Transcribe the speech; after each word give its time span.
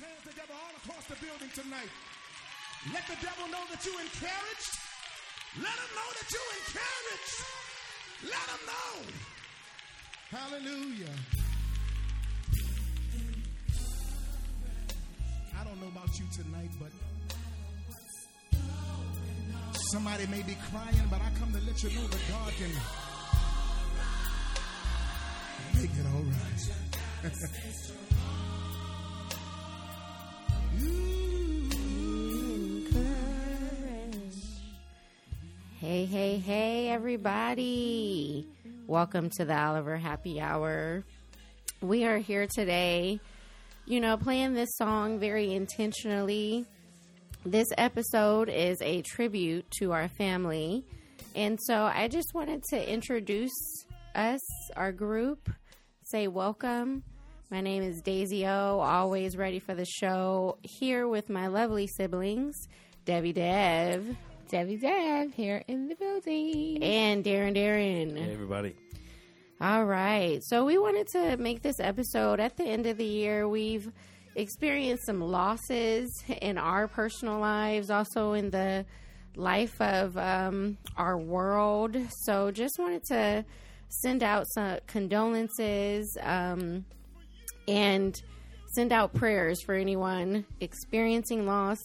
hands 0.00 0.24
together 0.24 0.54
all 0.56 0.74
across 0.80 1.04
the 1.06 1.16
building 1.20 1.50
tonight. 1.54 1.92
Let 2.92 3.04
the 3.06 3.16
devil 3.20 3.46
know 3.52 3.64
that 3.68 3.84
you're 3.84 4.00
encouraged. 4.00 4.72
Let 5.60 5.76
him 5.76 5.90
know 5.92 6.08
that 6.16 6.28
you're 6.32 6.54
encouraged. 6.64 7.36
Let 8.24 8.46
him 8.48 8.62
know. 8.64 8.92
Hallelujah. 10.30 11.16
I 15.58 15.64
don't 15.64 15.80
know 15.80 15.88
about 15.88 16.08
you 16.18 16.24
tonight, 16.32 16.70
but 16.80 16.92
somebody 19.92 20.26
may 20.28 20.42
be 20.42 20.56
crying, 20.70 21.08
but 21.10 21.20
I 21.20 21.30
come 21.38 21.52
to 21.52 21.60
let 21.66 21.82
you 21.82 21.90
know 21.90 22.06
that 22.06 22.20
God 22.30 22.52
can 22.56 22.72
make 25.76 25.90
it 25.90 26.06
all 26.14 26.22
right. 26.22 26.60
Hey, 35.80 36.04
hey, 36.04 36.36
hey, 36.38 36.88
everybody. 36.88 38.46
Welcome 38.86 39.28
to 39.30 39.44
the 39.44 39.58
Oliver 39.58 39.96
Happy 39.96 40.40
Hour. 40.40 41.04
We 41.80 42.04
are 42.04 42.18
here 42.18 42.46
today, 42.46 43.18
you 43.86 44.00
know, 44.00 44.16
playing 44.16 44.54
this 44.54 44.68
song 44.76 45.18
very 45.18 45.52
intentionally. 45.52 46.64
This 47.44 47.66
episode 47.76 48.48
is 48.48 48.80
a 48.82 49.02
tribute 49.02 49.70
to 49.78 49.92
our 49.92 50.08
family. 50.08 50.84
And 51.34 51.58
so 51.62 51.84
I 51.84 52.08
just 52.08 52.34
wanted 52.34 52.62
to 52.70 52.92
introduce 52.92 53.84
us, 54.14 54.40
our 54.76 54.92
group, 54.92 55.50
say 56.04 56.28
welcome. 56.28 57.04
My 57.52 57.60
name 57.60 57.82
is 57.82 58.00
Daisy 58.00 58.46
O, 58.46 58.78
always 58.78 59.36
ready 59.36 59.58
for 59.58 59.74
the 59.74 59.84
show, 59.84 60.56
here 60.62 61.08
with 61.08 61.28
my 61.28 61.48
lovely 61.48 61.88
siblings, 61.88 62.54
Debbie 63.04 63.32
Dev. 63.32 64.16
Debbie 64.48 64.76
Dev 64.76 65.34
here 65.34 65.64
in 65.66 65.88
the 65.88 65.96
building. 65.96 66.80
And 66.80 67.24
Darren 67.24 67.56
Darren. 67.56 68.16
Hey, 68.16 68.32
everybody. 68.32 68.76
All 69.60 69.84
right. 69.84 70.40
So 70.44 70.64
we 70.64 70.78
wanted 70.78 71.08
to 71.08 71.36
make 71.38 71.60
this 71.60 71.80
episode 71.80 72.38
at 72.38 72.56
the 72.56 72.62
end 72.62 72.86
of 72.86 72.98
the 72.98 73.04
year. 73.04 73.48
We've 73.48 73.90
experienced 74.36 75.06
some 75.06 75.20
losses 75.20 76.08
in 76.40 76.56
our 76.56 76.86
personal 76.86 77.40
lives, 77.40 77.90
also 77.90 78.34
in 78.34 78.50
the 78.50 78.86
life 79.34 79.80
of 79.80 80.16
um, 80.16 80.78
our 80.96 81.18
world. 81.18 81.96
So 82.20 82.52
just 82.52 82.78
wanted 82.78 83.02
to 83.06 83.44
send 83.88 84.22
out 84.22 84.46
some 84.54 84.78
condolences 84.86 86.16
um, 86.22 86.84
and 87.70 88.20
send 88.66 88.92
out 88.92 89.14
prayers 89.14 89.62
for 89.62 89.74
anyone 89.74 90.44
experiencing 90.60 91.46
loss, 91.46 91.80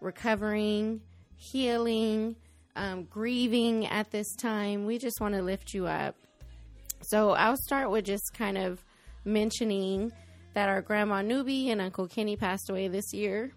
recovering 0.00 1.00
healing, 1.36 2.36
um, 2.74 3.04
grieving 3.04 3.86
at 3.86 4.10
this 4.10 4.34
time. 4.36 4.86
We 4.86 4.98
just 4.98 5.20
want 5.20 5.34
to 5.34 5.42
lift 5.42 5.74
you 5.74 5.86
up. 5.86 6.14
So 7.02 7.30
I'll 7.30 7.56
start 7.56 7.90
with 7.90 8.04
just 8.04 8.34
kind 8.34 8.58
of 8.58 8.84
mentioning 9.24 10.12
that 10.54 10.68
our 10.68 10.80
grandma 10.80 11.22
Newby 11.22 11.70
and 11.70 11.80
Uncle 11.80 12.06
Kenny 12.06 12.36
passed 12.36 12.70
away 12.70 12.88
this 12.88 13.12
year. 13.12 13.52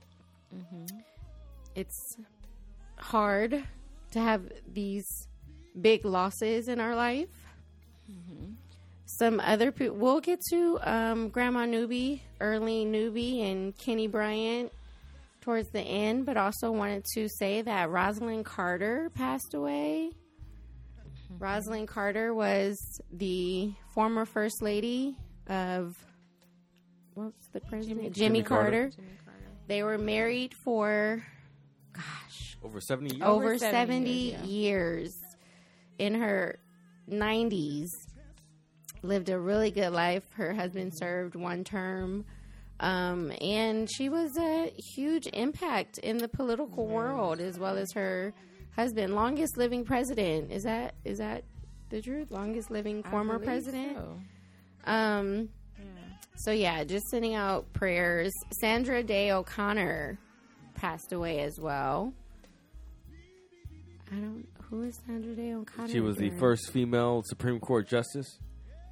Mm-hmm. 0.53 0.97
It's 1.75 2.17
hard 2.97 3.63
to 4.11 4.19
have 4.19 4.51
these 4.73 5.27
big 5.79 6.03
losses 6.03 6.67
in 6.67 6.79
our 6.79 6.95
life. 6.95 7.29
Mm-hmm. 8.11 8.53
Some 9.17 9.39
other 9.39 9.71
people, 9.71 9.95
we'll 9.95 10.21
get 10.21 10.39
to 10.51 10.79
um, 10.83 11.29
Grandma 11.29 11.65
Newby, 11.65 12.21
Earlean 12.39 12.87
Newby, 12.87 13.41
and 13.41 13.75
Kenny 13.75 14.07
Bryant 14.07 14.71
towards 15.41 15.69
the 15.69 15.81
end, 15.81 16.27
but 16.27 16.37
also 16.37 16.71
wanted 16.71 17.05
to 17.15 17.27
say 17.27 17.63
that 17.63 17.89
Rosalynn 17.89 18.45
Carter 18.45 19.09
passed 19.15 19.55
away. 19.55 20.11
Mm-hmm. 21.31 21.43
Rosalynn 21.43 21.87
Carter 21.87 22.35
was 22.35 22.77
the 23.11 23.73
former 23.95 24.25
first 24.25 24.61
lady 24.61 25.17
of 25.47 25.97
what's 27.15 27.47
the 27.47 27.61
president? 27.61 28.01
Jimmy, 28.01 28.09
Jimmy 28.11 28.43
Carter. 28.43 28.71
Carter. 28.71 28.89
Jimmy 28.95 29.07
Carter. 29.25 29.39
They 29.65 29.81
were 29.81 29.97
married 29.97 30.53
for 30.53 31.23
gosh, 31.93 32.57
over 32.63 32.79
70 32.79 33.15
years. 33.15 33.27
Over, 33.27 33.57
70, 33.57 33.71
70 33.71 34.09
years, 34.11 34.39
yeah. 34.39 34.45
years. 34.45 35.21
In 35.97 36.13
her 36.13 36.59
90s 37.09 37.89
lived 39.01 39.29
a 39.29 39.39
really 39.39 39.71
good 39.71 39.91
life. 39.91 40.23
Her 40.33 40.53
husband 40.53 40.93
served 40.95 41.35
one 41.35 41.63
term 41.63 42.25
um, 42.79 43.31
and 43.41 43.89
she 43.91 44.09
was 44.09 44.37
a 44.37 44.71
huge 44.95 45.27
impact 45.33 45.97
in 45.97 46.17
the 46.17 46.27
political 46.27 46.87
world 46.87 47.41
as 47.41 47.59
well 47.59 47.77
as 47.77 47.91
her 47.91 48.33
husband, 48.75 49.15
longest 49.15 49.57
living 49.57 49.83
president. 49.83 50.51
Is 50.51 50.63
that 50.63 50.95
is 51.03 51.17
that 51.17 51.43
the 51.89 52.01
truth? 52.01 52.31
Longest 52.31 52.71
living 52.71 53.03
former 53.03 53.37
president. 53.37 53.97
So. 53.97 54.19
Um, 54.85 55.49
yeah. 55.77 55.85
so 56.37 56.51
yeah, 56.51 56.83
just 56.85 57.05
sending 57.09 57.35
out 57.35 57.71
prayers. 57.73 58.31
Sandra 58.61 59.03
Day 59.03 59.31
O'Connor 59.31 60.17
passed 60.75 61.11
away 61.11 61.41
as 61.41 61.59
well. 61.59 62.13
I 64.11 64.15
don't. 64.15 64.47
Who 64.69 64.83
is 64.83 64.97
Sandra 65.05 65.33
Day 65.33 65.53
O'Connor? 65.53 65.89
She 65.89 65.99
was 65.99 66.15
the 66.15 66.29
first 66.29 66.71
female 66.71 67.23
Supreme 67.25 67.59
Court 67.59 67.89
justice. 67.89 68.39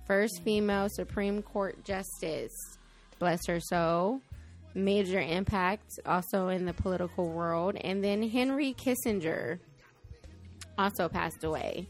First 0.08 0.42
female 0.44 0.88
Supreme 0.88 1.42
Court 1.42 1.84
justice 1.84 2.78
bless 3.20 3.46
her 3.48 3.60
soul. 3.60 4.22
Major 4.74 5.20
impact 5.20 6.00
also 6.06 6.48
in 6.48 6.66
the 6.66 6.74
political 6.74 7.30
world. 7.30 7.76
And 7.82 8.02
then 8.02 8.24
Henry 8.30 8.74
Kissinger 8.74 9.60
also 10.78 11.10
passed 11.10 11.44
away. 11.44 11.88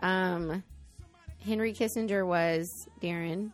Um, 0.00 0.62
Henry 1.44 1.72
Kissinger 1.72 2.24
was 2.24 2.68
Darren. 3.02 3.50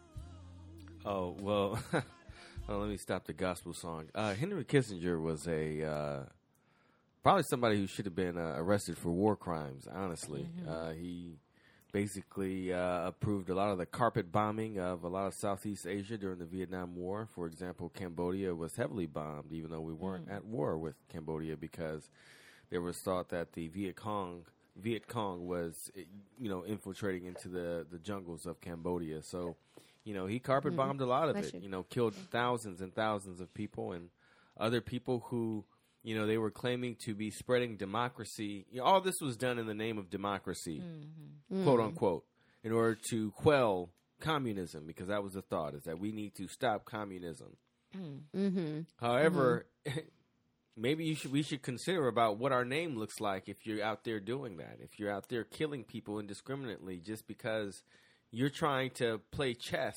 Oh, 1.06 1.34
well, 1.40 1.78
well, 1.92 2.78
let 2.78 2.90
me 2.90 2.98
stop 2.98 3.24
the 3.24 3.32
gospel 3.32 3.72
song. 3.72 4.08
Uh, 4.14 4.34
Henry 4.34 4.64
Kissinger 4.64 5.20
was 5.20 5.46
a. 5.48 5.84
Uh, 5.84 6.24
probably 7.22 7.44
somebody 7.48 7.78
who 7.78 7.86
should 7.86 8.04
have 8.04 8.14
been 8.14 8.36
uh, 8.36 8.54
arrested 8.56 8.98
for 8.98 9.10
war 9.10 9.36
crimes. 9.36 9.86
Honestly, 9.92 10.46
mm-hmm. 10.60 10.68
uh, 10.68 10.92
he 10.92 11.38
basically 11.96 12.74
uh, 12.74 13.06
approved 13.06 13.48
a 13.48 13.54
lot 13.54 13.70
of 13.70 13.78
the 13.78 13.86
carpet 13.86 14.30
bombing 14.30 14.78
of 14.78 15.02
a 15.02 15.08
lot 15.08 15.26
of 15.26 15.32
Southeast 15.32 15.86
Asia 15.86 16.18
during 16.18 16.38
the 16.38 16.44
Vietnam 16.44 16.94
War. 16.94 17.26
For 17.34 17.46
example, 17.46 17.88
Cambodia 17.88 18.54
was 18.54 18.76
heavily 18.76 19.06
bombed, 19.06 19.50
even 19.50 19.70
though 19.70 19.80
we 19.80 19.94
weren't 19.94 20.28
mm. 20.28 20.36
at 20.36 20.44
war 20.44 20.76
with 20.76 20.94
Cambodia 21.08 21.56
because 21.56 22.10
there 22.68 22.82
was 22.82 22.98
thought 22.98 23.30
that 23.30 23.54
the 23.54 23.68
Viet 23.68 23.96
Cong 23.96 24.42
Viet 24.76 25.08
Cong 25.08 25.46
was, 25.46 25.90
eh, 25.96 26.02
you 26.38 26.50
know, 26.50 26.64
infiltrating 26.64 27.24
into 27.24 27.48
the, 27.48 27.86
the 27.90 27.98
jungles 27.98 28.44
of 28.44 28.60
Cambodia. 28.60 29.22
So, 29.22 29.56
you 30.04 30.12
know, 30.12 30.26
he 30.26 30.38
carpet 30.38 30.72
mm-hmm. 30.72 30.76
bombed 30.76 31.00
mm. 31.00 31.04
a 31.04 31.06
lot 31.06 31.30
of 31.30 31.36
it. 31.36 31.54
You 31.54 31.70
know, 31.70 31.84
killed 31.84 32.12
thousands 32.30 32.82
and 32.82 32.94
thousands 32.94 33.40
of 33.40 33.54
people 33.54 33.92
and 33.92 34.10
other 34.60 34.82
people 34.82 35.24
who 35.28 35.64
you 36.06 36.16
know, 36.16 36.24
they 36.24 36.38
were 36.38 36.52
claiming 36.52 36.94
to 37.04 37.16
be 37.16 37.32
spreading 37.32 37.76
democracy. 37.76 38.64
You 38.70 38.78
know, 38.78 38.84
all 38.84 39.00
this 39.00 39.16
was 39.20 39.36
done 39.36 39.58
in 39.58 39.66
the 39.66 39.74
name 39.74 39.98
of 39.98 40.08
democracy, 40.08 40.80
mm-hmm. 40.80 41.64
quote 41.64 41.80
mm-hmm. 41.80 41.88
unquote, 41.88 42.24
in 42.62 42.70
order 42.70 42.96
to 43.10 43.32
quell 43.32 43.90
communism, 44.20 44.86
because 44.86 45.08
that 45.08 45.24
was 45.24 45.32
the 45.32 45.42
thought: 45.42 45.74
is 45.74 45.82
that 45.82 45.98
we 45.98 46.12
need 46.12 46.36
to 46.36 46.46
stop 46.46 46.84
communism. 46.84 47.56
Mm-hmm. 47.92 48.82
However, 49.00 49.66
mm-hmm. 49.84 49.98
maybe 50.76 51.04
you 51.04 51.16
should 51.16 51.32
we 51.32 51.42
should 51.42 51.62
consider 51.62 52.06
about 52.06 52.38
what 52.38 52.52
our 52.52 52.64
name 52.64 52.96
looks 52.96 53.18
like 53.18 53.48
if 53.48 53.66
you're 53.66 53.84
out 53.84 54.04
there 54.04 54.20
doing 54.20 54.58
that. 54.58 54.78
If 54.80 55.00
you're 55.00 55.10
out 55.12 55.28
there 55.28 55.42
killing 55.42 55.82
people 55.82 56.20
indiscriminately 56.20 57.00
just 57.04 57.26
because 57.26 57.82
you're 58.30 58.48
trying 58.48 58.90
to 58.98 59.20
play 59.32 59.54
chess. 59.54 59.96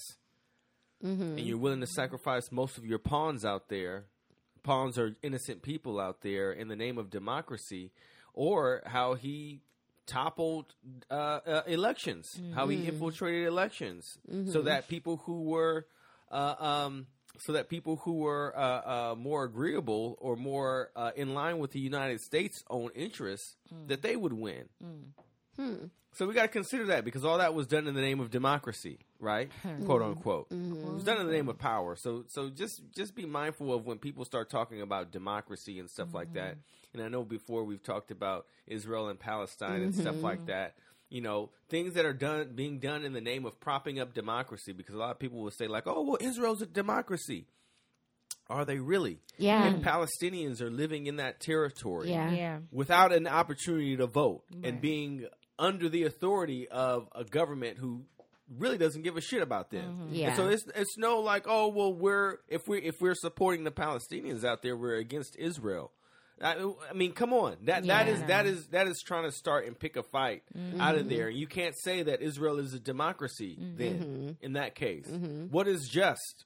Mm-hmm. 1.06 1.38
And 1.38 1.40
you're 1.42 1.60
willing 1.60 1.82
to 1.82 1.88
sacrifice 1.88 2.52
most 2.52 2.78
of 2.78 2.84
your 2.84 3.00
pawns 3.00 3.46
out 3.46 3.70
there 3.70 4.08
pawns 4.64 4.98
are 4.98 5.16
innocent 5.22 5.62
people 5.62 6.00
out 6.00 6.22
there 6.22 6.52
in 6.52 6.68
the 6.68 6.76
name 6.76 6.98
of 6.98 7.10
democracy, 7.10 7.92
or 8.34 8.82
how 8.86 9.14
he 9.14 9.62
toppled 10.06 10.74
uh, 11.12 11.14
uh, 11.14 11.62
elections, 11.68 12.36
mm-hmm. 12.36 12.54
how 12.54 12.68
he 12.68 12.78
mm-hmm. 12.78 12.90
infiltrated 12.90 13.48
elections, 13.48 14.18
mm-hmm. 14.30 14.52
so 14.52 14.64
that 14.64 14.88
people 14.88 15.18
who 15.26 15.44
were 15.44 15.86
uh, 16.32 16.56
um, 16.60 17.08
so 17.40 17.54
that 17.54 17.70
people 17.70 17.98
who 17.98 18.14
were 18.20 18.54
uh, 18.58 19.12
uh, 19.12 19.16
more 19.16 19.44
agreeable 19.44 20.18
or 20.20 20.36
more 20.36 20.92
uh, 20.96 21.12
in 21.16 21.34
line 21.34 21.58
with 21.58 21.72
the 21.72 21.80
United 21.80 22.22
States' 22.22 22.64
own 22.70 22.90
interests, 22.96 23.56
mm. 23.74 23.88
that 23.88 24.02
they 24.02 24.16
would 24.16 24.34
win. 24.34 24.66
Mm. 24.84 25.04
Hmm. 25.56 25.86
So 26.14 26.28
we 26.28 26.34
got 26.34 26.44
to 26.44 26.48
consider 26.48 26.86
that 26.88 27.06
because 27.06 27.24
all 27.24 27.38
that 27.38 27.54
was 27.54 27.68
done 27.68 27.88
in 27.88 27.94
the 27.94 28.02
name 28.02 28.20
of 28.20 28.30
democracy, 28.30 29.00
right? 29.20 29.50
Mm-hmm. 29.64 29.86
Quote 29.86 30.02
unquote. 30.02 30.50
Mm-hmm. 30.50 30.88
It 30.88 30.94
was 30.94 31.04
done 31.04 31.20
in 31.20 31.28
the 31.28 31.34
name 31.34 31.50
of 31.50 31.58
power. 31.58 31.96
So 31.96 32.24
so 32.28 32.50
just 32.50 32.82
just 32.96 33.16
be 33.16 33.26
mindful 33.26 33.74
of 33.74 33.86
when 33.86 33.98
people 33.98 34.26
start 34.26 34.50
talking 34.50 34.82
about 34.82 35.12
democracy 35.12 35.80
and 35.80 35.90
stuff 35.90 36.08
mm-hmm. 36.08 36.18
like 36.18 36.34
that. 36.34 36.58
And 36.94 37.04
I 37.04 37.08
know 37.08 37.24
before 37.24 37.64
we've 37.64 37.84
talked 37.84 38.12
about 38.12 38.46
Israel 38.68 39.10
and 39.10 39.20
Palestine 39.20 39.82
and 39.82 39.94
stuff 39.96 40.22
like 40.22 40.40
mm-hmm. 40.40 40.48
that. 40.48 40.76
You 41.10 41.22
know, 41.22 41.50
things 41.70 41.96
that 41.96 42.06
are 42.06 42.14
done 42.14 42.52
being 42.54 42.78
done 42.78 43.04
in 43.04 43.14
the 43.14 43.22
name 43.22 43.44
of 43.46 43.60
propping 43.60 44.00
up 44.00 44.14
democracy 44.14 44.74
because 44.74 44.94
a 44.94 44.98
lot 45.00 45.10
of 45.10 45.18
people 45.18 45.42
will 45.42 45.50
say 45.50 45.68
like, 45.68 45.88
"Oh, 45.88 46.04
well 46.04 46.18
Israel's 46.22 46.62
a 46.62 46.68
democracy." 46.68 47.48
Are 48.48 48.66
they 48.66 48.80
really? 48.80 49.20
Yeah. 49.38 49.64
And 49.64 49.84
Palestinians 49.84 50.60
are 50.60 50.72
living 50.72 51.06
in 51.06 51.18
that 51.18 51.40
territory 51.40 52.10
Yeah. 52.10 52.32
Yeah. 52.32 52.60
without 52.72 53.14
an 53.14 53.28
opportunity 53.28 53.96
to 53.98 54.08
vote 54.08 54.44
and 54.64 54.82
being 54.82 55.28
under 55.60 55.90
the 55.90 56.04
authority 56.04 56.68
of 56.68 57.10
a 57.14 57.24
government 57.26 57.78
who 57.78 58.06
really 58.58 58.78
doesn't 58.78 59.02
give 59.04 59.18
a 59.18 59.22
shit 59.22 59.42
about 59.42 59.70
them. 59.72 59.84
Mm-hmm. 60.04 60.16
Yeah. 60.16 60.28
And 60.30 60.36
so 60.38 60.48
it's 60.48 60.64
it's 60.76 60.98
no 60.98 61.20
like 61.20 61.46
oh 61.48 61.68
well 61.70 61.94
we're 61.94 62.38
if 62.48 62.68
we 62.68 62.80
if 62.82 62.96
we're 63.02 63.16
supporting 63.16 63.64
the 63.64 63.72
Palestinians 63.72 64.44
out 64.44 64.62
there 64.62 64.76
we're 64.76 64.96
against 64.96 65.36
Israel. 65.38 65.92
I, 66.42 66.56
I 66.90 66.94
mean, 66.94 67.12
come 67.12 67.34
on. 67.34 67.58
That 67.64 67.86
that 67.88 68.08
Yeah. 68.08 68.14
is 68.14 68.24
that 68.24 68.46
is 68.46 68.68
that 68.68 68.88
is 68.88 69.02
trying 69.06 69.26
to 69.26 69.32
start 69.32 69.68
and 69.68 69.78
pick 69.78 69.98
a 69.98 70.04
fight 70.04 70.44
Mm-hmm. 70.58 70.80
out 70.80 70.96
of 70.96 71.10
there. 71.10 71.30
You 71.30 71.48
can't 71.48 71.76
say 71.78 72.02
that 72.04 72.22
Israel 72.22 72.60
is 72.60 72.74
a 72.74 72.80
democracy. 72.80 73.58
Mm-hmm. 73.60 73.78
Then, 73.78 74.38
in 74.42 74.54
that 74.54 74.74
case, 74.74 75.06
What 75.52 75.68
is 75.68 75.88
just? 75.92 76.46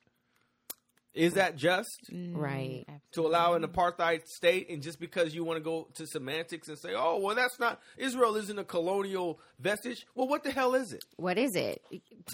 Is 1.13 1.33
that 1.33 1.55
just 1.55 2.09
Right. 2.11 2.85
to 3.11 3.21
allow 3.27 3.53
an 3.53 3.63
apartheid 3.63 4.25
state? 4.27 4.69
And 4.69 4.81
just 4.81 4.99
because 4.99 5.35
you 5.35 5.43
want 5.43 5.57
to 5.57 5.63
go 5.63 5.87
to 5.93 6.07
semantics 6.07 6.67
and 6.69 6.77
say, 6.79 6.93
"Oh, 6.95 7.19
well, 7.19 7.35
that's 7.35 7.59
not 7.59 7.79
Israel 7.97 8.35
isn't 8.35 8.57
a 8.57 8.63
colonial 8.63 9.39
vestige," 9.59 10.05
well, 10.15 10.27
what 10.27 10.43
the 10.43 10.51
hell 10.51 10.73
is 10.73 10.91
it? 10.91 11.03
What 11.17 11.37
is 11.37 11.55
it? 11.55 11.83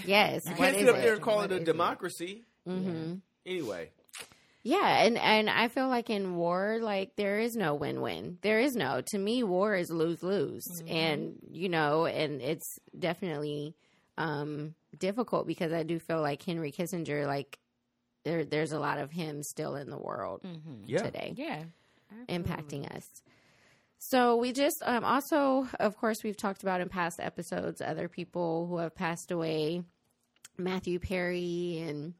Yes. 0.05 0.43
You 0.47 0.55
can't 0.55 0.75
is 0.75 0.81
sit 0.81 0.89
up 0.89 1.01
there 1.01 1.13
and 1.13 1.21
call 1.21 1.37
What 1.37 1.51
it 1.51 1.55
a 1.55 1.55
is 1.55 1.61
it? 1.61 1.65
democracy. 1.65 2.45
Mm-hmm. 2.67 3.15
Anyway, 3.45 3.89
Yeah, 4.63 5.03
and 5.03 5.17
and 5.17 5.49
I 5.49 5.67
feel 5.69 5.87
like 5.87 6.09
in 6.09 6.35
war, 6.35 6.79
like 6.81 7.15
there 7.15 7.39
is 7.39 7.55
no 7.55 7.75
win 7.75 7.99
win. 8.01 8.37
There 8.41 8.59
is 8.59 8.75
no. 8.75 9.01
To 9.07 9.17
me, 9.17 9.43
war 9.43 9.75
is 9.75 9.89
lose 9.89 10.21
lose, 10.23 10.65
and 10.87 11.35
you 11.51 11.67
know, 11.69 12.05
and 12.05 12.41
it's 12.41 12.77
definitely 12.97 13.75
um 14.17 14.75
difficult 14.97 15.47
because 15.47 15.71
I 15.73 15.83
do 15.83 15.99
feel 15.99 16.21
like 16.21 16.43
Henry 16.43 16.71
Kissinger, 16.71 17.25
like 17.25 17.57
there 18.23 18.45
there's 18.45 18.71
a 18.71 18.79
lot 18.79 18.99
of 18.99 19.11
him 19.11 19.43
still 19.43 19.75
in 19.75 19.89
the 19.89 19.97
world 19.97 20.45
yeah. 20.85 21.03
today. 21.03 21.33
Yeah. 21.35 21.63
impacting 22.27 22.89
us. 22.95 23.05
So 23.99 24.37
we 24.37 24.53
just 24.53 24.81
um, 24.85 25.03
also, 25.03 25.67
of 25.79 25.97
course, 25.97 26.23
we've 26.23 26.37
talked 26.37 26.63
about 26.63 26.79
in 26.79 26.87
past 26.87 27.19
episodes 27.19 27.81
other 27.81 28.07
people 28.07 28.65
who 28.67 28.77
have 28.77 28.95
passed 28.95 29.29
away, 29.29 29.83
Matthew 30.57 30.99
Perry 30.99 31.83
and 31.85 32.13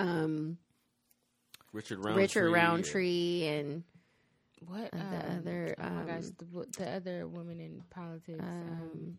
um, 0.00 0.58
Richard 1.72 1.98
Roundtree. 2.04 2.22
Richard 2.22 2.50
Roundtree, 2.52 3.46
and 3.46 3.84
What 4.66 4.90
Uh, 4.92 5.10
the 5.10 5.30
um, 5.30 5.38
other, 5.38 5.74
Oh 5.78 5.90
my 5.90 6.02
gosh, 6.04 6.24
um, 6.24 6.32
the, 6.38 6.66
the 6.78 6.90
other 6.90 7.28
woman 7.28 7.60
in 7.60 7.82
politics. 7.90 8.40
Um, 8.40 8.80
um, 8.82 9.18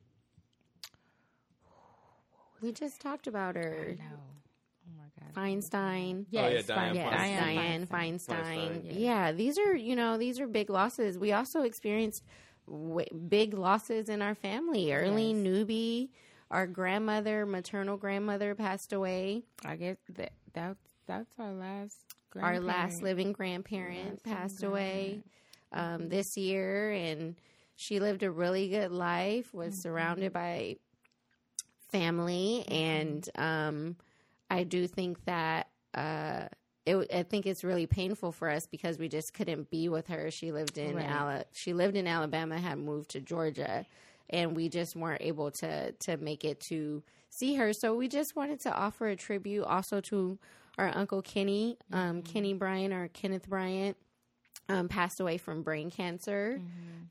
we 2.61 2.73
just 2.73 3.01
talked 3.01 3.27
about 3.27 3.55
her, 3.55 3.95
no. 5.21 5.27
Oh 5.49 5.55
my 5.61 5.69
god. 5.69 5.71
Feinstein. 5.71 6.25
Oh, 6.35 6.47
yeah, 6.47 6.49
Yes, 6.49 6.65
Dianne 6.67 6.95
Yes, 6.95 7.31
Feinstein. 7.31 7.39
Dianne 7.39 7.87
Feinstein. 7.87 7.87
Feinstein. 7.87 8.83
Feinstein. 8.85 8.99
Yeah, 8.99 9.31
these 9.31 9.57
are 9.57 9.75
you 9.75 9.95
know 9.95 10.17
these 10.17 10.39
are 10.39 10.47
big 10.47 10.69
losses. 10.69 11.17
We 11.17 11.31
also 11.33 11.61
experienced 11.63 12.23
w- 12.67 13.05
big 13.29 13.53
losses 13.53 14.09
in 14.09 14.21
our 14.21 14.35
family. 14.35 14.93
Early 14.93 15.29
Yes. 15.29 15.35
Newby, 15.37 16.11
our 16.49 16.67
grandmother, 16.67 17.45
maternal 17.45 17.97
grandmother, 17.97 18.55
passed 18.55 18.93
away. 18.93 19.43
I 19.65 19.75
guess 19.75 19.97
that 20.15 20.33
that's 20.53 20.89
that's 21.07 21.39
our 21.39 21.53
last. 21.53 21.97
Our 22.35 22.59
last 22.59 23.01
living 23.01 23.33
grandparent 23.33 24.21
Last 24.25 24.25
living 24.25 24.33
passed 24.37 24.63
away 24.63 25.23
um, 25.73 26.09
this 26.09 26.37
year, 26.37 26.91
and 26.91 27.35
she 27.75 27.99
lived 27.99 28.23
a 28.23 28.31
really 28.31 28.69
good 28.69 28.91
life. 28.91 29.53
Was 29.53 29.73
Mm-hmm. 29.73 29.81
surrounded 29.81 30.33
by 30.33 30.77
family, 31.89 32.65
and 32.67 33.27
um, 33.35 33.95
I 34.51 34.63
do 34.63 34.87
think 34.87 35.23
that. 35.25 35.67
Uh, 35.93 36.47
it, 36.83 36.95
I 37.13 37.21
think 37.21 37.45
it's 37.45 37.63
really 37.63 37.85
painful 37.85 38.31
for 38.31 38.49
us 38.49 38.65
because 38.65 38.97
we 38.97 39.07
just 39.07 39.35
couldn't 39.35 39.69
be 39.69 39.87
with 39.87 40.07
her. 40.07 40.31
She 40.31 40.51
lived 40.51 40.79
in 40.79 40.95
Right. 40.95 41.05
Ala- 41.05 41.45
she 41.51 41.73
lived 41.73 41.95
in 41.95 42.07
Alabama, 42.07 42.57
had 42.57 42.79
moved 42.79 43.11
to 43.11 43.19
Georgia, 43.19 43.85
and 44.31 44.55
we 44.55 44.67
just 44.67 44.95
weren't 44.95 45.21
able 45.21 45.51
to 45.51 45.91
to 45.91 46.17
make 46.17 46.43
it 46.43 46.59
to 46.61 47.03
see 47.29 47.53
her. 47.55 47.71
So 47.73 47.95
we 47.95 48.07
just 48.07 48.35
wanted 48.35 48.59
to 48.61 48.73
offer 48.73 49.07
a 49.07 49.15
tribute 49.15 49.63
also 49.63 50.01
to 50.01 50.39
our 50.79 50.91
uncle 50.95 51.21
Kenny, 51.21 51.77
um, 51.93 52.23
Kenny 52.23 52.53
Bryant 52.55 52.93
or 52.93 53.09
Kenneth 53.09 53.47
Bryant. 53.47 53.95
Um, 54.69 54.87
passed 54.87 55.19
away 55.19 55.37
from 55.37 55.63
brain 55.63 55.89
cancer, 55.91 56.61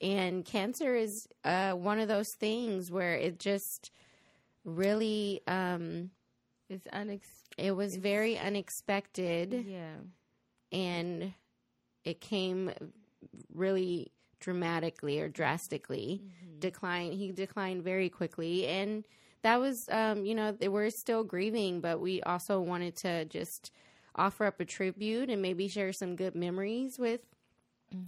and 0.01 0.45
cancer 0.45 0.95
is 0.95 1.29
uh, 1.45 1.73
one 1.73 2.01
of 2.01 2.09
those 2.09 2.31
things 2.31 2.91
where 2.91 3.15
it 3.15 3.39
just 3.39 3.91
really 4.65 5.43
um, 5.47 6.11
It's 6.71 6.87
unex. 6.87 7.23
it 7.59 7.73
was 7.73 7.97
very 7.97 8.39
unexpected. 8.39 9.65
Yeah. 9.69 9.97
and 10.73 11.35
it 12.05 12.21
came 12.21 12.71
really 13.53 14.13
dramatically 14.39 15.21
or 15.21 15.29
drastically. 15.29 16.23
Decline 16.59 17.13
he 17.13 17.33
declined 17.33 17.83
very 17.85 18.09
quickly. 18.09 18.67
And 18.67 19.05
that 19.43 19.59
was 19.61 19.89
um 19.91 20.25
you 20.25 20.35
know 20.35 20.53
they 20.53 20.69
were 20.69 20.91
still 20.91 21.25
grieving 21.25 21.81
but 21.81 22.01
we 22.01 22.23
also 22.23 22.61
wanted 22.61 22.95
to 22.97 23.25
just 23.27 23.71
offer 24.15 24.45
up 24.45 24.61
a 24.61 24.65
tribute 24.65 25.31
and 25.31 25.41
maybe 25.41 25.69
share 25.69 25.93
some 25.93 26.17
good 26.17 26.35
memories 26.35 26.99
with 26.99 27.21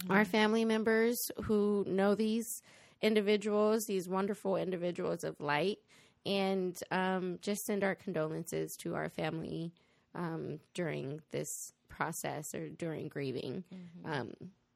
our 0.09 0.25
family 0.25 0.63
members 0.63 1.31
who 1.43 1.83
know 1.87 2.13
these 2.15 2.61
individuals 3.01 3.85
these 3.85 4.07
wonderful 4.07 4.55
individuals 4.57 5.23
of 5.23 5.39
light 5.39 5.79
and 6.25 6.77
um, 6.91 7.39
just 7.41 7.65
send 7.65 7.83
our 7.83 7.95
condolences 7.95 8.75
to 8.77 8.95
our 8.95 9.09
family 9.09 9.71
um, 10.15 10.59
during 10.73 11.21
this 11.31 11.73
process 11.89 12.53
or 12.55 12.69
during 12.69 13.07
grieving. 13.07 13.63
Um, 14.05 14.33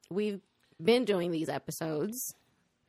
we've 0.10 0.42
been 0.84 1.06
doing 1.06 1.32
these 1.32 1.50
episodes 1.50 2.36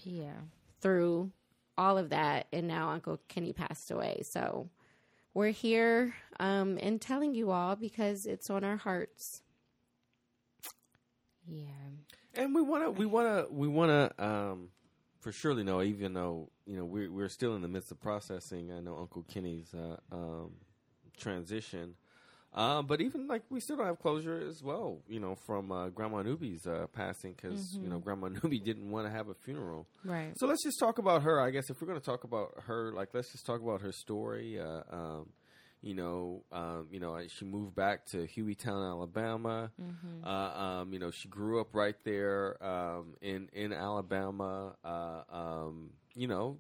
Yeah. 0.03 0.41
through 0.81 1.31
all 1.77 1.97
of 1.99 2.11
that, 2.11 2.47
and 2.53 2.67
now 2.69 2.91
Uncle 2.91 3.21
Kenny 3.29 3.53
passed 3.53 3.91
away. 3.91 4.23
So 4.25 4.69
we're 5.35 5.51
here 5.53 6.15
um, 6.41 6.79
and 6.83 7.01
telling 7.01 7.35
you 7.35 7.51
all 7.51 7.77
because 7.77 8.27
it's 8.27 8.51
on 8.51 8.65
our 8.65 8.77
hearts. 8.77 9.43
Yeah. 11.47 11.63
and 12.35 12.55
we 12.55 12.61
want 12.61 12.85
to 12.85 12.91
we 12.91 13.07
want 13.07 13.27
to 13.49 13.53
we 13.53 13.69
want 13.69 13.91
to 13.91 14.25
um 14.25 14.69
for 15.21 15.33
surely 15.33 15.65
know 15.65 15.83
even 15.83 16.13
though 16.13 16.51
you 16.69 16.77
know 16.77 16.85
we're 16.85 17.11
we're 17.11 17.29
still 17.29 17.57
in 17.57 17.63
the 17.63 17.69
midst 17.69 17.91
of 17.91 18.01
processing 18.01 18.71
i 18.73 18.81
know 18.81 18.97
uncle 18.97 19.25
kenny's 19.33 19.75
uh, 19.75 19.97
um 20.13 20.53
transition 21.17 21.95
uh, 22.55 22.83
but 22.83 23.01
even 23.01 23.27
like 23.27 23.43
we 23.51 23.61
still 23.61 23.77
don't 23.77 23.87
have 23.87 23.99
closure 23.99 24.43
as 24.49 24.63
well, 24.63 24.99
you 25.07 25.21
know, 25.21 25.35
from 25.35 25.71
uh, 25.71 25.91
Grandma 25.91 26.23
Newby's 26.23 26.67
uh, 26.67 26.87
passing 26.95 27.35
because 27.35 27.77
you 27.77 27.89
know 27.89 27.99
Grandma 27.99 28.29
Newby 28.43 28.59
didn't 28.59 28.91
want 28.91 29.07
to 29.07 29.13
have 29.13 29.29
a 29.29 29.35
funeral. 29.35 29.87
Right. 30.05 30.33
So 30.37 30.47
let's 30.47 30.65
just 30.65 30.79
talk 30.81 30.99
about 30.99 31.23
her. 31.23 31.41
I 31.41 31.51
guess 31.51 31.69
if 31.69 31.81
we're 31.81 31.89
going 31.89 32.01
to 32.01 32.05
talk 32.05 32.25
about 32.25 32.55
her, 32.67 32.93
like 32.93 33.11
let's 33.13 33.31
just 33.33 33.45
talk 33.45 33.61
about 33.61 33.83
her 33.83 33.93
story. 33.93 34.59
Uh, 34.59 34.81
um, 34.91 35.29
you 35.83 35.95
know, 35.95 36.43
um, 36.51 36.89
you 36.91 36.99
know, 36.99 37.21
she 37.29 37.45
moved 37.45 37.77
back 37.77 38.07
to 38.07 38.27
Hueytown, 38.27 38.91
Alabama. 38.91 39.71
Uh, 40.25 40.29
um, 40.81 40.93
you 40.93 40.99
know, 40.99 41.11
she 41.11 41.29
grew 41.29 41.61
up 41.61 41.75
right 41.75 41.97
there 42.05 42.57
um, 42.65 43.15
in 43.21 43.49
in 43.53 43.73
Alabama. 43.73 44.75
Uh, 44.83 45.23
um, 45.31 45.91
you 46.15 46.27
know, 46.27 46.57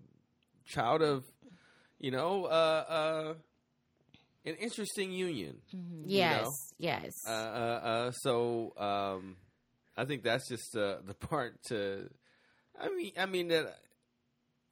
child 0.68 1.02
of, 1.02 1.25
you 1.98 2.10
know, 2.10 2.44
uh, 2.44 2.84
uh, 2.88 3.34
an 4.44 4.54
interesting 4.54 5.10
union. 5.10 5.58
Yes, 6.04 6.44
know? 6.44 6.52
yes. 6.78 7.12
Uh, 7.26 7.30
uh, 7.30 7.80
uh, 7.82 8.10
so 8.12 8.72
um, 8.76 9.37
I 9.96 10.04
think 10.04 10.22
that's 10.22 10.48
just 10.48 10.76
uh, 10.76 10.96
the 11.04 11.14
part 11.20 11.62
to. 11.68 12.08
I 12.80 12.88
mean, 12.90 13.12
I 13.18 13.26
mean 13.26 13.48
that. 13.48 13.78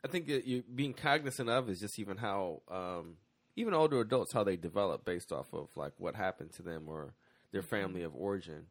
I 0.04 0.08
think 0.08 0.28
that 0.28 0.46
you 0.46 0.62
being 0.72 0.92
cognizant 0.92 1.48
of 1.48 1.68
is 1.68 1.80
just 1.80 1.98
even 1.98 2.16
how 2.16 2.62
um, 2.70 3.16
even 3.56 3.74
older 3.74 4.00
adults 4.00 4.32
how 4.32 4.44
they 4.44 4.56
develop 4.56 5.04
based 5.04 5.32
off 5.32 5.52
of 5.52 5.68
like 5.74 5.94
what 5.98 6.14
happened 6.14 6.52
to 6.54 6.62
them 6.62 6.84
or 6.86 7.14
their 7.50 7.62
family 7.62 8.02
of 8.02 8.14
origin. 8.14 8.66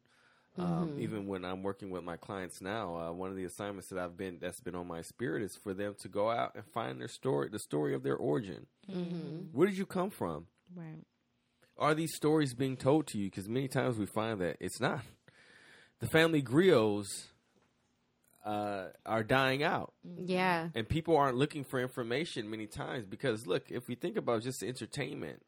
Um, 0.58 0.96
even 0.98 1.26
when 1.26 1.44
I'm 1.44 1.62
working 1.62 1.90
with 1.90 2.02
my 2.02 2.16
clients 2.16 2.60
now, 2.60 2.96
uh, 2.96 3.12
one 3.12 3.30
of 3.30 3.36
the 3.36 3.44
assignments 3.44 3.88
that 3.88 3.98
I've 3.98 4.16
been 4.16 4.38
that's 4.40 4.60
been 4.60 4.74
on 4.74 4.86
my 4.86 5.02
spirit 5.02 5.42
is 5.42 5.56
for 5.62 5.74
them 5.74 5.94
to 6.00 6.08
go 6.08 6.30
out 6.30 6.54
and 6.54 6.64
find 6.72 7.00
their 7.00 7.08
story, 7.08 7.48
the 7.50 7.58
story 7.58 7.94
of 7.94 8.02
their 8.02 8.16
origin. 8.16 8.66
Where 9.52 9.66
did 9.66 9.76
you 9.76 9.86
come 9.86 10.10
from? 10.10 10.46
Right. 10.74 11.04
are 11.78 11.94
these 11.94 12.14
stories 12.14 12.54
being 12.54 12.76
told 12.76 13.06
to 13.08 13.18
you? 13.18 13.30
Because 13.30 13.48
many 13.48 13.68
times 13.68 13.98
we 13.98 14.06
find 14.06 14.40
that 14.40 14.56
it's 14.60 14.80
not. 14.80 15.02
The 16.00 16.08
family 16.08 16.42
griots 16.42 17.26
uh, 18.44 18.86
are 19.04 19.22
dying 19.22 19.62
out, 19.62 19.92
yeah. 20.04 20.68
and 20.74 20.88
people 20.88 21.16
aren't 21.16 21.36
looking 21.36 21.64
for 21.64 21.80
information 21.80 22.50
many 22.50 22.66
times. 22.66 23.04
Because 23.06 23.46
look, 23.46 23.70
if 23.70 23.88
we 23.88 23.94
think 23.94 24.16
about 24.16 24.42
just 24.42 24.62
entertainment, 24.62 25.42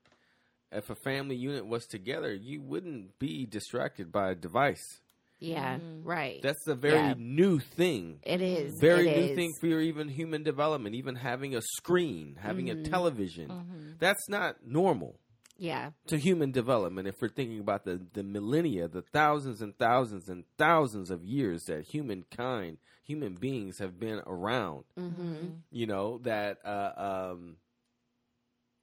if 0.73 0.91
a 0.91 0.95
family 0.95 1.37
unit 1.37 1.67
was 1.67 1.87
together, 1.87 2.35
you 2.35 2.61
wouldn't 2.61 3.19
be 3.19 3.47
distracted 3.47 4.11
by 4.13 4.31
a 4.31 4.35
device. 4.35 4.83
Yeah, 5.41 5.79
right. 6.03 6.43
That's 6.43 6.67
a 6.67 6.75
very 6.75 6.97
Yeah. 6.99 7.15
new 7.17 7.61
thing. 7.61 8.19
it 8.25 8.41
is 8.43 8.77
Very 8.81 9.09
it 9.09 9.17
new 9.17 9.25
is. 9.31 9.37
thing 9.37 9.53
for 9.61 9.69
your 9.69 9.81
even 9.81 10.09
human 10.09 10.43
development. 10.43 10.97
Even 10.97 11.15
having 11.15 11.55
a 11.55 11.63
screen, 11.63 12.37
having 12.41 12.67
Mm-hmm. 12.67 12.85
a 12.87 12.89
television, 12.89 13.97
that's 14.01 14.29
not 14.29 14.67
normal. 14.67 15.19
Yeah. 15.61 15.91
to 16.07 16.17
human 16.19 16.53
development. 16.53 17.09
If 17.09 17.17
we're 17.21 17.29
thinking 17.31 17.59
about 17.59 17.85
the, 17.85 18.01
the 18.13 18.23
millennia, 18.23 18.87
the 18.87 19.03
thousands 19.03 19.61
and 19.61 19.77
thousands 19.77 20.29
and 20.29 20.45
thousands 20.57 21.11
of 21.11 21.25
years 21.25 21.63
that 21.67 21.85
humankind, 21.85 22.79
human 23.03 23.35
beings 23.35 23.79
have 23.81 23.99
been 23.99 24.21
around, 24.27 24.85
you 25.73 25.87
know, 25.87 26.19
that 26.19 26.59
uh, 26.65 27.31
um, 27.33 27.57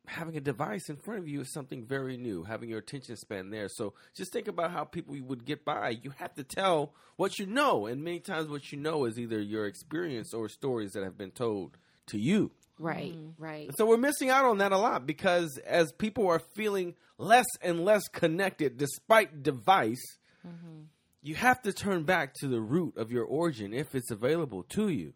having 0.08 0.38
a 0.38 0.42
device 0.42 0.90
in 0.90 0.98
front 0.98 1.20
of 1.20 1.28
you 1.28 1.42
is 1.42 1.54
something 1.54 1.86
very 1.86 2.18
new, 2.18 2.44
having 2.44 2.70
your 2.70 2.80
attention 2.80 3.16
span 3.16 3.50
there. 3.50 3.70
So 3.70 3.94
just 4.16 4.32
think 4.32 4.48
about 4.48 4.72
how 4.72 4.84
people 4.84 5.16
would 5.22 5.46
get 5.46 5.66
by. 5.66 5.90
You 6.02 6.12
have 6.18 6.34
to 6.36 6.44
tell 6.44 6.94
what 7.16 7.40
you 7.40 7.46
know. 7.46 7.86
And 7.86 8.04
many 8.04 8.20
times, 8.20 8.50
what 8.50 8.72
you 8.72 8.78
know 8.78 9.06
is 9.06 9.20
either 9.20 9.42
your 9.42 9.66
experience 9.66 10.34
or 10.34 10.50
stories 10.50 10.92
that 10.92 11.04
have 11.04 11.18
been 11.18 11.32
told 11.32 11.78
to 12.08 12.18
you. 12.18 12.52
Right. 12.78 13.14
Mm-hmm. 13.14 13.44
Right. 13.44 13.72
So 13.78 13.86
we're 13.86 13.98
missing 13.98 14.30
out 14.30 14.46
on 14.46 14.58
that 14.58 14.72
a 14.72 14.78
lot 14.78 15.06
because 15.06 15.58
as 15.66 15.92
people 15.94 16.28
are 16.28 16.40
feeling 16.40 16.96
less 17.18 17.46
and 17.62 17.86
less 17.86 18.08
connected 18.10 18.78
despite 18.78 19.44
device, 19.44 20.18
mm-hmm. 20.46 20.84
you 21.22 21.36
have 21.36 21.62
to 21.64 21.72
turn 21.72 22.04
back 22.04 22.34
to 22.36 22.48
the 22.48 22.60
root 22.60 22.98
of 22.98 23.12
your 23.12 23.24
origin 23.24 23.74
if 23.74 23.96
it's 23.96 24.12
available 24.12 24.64
to 24.64 24.90
you. 24.90 25.14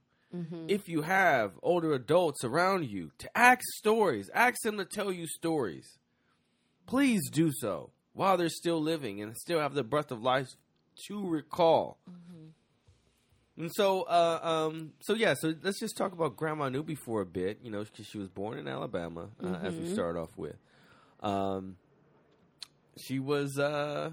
If 0.67 0.87
you 0.87 1.01
have 1.01 1.53
older 1.63 1.93
adults 1.93 2.43
around 2.43 2.85
you 2.85 3.11
to 3.17 3.37
ask 3.37 3.61
stories, 3.77 4.29
ask 4.33 4.61
them 4.61 4.77
to 4.77 4.85
tell 4.85 5.11
you 5.11 5.25
stories. 5.27 5.97
Please 6.85 7.29
do 7.31 7.51
so 7.51 7.91
while 8.13 8.37
they're 8.37 8.49
still 8.49 8.81
living 8.81 9.21
and 9.21 9.35
still 9.35 9.59
have 9.59 9.73
the 9.73 9.83
breath 9.83 10.11
of 10.11 10.21
life 10.21 10.47
to 11.07 11.27
recall. 11.27 11.97
And 13.57 13.71
so, 13.73 14.03
uh, 14.03 14.39
um, 14.41 14.93
so 15.01 15.13
yeah, 15.13 15.33
so 15.33 15.53
let's 15.63 15.79
just 15.79 15.97
talk 15.97 16.13
about 16.13 16.37
Grandma 16.37 16.69
Newby 16.69 16.95
for 16.95 17.21
a 17.21 17.25
bit, 17.25 17.59
you 17.61 17.69
know, 17.71 17.83
because 17.83 18.05
she 18.05 18.17
was 18.17 18.29
born 18.29 18.57
in 18.57 18.67
Alabama, 18.67 19.29
uh, 19.43 19.57
as 19.63 19.75
we 19.75 19.93
start 19.93 20.15
off 20.15 20.29
with. 20.37 20.55
Um, 21.21 21.75
she 22.97 23.19
was 23.19 23.59
uh, 23.59 24.11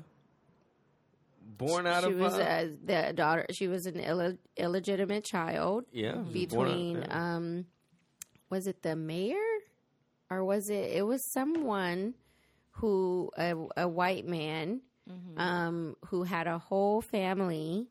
born 1.47 1.87
out 1.87 2.05
she 2.05 2.11
of 2.12 2.19
was 2.19 2.35
uh, 2.35 2.38
uh, 2.38 2.67
the 2.85 3.12
daughter. 3.15 3.47
She 3.53 3.69
was 3.69 3.87
an 3.87 4.00
Ill- 4.00 4.37
illegitimate 4.57 5.25
child 5.25 5.85
yeah, 5.93 6.12
she 6.33 6.47
was 6.47 6.55
born 6.55 6.69
out- 6.69 6.73
between. 6.75 6.97
yeah. 6.99 7.35
Um, 7.37 7.67
was 8.50 8.67
it 8.67 8.83
the 8.83 8.95
mayor, 8.97 9.37
or 10.31 10.45
was 10.45 10.69
it? 10.71 10.93
It 10.93 11.03
was 11.07 11.25
someone 11.33 12.15
who 12.73 13.31
a, 13.37 13.55
a 13.76 13.88
white 13.88 14.26
man, 14.26 14.83
um, 15.37 15.97
who 16.07 16.23
had 16.25 16.47
a 16.47 16.59
whole 16.59 17.00
family, 17.00 17.88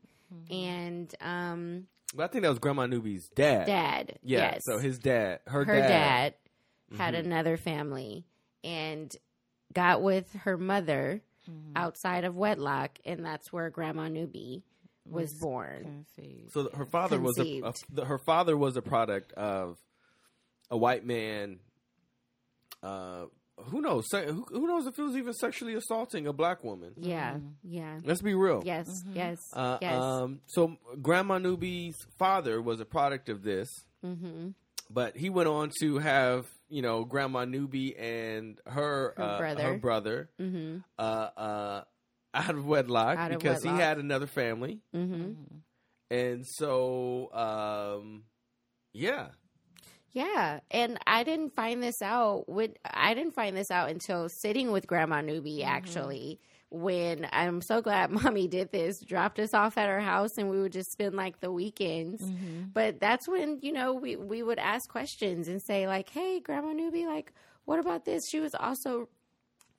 and 0.49 1.13
um, 1.21 1.87
But 2.13 2.23
I 2.23 2.27
think 2.27 2.43
that 2.43 2.49
was 2.49 2.59
Grandma 2.59 2.85
Newby's 2.85 3.29
dad. 3.29 3.65
dad. 3.65 4.19
Yeah. 4.21 4.51
yes. 4.53 4.61
So 4.65 4.77
his 4.77 4.99
dad, 4.99 5.39
her, 5.47 5.65
her 5.65 5.75
dad. 5.79 5.87
dad, 6.91 6.97
had 6.97 7.15
another 7.15 7.57
family 7.57 8.25
and 8.63 9.13
got 9.73 10.01
with 10.01 10.31
her 10.43 10.57
mother 10.57 11.21
outside 11.75 12.23
of 12.23 12.35
wedlock, 12.35 12.97
and 13.05 13.25
that's 13.25 13.51
where 13.51 13.69
Grandma 13.69 14.07
Newby 14.07 14.63
was 15.09 15.33
born. 15.33 16.05
Conceived. 16.15 16.51
So 16.53 16.69
her 16.73 16.85
father 16.85 17.19
was 17.19 17.37
a, 17.39 17.61
a 17.61 18.05
her 18.05 18.19
father 18.25 18.57
was 18.57 18.75
a 18.77 18.81
product 18.81 19.31
of 19.33 19.77
a 20.69 20.77
white 20.77 21.05
man. 21.05 21.59
Uh, 22.81 23.25
who 23.57 23.81
knows? 23.81 24.05
Who, 24.11 24.45
who 24.49 24.67
knows 24.67 24.85
if 24.85 24.99
it 24.99 25.01
was 25.01 25.15
even 25.15 25.33
sexually 25.33 25.75
assaulting 25.75 26.27
a 26.27 26.33
black 26.33 26.63
woman? 26.63 26.91
Yeah, 26.97 27.37
yeah, 27.63 27.99
Let's 28.03 28.21
be 28.21 28.33
real. 28.33 28.61
yes, 28.65 28.87
yes, 29.13 29.37
Uh, 29.53 29.77
yes. 29.81 30.01
um, 30.01 30.41
so 30.47 30.75
Grandma 31.01 31.37
Newby's 31.37 31.95
father 32.19 32.61
was 32.61 32.79
a 32.81 32.85
product 32.85 33.29
of 33.29 33.43
this, 33.43 33.69
mm-hmm. 34.05 34.49
but 34.89 35.15
he 35.15 35.29
went 35.29 35.47
on 35.47 35.71
to 35.79 35.99
have 35.99 36.47
you 36.69 36.81
know 36.81 37.05
Grandma 37.05 37.45
Newby 37.45 37.95
and 37.95 38.59
her 38.65 39.13
Her 39.17 39.23
uh, 39.23 39.37
brother. 39.37 39.63
her 39.63 39.77
brother 39.77 40.29
Mm-hmm. 40.41 40.77
uh, 40.97 41.01
uh, 41.01 41.83
out 42.33 42.49
of 42.49 42.65
wedlock 42.65 43.17
Out 43.17 43.31
of 43.31 43.39
because 43.39 43.63
he 43.63 43.69
had 43.69 43.97
another 43.97 44.27
family, 44.27 44.81
Mm-hmm. 44.95 45.31
and 46.11 46.45
so 46.45 47.31
um, 47.33 48.23
yeah, 48.93 49.27
Yeah, 50.13 50.59
and 50.71 50.97
I 51.07 51.23
didn't 51.23 51.55
find 51.55 51.81
this 51.83 52.01
out. 52.01 52.47
With 52.47 52.71
I 52.85 53.13
didn't 53.13 53.35
find 53.35 53.55
this 53.55 53.71
out 53.71 53.89
until 53.89 54.29
sitting 54.29 54.71
with 54.71 54.87
Grandma 54.87 55.21
Newby. 55.21 55.63
Actually, 55.63 56.39
when 56.69 57.27
I'm 57.31 57.61
so 57.61 57.81
glad 57.81 58.09
Mommy 58.23 58.47
did 58.47 58.71
this, 58.71 58.99
dropped 58.99 59.39
us 59.39 59.53
off 59.53 59.77
at 59.77 59.87
her 59.87 59.99
house, 60.01 60.37
and 60.37 60.49
we 60.49 60.59
would 60.61 60.71
just 60.73 60.91
spend 60.91 61.15
like 61.15 61.39
the 61.39 61.51
weekends. 61.51 62.21
But 62.73 62.99
that's 62.99 63.27
when 63.27 63.59
you 63.61 63.71
know 63.71 63.93
we 63.93 64.15
we 64.15 64.43
would 64.43 64.59
ask 64.59 64.89
questions 64.89 65.47
and 65.47 65.61
say 65.61 65.87
like, 65.87 66.09
"Hey, 66.09 66.39
Grandma 66.39 66.73
Newby, 66.73 67.05
like, 67.05 67.31
what 67.65 67.79
about 67.79 68.05
this?" 68.05 68.27
She 68.27 68.39
was 68.39 68.53
also 68.55 69.07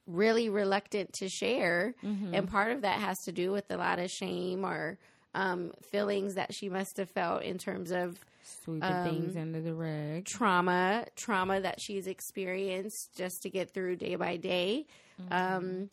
really 0.06 0.48
reluctant 0.48 1.12
to 1.14 1.28
share, 1.28 1.94
and 2.34 2.48
part 2.48 2.70
of 2.72 2.82
that 2.82 3.00
has 3.00 3.18
to 3.24 3.32
do 3.32 3.50
with 3.50 3.70
a 3.70 3.76
lot 3.76 3.98
of 3.98 4.10
shame 4.10 4.64
or 4.64 4.98
um, 5.34 5.72
feelings 5.90 6.34
that 6.34 6.54
she 6.54 6.68
must 6.68 6.96
have 6.96 7.10
felt 7.10 7.42
in 7.42 7.58
terms 7.58 7.90
of 7.90 8.18
Sweeping 8.42 9.02
things 9.04 9.36
under 9.36 9.60
the 9.60 9.74
rug. 9.74 10.24
trauma 10.24 11.04
trauma 11.16 11.60
that 11.60 11.80
she's 11.80 12.06
experienced 12.06 13.16
just 13.16 13.42
to 13.42 13.50
get 13.50 13.70
through 13.74 13.96
day 13.96 14.14
by 14.14 14.36
day 14.36 14.86
um, 15.32 15.90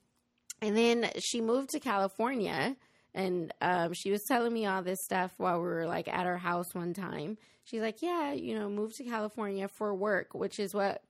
and 0.63 0.75
then 0.75 1.09
she 1.19 1.41
moved 1.41 1.69
to 1.71 1.79
california 1.79 2.75
and 3.15 3.53
um, 3.61 3.93
she 3.93 4.09
was 4.09 4.23
telling 4.23 4.51
me 4.51 4.65
all 4.65 4.81
this 4.81 5.03
stuff 5.03 5.31
while 5.37 5.57
we 5.59 5.63
were 5.65 5.85
like 5.85 6.07
at 6.07 6.25
her 6.25 6.37
house 6.37 6.73
one 6.73 6.93
time 6.93 7.37
she's 7.63 7.81
like 7.81 8.01
yeah 8.01 8.31
you 8.33 8.57
know 8.57 8.67
moved 8.69 8.95
to 8.97 9.03
california 9.03 9.67
for 9.67 9.93
work 9.93 10.33
which 10.33 10.59
is 10.59 10.73
what 10.73 11.03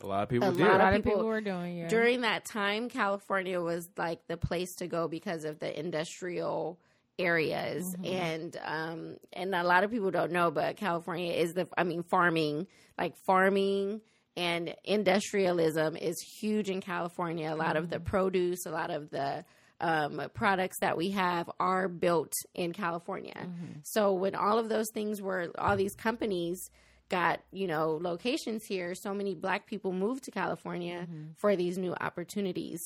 a 0.00 0.06
lot 0.06 0.22
of 0.24 0.28
people 0.30 0.48
A 0.48 0.52
did. 0.52 0.62
A 0.62 0.64
lot 0.70 0.78
lot 0.80 0.94
of 0.94 0.98
of 1.00 1.04
people 1.04 1.12
people- 1.18 1.26
were 1.28 1.40
doing 1.40 1.78
it. 1.78 1.88
during 1.90 2.22
that 2.22 2.44
time 2.46 2.88
california 2.88 3.60
was 3.60 3.88
like 3.98 4.26
the 4.28 4.36
place 4.38 4.76
to 4.76 4.86
go 4.86 5.08
because 5.08 5.44
of 5.44 5.58
the 5.58 5.78
industrial 5.78 6.80
areas 7.18 7.94
and 8.04 8.58
um 8.64 9.16
and 9.34 9.54
a 9.54 9.62
lot 9.62 9.84
of 9.84 9.90
people 9.90 10.10
don't 10.10 10.32
know 10.32 10.50
but 10.50 10.76
california 10.76 11.32
is 11.32 11.52
the 11.54 11.68
i 11.76 11.84
mean 11.84 12.02
farming 12.02 12.66
like 12.98 13.14
farming 13.16 14.00
and 14.36 14.74
industrialism 14.84 15.96
is 15.96 16.16
huge 16.40 16.70
in 16.70 16.80
california. 16.80 17.52
A 17.52 17.56
lot 17.56 17.76
of 17.76 17.90
the 17.90 18.00
produce 18.00 18.66
a 18.66 18.70
lot 18.70 18.90
of 18.90 19.10
the 19.10 19.44
um, 19.80 20.22
products 20.32 20.78
that 20.80 20.96
we 20.96 21.10
have 21.10 21.50
are 21.58 21.88
built 21.88 22.32
in 22.54 22.72
california. 22.72 23.48
So 23.84 24.12
when 24.12 24.34
all 24.34 24.58
of 24.58 24.68
those 24.68 24.86
things 24.94 25.20
were 25.20 25.50
all 25.58 25.76
these 25.76 25.94
companies 25.94 26.70
got 27.08 27.40
you 27.52 27.66
know 27.66 27.98
locations 28.00 28.64
here 28.64 28.94
so 28.94 29.12
many 29.12 29.34
black 29.34 29.66
people 29.66 29.92
moved 29.92 30.24
to 30.24 30.30
california 30.30 31.06
for 31.36 31.56
these 31.56 31.76
new 31.78 31.94
opportunities. 32.00 32.80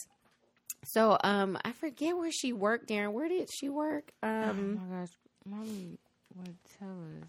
So 0.84 1.16
um 1.22 1.58
i 1.64 1.72
forget 1.72 2.16
where 2.16 2.32
she 2.32 2.52
worked 2.52 2.88
darren. 2.88 3.12
Where 3.12 3.28
did 3.28 3.48
she 3.52 3.68
work? 3.68 4.10
Oh 4.22 4.28
um 4.28 4.74
my 4.74 4.98
gosh, 5.00 5.12
mommy 5.44 5.98
would 6.34 6.56
tell 6.78 6.88
us. 7.22 7.28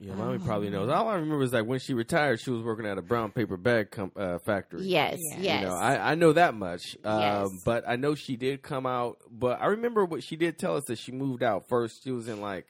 Yeah, 0.00 0.14
mommy 0.14 0.38
probably 0.38 0.70
knows. 0.70 0.88
All 0.90 1.08
I 1.08 1.14
remember 1.14 1.42
is 1.44 1.52
like 1.52 1.66
when 1.66 1.78
she 1.78 1.94
retired, 1.94 2.40
she 2.40 2.50
was 2.50 2.62
working 2.62 2.84
at 2.84 2.98
a 2.98 3.02
brown 3.02 3.30
paper 3.30 3.56
bag 3.56 3.90
com- 3.92 4.12
uh, 4.16 4.38
factory. 4.38 4.82
yes 4.82 5.18
Yeah. 5.30 5.38
yes 5.40 5.60
You 5.62 5.68
know, 5.68 5.74
I, 5.74 6.12
I 6.12 6.14
know 6.16 6.32
that 6.32 6.54
much. 6.54 6.96
Um, 7.04 7.20
Yes. 7.20 7.48
But 7.64 7.84
I 7.86 7.96
know 7.96 8.14
she 8.14 8.36
did 8.36 8.60
come 8.62 8.86
out. 8.86 9.18
But 9.30 9.60
I 9.62 9.66
remember 9.66 10.04
what 10.04 10.22
she 10.24 10.36
did 10.36 10.58
tell 10.58 10.76
us 10.76 10.84
that 10.86 10.98
she 10.98 11.12
moved 11.12 11.42
out 11.44 11.68
first. 11.68 12.02
She 12.02 12.10
was 12.10 12.26
in 12.28 12.40
like 12.40 12.66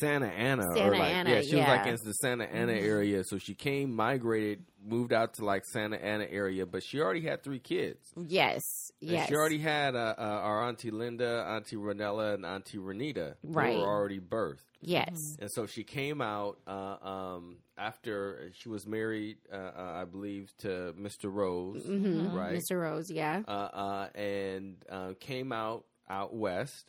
Santa 0.00 0.26
Ana. 0.26 0.66
or 0.68 0.74
Santa 0.76 0.90
like, 0.98 1.14
Ana, 1.14 1.30
Yeah, 1.30 1.40
she 1.42 1.56
was 1.56 1.68
like 1.68 1.86
in 1.86 1.96
the 2.04 2.12
Santa 2.12 2.44
Ana 2.44 2.72
area. 2.72 3.22
So 3.24 3.38
she 3.38 3.54
came, 3.54 3.94
migrated, 3.94 4.64
moved 4.84 5.12
out 5.12 5.34
to 5.34 5.44
like 5.44 5.64
Santa 5.64 5.96
Ana 5.96 6.26
area. 6.28 6.66
But 6.66 6.82
she 6.82 7.00
already 7.00 7.20
had 7.22 7.42
three 7.44 7.60
kids. 7.60 8.00
yes 8.16 8.62
And 9.00 9.10
yes 9.12 9.28
She 9.28 9.34
already 9.34 9.58
had 9.58 9.94
uh, 9.94 10.14
uh, 10.18 10.20
our 10.22 10.64
Auntie 10.68 10.90
Linda, 10.90 11.46
Auntie 11.48 11.76
Renella, 11.76 12.34
and 12.34 12.44
Auntie 12.44 12.78
Renita. 12.78 13.36
Right. 13.42 13.72
They 13.74 13.78
were 13.78 13.86
already 13.86 14.18
birthed. 14.20 14.64
Yes 14.86 15.36
And 15.40 15.50
so 15.50 15.66
she 15.66 15.84
came 15.84 16.20
out 16.22 16.58
uh, 16.66 16.96
um, 17.02 17.58
after 17.76 18.50
she 18.54 18.68
was 18.68 18.86
married, 18.86 19.38
uh, 19.52 19.56
uh, 19.56 19.92
I 20.02 20.04
believe, 20.04 20.52
to 20.60 20.94
Mr. 20.98 21.30
Rose, 21.30 21.82
hmm 21.84 22.34
right? 22.34 22.54
mr 22.56 22.80
rose 22.80 23.10
yeah 23.10 23.42
Uh, 23.46 23.50
uh, 23.84 24.08
and 24.18 24.76
uh, 24.90 25.12
came 25.20 25.52
out 25.52 25.84
out 26.08 26.34
west, 26.34 26.86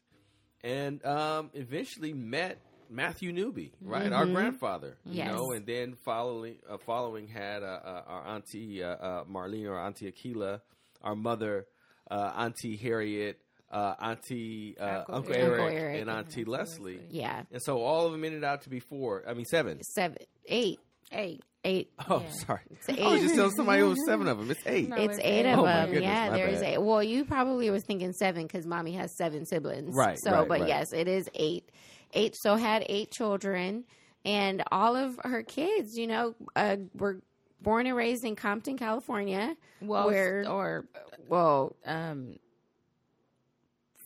and 0.63 1.03
um, 1.05 1.49
eventually 1.53 2.13
met 2.13 2.59
Matthew 2.89 3.31
Newby, 3.33 3.73
right, 3.83 4.11
our 4.11 4.25
grandfather. 4.27 4.97
You 5.11 5.17
Yes. 5.19 5.27
know, 5.27 5.51
and 5.51 5.65
then 5.65 5.95
following 6.05 6.57
uh, 6.69 6.77
following 6.85 7.27
had 7.27 7.63
uh, 7.63 7.79
uh, 7.83 8.03
our 8.07 8.27
auntie 8.35 8.83
uh, 8.83 8.87
uh, 8.95 9.23
Marlene 9.25 9.67
or 9.69 9.77
Auntie 9.79 10.07
Aquila, 10.07 10.61
our 11.01 11.15
mother 11.15 11.65
uh, 12.11 12.31
Auntie 12.37 12.77
Harriet. 12.77 13.39
Uh, 13.69 13.93
Auntie 14.01 14.77
uh, 14.79 14.99
Uncle 15.09 15.15
Uncle, 15.15 15.33
Eric. 15.33 15.43
Eric, 15.43 15.59
Uncle 15.61 15.77
Eric. 15.77 16.01
and 16.01 16.09
Auntie 16.09 16.45
Leslie, 16.45 16.99
yeah 17.09 17.43
and 17.51 17.61
so 17.61 17.81
all 17.81 18.05
of 18.05 18.13
them 18.13 18.23
ended 18.23 18.43
out 18.45 18.61
to 18.61 18.69
be 18.69 18.79
four. 18.79 19.23
I 19.27 19.33
mean, 19.33 19.45
seven. 19.45 19.81
seven 19.83 20.17
eight 20.45 20.79
Eight. 21.11 21.41
eight 21.65 21.91
Oh, 22.09 22.21
Yeah. 22.21 22.29
sorry. 22.31 22.59
It's 22.71 22.89
I 22.89 22.93
was 22.93 23.19
eight. 23.19 23.23
just 23.23 23.35
telling 23.35 23.51
somebody 23.51 23.81
it 23.81 23.85
was 23.85 24.05
seven 24.05 24.27
of 24.27 24.37
them. 24.37 24.49
It's 24.51 24.59
eight. 24.65 24.87
No. 24.89 24.95
it's 24.97 25.17
it's 25.17 25.19
eight 25.25 25.45
eight. 25.45 25.51
of 25.53 25.59
Oh, 25.59 25.63
my 25.63 25.71
them. 25.81 25.85
goodness, 25.91 26.03
yeah, 26.03 26.29
there's 26.31 26.61
eight. 26.61 26.77
Well, 26.81 27.01
you 27.03 27.23
probably 27.25 27.69
was 27.69 27.83
thinking 27.83 28.11
seven 28.13 28.43
because 28.43 28.65
mommy 28.65 28.93
has 28.93 29.15
seven 29.17 29.45
siblings. 29.45 29.93
Right, 29.95 30.17
So, 30.21 30.31
right, 30.31 30.47
but 30.47 30.59
right. 30.61 30.67
yes, 30.69 30.91
it 30.93 31.07
is 31.07 31.29
eight. 31.33 31.69
Eight. 32.13 32.35
So 32.41 32.55
had 32.55 32.85
eight 32.87 33.11
children, 33.11 33.83
and 34.25 34.63
all 34.71 34.95
of 34.97 35.17
her 35.23 35.43
kids, 35.43 35.95
you 35.97 36.07
know, 36.07 36.35
uh, 36.55 36.77
were 36.93 37.21
born 37.61 37.85
and 37.87 37.95
raised 37.97 38.23
in 38.25 38.35
Compton, 38.37 38.77
California. 38.77 39.55
Well, 39.81 40.07
where 40.07 40.45
or 40.49 40.85
well, 41.27 41.75
um, 41.85 42.35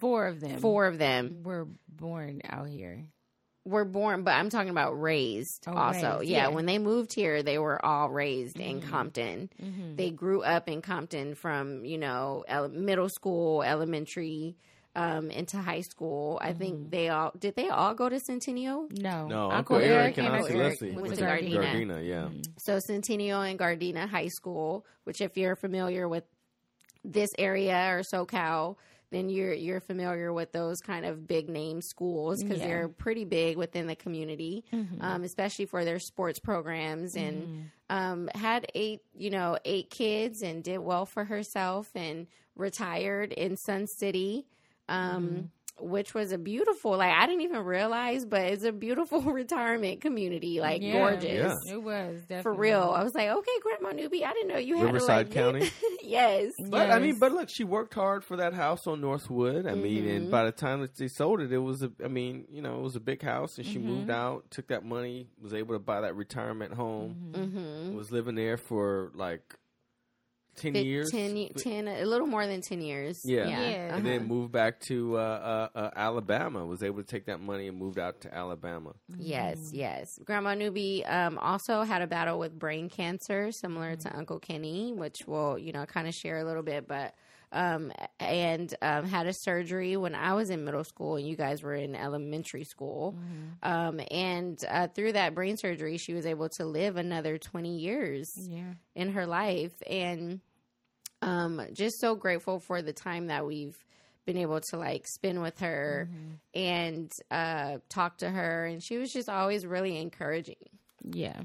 four 0.02 0.28
of 0.28 0.42
them. 0.42 0.60
four 0.60 0.88
of 0.88 0.98
them 0.98 1.44
were 1.44 1.68
born 1.88 2.42
out 2.50 2.68
here. 2.68 3.06
were 3.64 3.86
born, 3.86 4.24
but 4.24 4.32
I'm 4.32 4.50
talking 4.50 4.72
about 4.72 5.00
raised 5.00 5.66
Oh, 5.68 5.74
also. 5.74 6.18
raised, 6.18 6.32
yeah, 6.32 6.38
yeah. 6.44 6.48
when 6.48 6.66
they 6.66 6.80
moved 6.80 7.14
here, 7.14 7.44
they 7.44 7.60
were 7.60 7.84
all 7.86 8.10
raised 8.10 8.60
in 8.60 8.82
Compton. 8.82 9.50
Mm-hmm. 9.62 9.96
They 9.98 10.10
grew 10.10 10.42
up 10.42 10.68
in 10.68 10.82
Compton 10.82 11.36
from, 11.36 11.86
you 11.86 12.00
know, 12.00 12.44
ele- 12.48 12.70
middle 12.70 13.08
school, 13.10 13.62
elementary, 13.62 14.58
um, 14.96 15.30
into 15.30 15.58
high 15.58 15.82
school. 15.82 16.38
I 16.42 16.52
think 16.54 16.90
they 16.90 17.08
all 17.10 17.32
did 17.38 17.56
they 17.56 17.70
all 17.70 17.94
go 17.94 18.10
to 18.10 18.20
Centennial? 18.20 18.88
No, 18.92 19.28
No, 19.28 19.52
Uncle, 19.52 19.78
Eric, 19.78 20.18
and 20.18 20.28
Auntie 20.28 20.54
Eric 20.56 20.82
Leslie 20.82 20.92
went 20.94 21.16
to 21.16 21.22
Gardena. 21.24 21.64
Gardena. 21.64 22.06
yeah. 22.08 22.28
So 22.58 22.80
Centennial 22.80 23.42
and 23.42 23.58
Gardena 23.60 24.10
High 24.10 24.28
School, 24.30 24.86
which 25.06 25.22
if 25.22 25.38
you're 25.38 25.56
familiar 25.56 26.10
with 26.10 26.24
this 27.06 27.30
area 27.38 27.76
or 27.94 28.02
SoCal, 28.02 28.76
then 29.12 29.30
you're 29.30 29.54
you're 29.54 29.80
familiar 29.82 30.32
with 30.34 30.52
those 30.52 30.82
kind 30.82 31.06
of 31.06 31.28
big 31.28 31.50
name 31.50 31.82
schools 31.82 32.42
because 32.42 32.60
Yeah. 32.60 32.68
they're 32.68 32.88
pretty 32.90 33.26
big 33.26 33.58
within 33.58 33.88
the 33.88 33.96
community, 33.96 34.64
um, 35.00 35.24
especially 35.24 35.66
for 35.66 35.84
their 35.86 36.00
sports 36.00 36.40
programs. 36.40 37.16
And 37.16 37.70
um, 37.90 38.30
had 38.34 38.68
eight, 38.74 39.02
you 39.14 39.30
know, 39.30 39.58
eight 39.66 39.90
kids 39.90 40.42
and 40.42 40.64
did 40.64 40.80
well 40.80 41.06
for 41.06 41.26
herself 41.26 41.92
and 41.94 42.28
retired 42.56 43.32
in 43.34 43.58
Sun 43.58 43.88
City. 43.88 44.46
Um, 44.88 45.52
Which 45.80 46.14
was 46.14 46.32
a 46.32 46.38
beautiful, 46.38 46.98
like 46.98 47.12
I 47.12 47.26
didn't 47.26 47.42
even 47.42 47.64
realize, 47.64 48.24
but 48.24 48.42
it's 48.42 48.64
a 48.64 48.72
beautiful 48.72 49.22
retirement 49.22 50.02
community, 50.02 50.60
like 50.60 50.82
Yeah. 50.82 50.94
gorgeous 50.94 51.58
Yeah. 51.68 51.74
It 51.74 51.82
was 51.82 52.22
definitely. 52.22 52.44
for 52.44 52.54
real. 52.54 52.94
I 52.96 53.04
was 53.04 53.16
like, 53.16 53.30
okay, 53.30 53.52
Grandma 53.64 53.92
Newby, 53.96 54.24
I 54.24 54.32
didn't 54.34 54.50
know 54.50 54.58
you 54.58 54.78
had 54.78 54.86
Riverside 54.86 55.32
to 55.32 55.44
like, 55.44 55.54
County? 55.54 55.72
yes. 56.04 56.52
But 56.70 56.92
I 56.92 57.00
mean, 57.00 57.18
but 57.18 57.32
look, 57.32 57.50
she 57.50 57.64
worked 57.64 57.94
hard 57.96 58.24
for 58.24 58.38
that 58.38 58.54
house 58.54 58.86
on 58.86 59.02
Northwood. 59.02 59.66
I 59.66 59.74
mean, 59.74 60.08
and 60.08 60.22
mm-hmm. 60.24 60.32
by 60.32 60.46
the 60.46 60.52
time 60.52 60.82
that 60.82 60.96
they 60.98 61.08
sold 61.08 61.42
it, 61.42 61.52
it 61.52 61.58
was 61.58 61.82
a. 61.82 61.92
I 62.04 62.08
mean, 62.08 62.46
you 62.52 62.62
know, 62.62 62.78
it 62.80 62.84
was 62.84 62.96
a 62.96 63.00
big 63.00 63.22
house, 63.24 63.58
and 63.58 63.66
she 63.66 63.78
mm-hmm. 63.78 63.88
moved 63.88 64.10
out, 64.12 64.52
took 64.52 64.68
that 64.68 64.86
money, 64.86 65.30
was 65.42 65.54
able 65.54 65.74
to 65.74 65.80
buy 65.80 66.02
that 66.02 66.16
retirement 66.16 66.74
home, 66.74 67.32
Mm-hmm. 67.32 67.58
mm-hmm. 67.58 67.96
was 67.96 68.12
living 68.12 68.36
there 68.36 68.58
for 68.58 69.12
like 69.16 69.56
ten 70.56 70.76
years, 70.76 71.12
10, 71.12 71.36
ye- 71.38 71.50
10, 71.50 71.88
a 71.88 72.06
little 72.06 72.28
more 72.28 72.46
than 72.46 72.62
10 72.62 72.82
years. 72.82 73.26
Yeah. 73.26 73.48
Yeah. 73.48 73.96
and 73.96 74.06
then 74.06 74.28
moved 74.28 74.52
back 74.52 74.80
to 74.82 75.18
uh, 75.18 75.20
uh, 75.74 75.78
uh, 75.78 75.90
Alabama. 75.96 76.66
Was 76.66 76.84
able 76.84 76.98
to 76.98 77.04
take 77.08 77.26
that 77.26 77.40
money 77.42 77.68
and 77.68 77.78
moved 77.78 77.98
out 78.00 78.22
to 78.22 78.34
Alabama. 78.34 78.94
Yes, 79.18 79.72
yes. 79.74 80.20
Grandma 80.26 80.54
Newby 80.54 81.06
um, 81.06 81.38
also 81.38 81.84
had 81.84 82.02
a 82.02 82.08
battle 82.08 82.38
with 82.40 82.58
brain 82.58 82.90
cancer, 82.90 83.52
similar 83.52 83.96
Mm-hmm. 83.96 84.10
to 84.10 84.18
Uncle 84.18 84.40
Kenny, 84.40 84.94
which 84.94 85.24
we'll, 85.28 85.58
you 85.58 85.72
know, 85.72 85.86
kind 85.86 86.08
of 86.08 86.14
share 86.14 86.40
a 86.40 86.44
little 86.44 86.64
bit, 86.64 86.88
but. 86.88 87.14
Um, 87.54 87.92
and 88.20 88.74
um, 88.82 89.06
had 89.06 89.28
a 89.28 89.34
surgery 89.34 89.98
when 89.98 90.16
I 90.16 90.34
was 90.36 90.50
in 90.50 90.64
middle 90.64 90.86
school 90.86 91.18
and 91.18 91.28
you 91.28 91.36
guys 91.36 91.62
were 91.62 91.76
in 91.76 91.96
elementary 91.96 92.64
school. 92.64 93.14
Mm-hmm. 93.18 93.70
Um, 93.72 94.00
and 94.10 94.64
uh, 94.70 94.88
through 94.88 95.12
that 95.14 95.36
brain 95.36 95.58
surgery, 95.58 95.98
she 95.98 96.14
was 96.14 96.26
able 96.26 96.48
to 96.50 96.66
live 96.66 96.96
another 96.96 97.38
20 97.38 97.78
years. 97.78 98.32
Yeah. 98.38 98.74
in 98.96 99.12
her 99.12 99.26
life 99.26 99.74
and 99.90 100.40
um 101.22 101.62
just 101.74 102.00
so 102.00 102.16
grateful 102.16 102.60
for 102.60 102.82
the 102.82 102.94
time 102.94 103.28
that 103.28 103.46
we've 103.46 103.78
been 104.26 104.38
able 104.38 104.60
to 104.60 104.78
like 104.78 105.06
spend 105.08 105.42
with 105.42 105.60
her 105.60 106.10
and 106.56 107.12
uh 107.30 107.78
talk 107.90 108.18
to 108.18 108.30
her 108.30 108.66
and 108.66 108.82
she 108.82 108.98
was 108.98 109.12
just 109.14 109.30
always 109.30 109.66
really 109.66 109.98
encouraging 110.00 110.56
Yeah. 111.04 111.42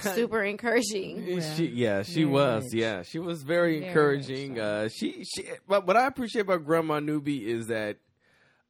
Super 0.00 0.42
encouraging 0.44 1.24
Yeah. 1.26 1.54
She, 1.54 1.66
yeah, 1.66 2.02
she 2.02 2.24
Very 2.24 2.26
was. 2.26 2.64
much. 2.64 2.72
Yeah, 2.74 3.02
she 3.02 3.18
was 3.18 3.42
very, 3.42 3.78
Very 3.78 3.88
encouraging. 3.88 4.50
much 4.54 4.58
so. 4.58 4.64
Uh, 4.84 4.88
she, 4.88 5.24
she. 5.24 5.44
But 5.66 5.86
what 5.86 5.96
I 5.96 6.06
appreciate 6.06 6.42
about 6.42 6.64
Grandma 6.64 7.00
Newby 7.00 7.50
is 7.50 7.68
that 7.68 7.96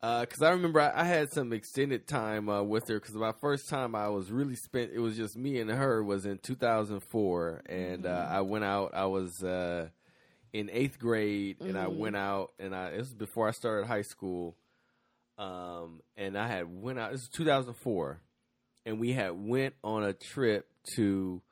because 0.01 0.43
I 0.43 0.51
remember 0.51 0.81
I, 0.81 0.93
I 1.01 1.05
had 1.05 1.33
some 1.33 1.53
extended 1.53 2.07
time 2.07 2.49
uh, 2.49 2.63
with 2.63 2.87
her 2.87 3.01
because 3.01 3.17
my 3.17 3.33
first 3.41 3.69
time 3.69 3.97
I 3.97 4.09
was 4.09 4.31
really 4.31 4.55
spent. 4.55 4.93
It 4.95 5.01
was 5.01 5.17
just 5.17 5.37
me 5.37 5.59
and 5.59 5.69
her. 5.71 6.05
Was 6.05 6.25
in 6.25 6.39
2004, 6.39 7.63
and 7.69 8.07
uh, 8.07 8.09
Mm-hmm. 8.09 8.33
I 8.37 8.41
went 8.43 8.65
out. 8.65 8.95
I 8.95 9.07
was 9.07 9.43
uh, 9.43 9.89
in 10.53 10.71
eighth 10.73 11.01
grade, 11.01 11.57
and 11.61 11.77
I 11.77 11.89
went 11.89 12.15
out, 12.15 12.53
and 12.61 12.77
I 12.77 12.91
this 12.91 12.99
was 13.09 13.15
before 13.15 13.49
I 13.49 13.51
started 13.51 13.89
high 13.89 14.03
school. 14.03 14.55
Um, 15.37 16.01
and 16.17 16.37
I 16.39 16.47
had 16.47 16.67
went 16.83 16.99
out. 17.01 17.11
This 17.11 17.23
was 17.23 17.29
2004, 17.31 18.21
and 18.87 19.01
we 19.01 19.13
had 19.13 19.31
went 19.33 19.75
on 19.83 20.05
a 20.05 20.13
trip 20.13 20.67
to. 20.95 21.43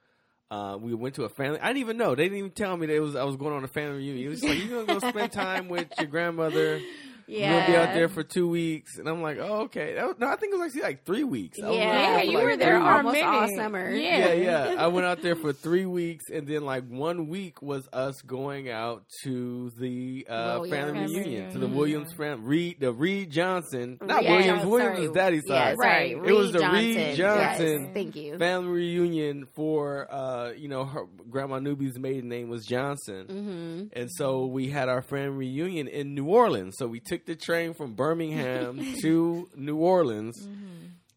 Uh, 0.48 0.78
we 0.80 0.94
went 0.94 1.16
to 1.16 1.24
a 1.24 1.28
family. 1.28 1.58
I 1.60 1.68
didn't 1.68 1.80
even 1.80 1.96
know. 1.96 2.14
They 2.14 2.24
didn't 2.24 2.38
even 2.38 2.50
tell 2.52 2.76
me 2.76 2.86
that 2.86 2.94
it 2.94 3.00
was 3.00 3.16
I 3.16 3.24
was 3.24 3.36
going 3.36 3.52
on 3.52 3.64
a 3.64 3.68
family 3.68 3.98
reunion. 3.98 4.26
It 4.26 4.30
was 4.30 4.44
like 4.44 4.58
you 4.58 4.68
gonna 4.68 5.00
go 5.00 5.08
spend 5.08 5.32
time 5.32 5.68
with 5.68 5.88
your 5.98 6.06
grandmother. 6.06 6.80
Yeah 7.28 7.52
We're 7.52 7.60
gonna 7.60 7.72
be 7.72 7.76
out 7.76 7.94
there 7.94 8.08
for 8.08 8.22
two 8.22 8.48
weeks, 8.48 8.98
and 8.98 9.08
I'm 9.08 9.22
like, 9.22 9.38
oh 9.38 9.62
okay. 9.62 9.94
That 9.94 10.06
was, 10.06 10.16
no, 10.18 10.28
I 10.28 10.36
think 10.36 10.52
it 10.54 10.56
was 10.56 10.66
actually 10.66 10.82
like 10.82 11.04
three 11.04 11.24
weeks. 11.24 11.58
Yeah, 11.60 11.70
Yeah, 11.70 12.18
for, 12.18 12.24
you 12.24 12.32
like, 12.32 12.44
were 12.44 12.56
there 12.56 12.74
weeks. 12.78 12.86
for 12.86 12.90
a 12.90 12.96
almost 12.96 13.22
all 13.22 13.48
summer. 13.56 13.90
Yeah. 13.90 14.32
Yeah, 14.32 14.32
yeah. 14.32 14.74
I 14.78 14.86
went 14.88 15.06
out 15.06 15.22
there 15.22 15.36
for 15.36 15.52
three 15.52 15.86
weeks, 15.86 16.24
and 16.30 16.46
then 16.46 16.64
like 16.64 16.88
one 16.88 17.28
week 17.28 17.62
was 17.62 17.88
us 17.92 18.20
going 18.22 18.70
out 18.70 19.04
to 19.22 19.70
the 19.78 20.26
uh, 20.28 20.58
Williams. 20.60 20.70
family 20.70 20.96
Family 20.96 21.18
reunion 21.20 21.52
to 21.52 21.58
the. 21.58 21.66
Williams 21.68 22.12
family. 22.12 22.46
Reed, 22.46 22.76
the 22.80 22.92
Reed 22.92 23.30
Johnson, 23.30 23.98
not 24.00 24.22
Yeah, 24.22 24.30
Williams. 24.30 24.62
sorry. 24.62 24.70
Williams 24.70 24.98
is 25.00 25.10
daddy's 25.12 25.42
yeah, 25.46 25.64
side. 25.70 25.76
sorry. 25.76 26.10
It 26.12 26.32
was 26.32 26.52
the 26.52 26.60
Reed 26.60 26.96
Reed 26.96 27.16
Johnson 27.16 27.82
Yes, 27.84 27.94
thank 27.94 28.16
you 28.16 28.38
family 28.38 28.68
reunion 28.70 29.46
for 29.54 30.06
uh, 30.12 30.52
you 30.52 30.68
know 30.68 30.84
her 30.84 31.06
grandma 31.30 31.58
Newby's 31.58 31.98
maiden 31.98 32.28
name 32.28 32.48
was 32.48 32.64
Johnson, 32.64 33.26
mm-hmm. 33.26 33.98
and 33.98 34.10
so 34.12 34.46
we 34.46 34.68
had 34.68 34.88
our 34.88 35.02
family 35.02 35.46
reunion 35.46 35.88
in 35.88 36.14
New 36.14 36.26
Orleans. 36.26 36.76
So 36.78 36.86
we 36.86 37.00
took 37.00 37.15
the 37.24 37.34
train 37.36 37.72
from 37.72 37.94
Birmingham 37.94 38.94
to 39.00 39.48
New 39.56 39.76
Orleans. 39.76 40.46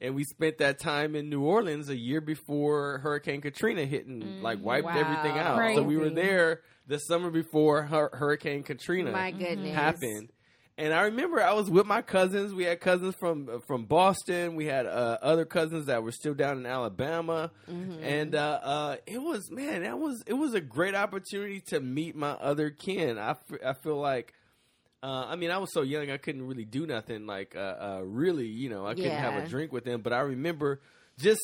And 0.01 0.15
we 0.15 0.23
spent 0.23 0.59
that 0.59 0.79
time 0.79 1.13
in 1.15 1.29
New 1.29 1.41
Orleans 1.41 1.89
a 1.89 1.97
year 1.97 2.21
before 2.21 2.99
Hurricane 2.99 3.41
Katrina 3.41 3.83
hit 3.85 4.05
and 4.05 4.41
like 4.41 4.63
wiped 4.63 4.85
Wow. 4.85 4.97
everything 4.97 5.37
out. 5.37 5.75
So 5.75 5.83
we 5.83 5.97
were 5.97 6.09
there 6.09 6.61
the 6.87 6.99
summer 6.99 7.29
before 7.29 7.83
Hur- 7.83 8.11
Hurricane 8.13 8.63
Katrina 8.63 9.11
my 9.11 9.31
goodness 9.31 9.75
happened. 9.75 10.29
And 10.77 10.93
I 10.93 11.01
remember 11.01 11.43
I 11.43 11.51
was 11.51 11.69
with 11.69 11.85
my 11.85 12.01
cousins. 12.01 12.53
We 12.53 12.63
had 12.63 12.79
cousins 12.79 13.13
from 13.19 13.59
from 13.67 13.83
Boston. 13.83 14.55
We 14.55 14.67
had 14.67 14.85
uh, 14.85 15.17
other 15.21 15.43
cousins 15.43 15.87
that 15.87 16.01
were 16.03 16.13
still 16.13 16.33
down 16.33 16.57
in 16.59 16.65
Alabama, 16.65 17.51
and 18.01 18.33
uh, 18.33 18.59
uh, 18.63 18.95
it 19.05 19.21
was 19.21 19.51
man, 19.51 19.83
that 19.83 19.99
was 19.99 20.23
it 20.25 20.35
was 20.35 20.53
a 20.53 20.61
great 20.61 20.95
opportunity 20.95 21.59
to 21.67 21.81
meet 21.81 22.15
my 22.15 22.31
other 22.31 22.69
kin. 22.69 23.17
I, 23.17 23.31
f- 23.31 23.59
I 23.65 23.73
feel 23.73 23.97
like. 23.99 24.33
Uh, 25.01 25.25
I 25.29 25.35
mean, 25.37 25.49
I 25.51 25.57
was 25.59 25.71
so 25.73 25.81
young, 25.81 26.09
I 26.11 26.17
couldn't 26.17 26.45
really 26.47 26.65
do 26.65 26.85
nothing. 26.85 27.25
Like, 27.25 27.55
uh, 27.55 27.59
uh, 27.59 28.01
really, 28.03 28.47
you 28.47 28.69
know, 28.69 28.85
I 28.85 28.95
couldn't 28.95 29.11
have 29.11 29.43
a 29.43 29.47
drink 29.47 29.71
with 29.71 29.85
them. 29.85 30.01
But 30.01 30.11
I 30.13 30.19
remember 30.19 30.81
just 31.17 31.39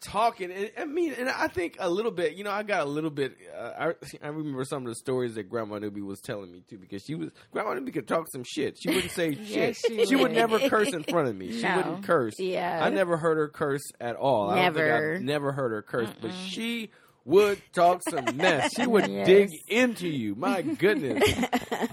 talking. 0.00 0.50
And, 0.50 0.70
I 0.76 0.84
mean, 0.86 1.12
and 1.12 1.28
I 1.28 1.46
think 1.48 1.76
a 1.78 1.88
little 1.88 2.10
bit. 2.10 2.34
You 2.34 2.42
know, 2.44 2.50
I 2.50 2.64
got 2.64 2.80
a 2.86 2.90
little 2.90 3.10
bit. 3.10 3.36
Uh, 3.56 3.92
I 4.22 4.26
I 4.26 4.28
remember 4.28 4.64
some 4.64 4.82
of 4.82 4.88
the 4.88 4.96
stories 4.96 5.36
that 5.36 5.44
Grandma 5.44 5.78
Newby 5.78 6.00
was 6.02 6.20
telling 6.20 6.50
me 6.52 6.62
too, 6.68 6.78
because 6.78 7.02
she 7.04 7.14
was 7.14 7.30
Grandma 7.52 7.74
Newby 7.74 7.92
could 7.92 8.08
talk 8.08 8.26
some 8.32 8.42
shit. 8.44 8.76
She 8.80 8.88
wouldn't 8.88 9.12
say 9.12 9.34
shit. 9.44 9.76
she 9.76 10.04
she 10.06 10.16
would 10.16 10.32
never 10.32 10.58
curse 10.68 10.92
in 10.92 11.04
front 11.04 11.28
of 11.28 11.36
me. 11.36 11.52
She 11.52 11.62
No. 11.62 11.76
wouldn't 11.76 12.04
curse. 12.04 12.34
Yeah. 12.40 12.80
I 12.84 12.90
never 12.90 13.16
heard 13.16 13.38
her 13.38 13.48
curse 13.48 13.84
at 14.00 14.16
all. 14.16 14.50
I 14.50 14.56
don't 14.64 14.74
think 14.74 14.76
Never. 14.86 15.18
Never 15.20 15.52
heard 15.52 15.70
her 15.70 15.82
curse, 15.82 16.10
but 16.20 16.32
she 16.32 16.90
would 17.26 17.60
talk 17.72 18.00
some 18.08 18.36
mess. 18.36 18.70
She 18.76 18.86
would 18.86 19.06
Yes. 19.10 19.26
dig 19.26 19.50
into 19.68 20.06
you. 20.08 20.34
My 20.36 20.62
goodness. 20.62 21.22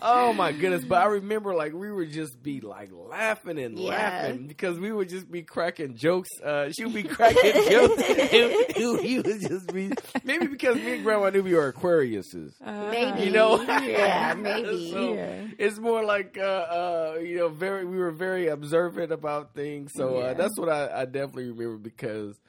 oh 0.01 0.31
my 0.31 0.51
goodness. 0.51 0.85
But 0.85 1.01
I 1.01 1.05
remember 1.05 1.53
like 1.55 1.73
we 1.73 1.91
would 1.91 2.11
just 2.11 2.41
be 2.41 2.61
like 2.61 2.89
laughing 2.93 3.57
and 3.59 3.77
Yeah. 3.77 3.89
laughing 3.89 4.47
because 4.47 4.79
we 4.79 4.91
would 4.91 5.09
just 5.09 5.29
be 5.31 5.41
cracking 5.41 5.95
jokes. 5.95 6.29
Uh, 6.41 6.69
she 6.71 6.85
would 6.85 6.93
be 6.93 7.03
cracking 7.03 7.51
jokes. 7.69 8.03
and 8.03 8.99
we 9.01 9.17
would 9.19 9.41
just 9.41 9.73
be 9.73 9.91
maybe 10.23 10.45
because 10.47 10.75
me 10.75 10.95
and 10.95 11.03
Grandma 11.03 11.29
knew 11.31 11.41
we 11.43 11.55
were 11.55 11.73
Aquariuses. 11.73 12.53
maybe 12.91 13.23
You 13.23 13.31
know, 13.31 13.59
yeah 13.63 14.33
maybe 14.37 14.91
So, 14.91 15.13
Yeah. 15.15 15.47
It's 15.57 15.79
more 15.79 16.03
like 16.05 16.37
uh, 16.37 16.41
uh, 16.43 17.17
you 17.21 17.37
know, 17.37 17.49
very. 17.49 17.85
We 17.85 17.97
were 17.97 18.11
very 18.11 18.47
observant 18.47 19.11
about 19.11 19.53
things, 19.55 19.93
so 19.95 20.17
uh, 20.17 20.19
Yeah. 20.27 20.33
that's 20.33 20.57
what 20.59 20.69
I, 20.69 21.01
I 21.01 21.05
definitely 21.05 21.49
remember 21.51 21.77
because 21.77 22.39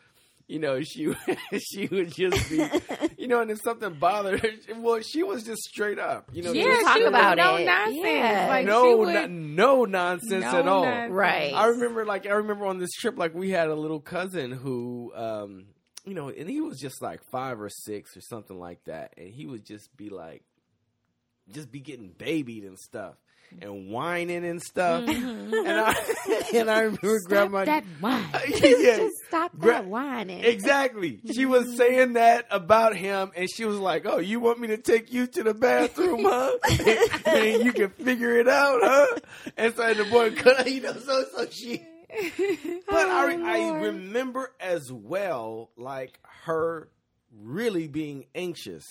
you 0.46 0.58
know 0.58 0.80
she 0.82 1.14
she 1.58 1.86
would 1.86 2.12
just 2.12 2.50
be, 2.50 2.62
you 3.18 3.26
know, 3.28 3.40
and 3.40 3.50
if 3.50 3.60
something 3.62 3.94
bothered 3.94 4.40
her, 4.40 4.50
well, 4.78 5.00
she 5.00 5.22
was 5.22 5.42
just 5.44 5.62
straight 5.62 5.98
up, 5.98 6.28
you 6.32 6.42
know, 6.42 6.52
Yeah, 6.52 6.64
just 6.64 6.84
talk 6.86 6.96
she 6.96 7.02
about 7.04 7.36
no 7.36 7.56
it. 7.56 7.64
nonsense. 7.64 7.96
Yeah. 8.04 8.46
Like 8.48 8.66
no, 8.66 8.96
would, 8.98 9.14
no, 9.14 9.26
no 9.26 9.84
nonsense 9.84 10.44
no 10.44 10.58
at 10.58 10.68
all. 10.68 10.84
nonsense. 10.84 11.12
Right. 11.12 11.54
I 11.54 11.66
remember, 11.68 12.04
like, 12.04 12.26
I 12.26 12.32
remember 12.32 12.66
on 12.66 12.78
this 12.78 12.92
trip, 12.92 13.16
like, 13.18 13.34
we 13.34 13.50
had 13.50 13.68
a 13.68 13.74
little 13.74 14.00
cousin 14.00 14.50
who, 14.52 15.12
um, 15.14 15.64
you 16.04 16.12
know, 16.14 16.28
and 16.28 16.48
he 16.50 16.60
was 16.60 16.78
just 16.78 17.00
like 17.00 17.22
five 17.32 17.58
or 17.60 17.70
six 17.70 18.14
or 18.16 18.20
something 18.20 18.58
like 18.58 18.84
that, 18.84 19.14
and 19.16 19.28
he 19.32 19.46
would 19.46 19.64
just 19.64 19.96
be 19.96 20.10
like, 20.10 20.42
just 21.52 21.70
be 21.72 21.80
getting 21.80 22.10
babied 22.10 22.64
and 22.64 22.78
stuff. 22.78 23.14
And 23.60 23.88
whining 23.90 24.44
and 24.44 24.62
stuff. 24.62 25.04
Mm-hmm. 25.04 25.54
And 25.64 25.80
I 25.80 25.94
and 26.54 26.70
I 26.70 26.80
remember 26.80 27.20
grandma 27.20 27.64
that 27.64 27.84
wine. 28.00 28.24
yeah, 28.48 28.96
Just 28.96 29.16
stop 29.28 29.56
Gra- 29.56 29.72
that 29.72 29.86
whining. 29.86 30.44
Exactly. 30.44 31.20
She 31.32 31.46
was 31.46 31.76
saying 31.76 32.14
that 32.14 32.46
about 32.50 32.96
him, 32.96 33.30
and 33.36 33.48
she 33.50 33.64
was 33.64 33.78
like, 33.78 34.04
"Oh, 34.04 34.18
you 34.18 34.40
want 34.40 34.58
me 34.60 34.68
to 34.68 34.76
take 34.76 35.12
you 35.12 35.26
to 35.26 35.42
the 35.42 35.54
bathroom, 35.54 36.24
huh? 36.24 36.52
and 37.26 37.64
you 37.64 37.72
can 37.72 37.90
figure 37.90 38.36
it 38.36 38.48
out, 38.48 38.80
huh?" 38.82 39.06
And 39.56 39.74
so 39.74 39.94
the 39.94 40.04
boy, 40.04 40.32
could, 40.32 40.66
you 40.66 40.80
know, 40.82 40.92
so 40.94 41.24
so 41.36 41.46
she. 41.50 41.82
But 42.88 43.08
I, 43.08 43.38
I 43.42 43.70
remember 43.80 44.52
as 44.60 44.92
well, 44.92 45.70
like 45.76 46.18
her 46.44 46.88
really 47.32 47.88
being 47.88 48.26
anxious, 48.34 48.84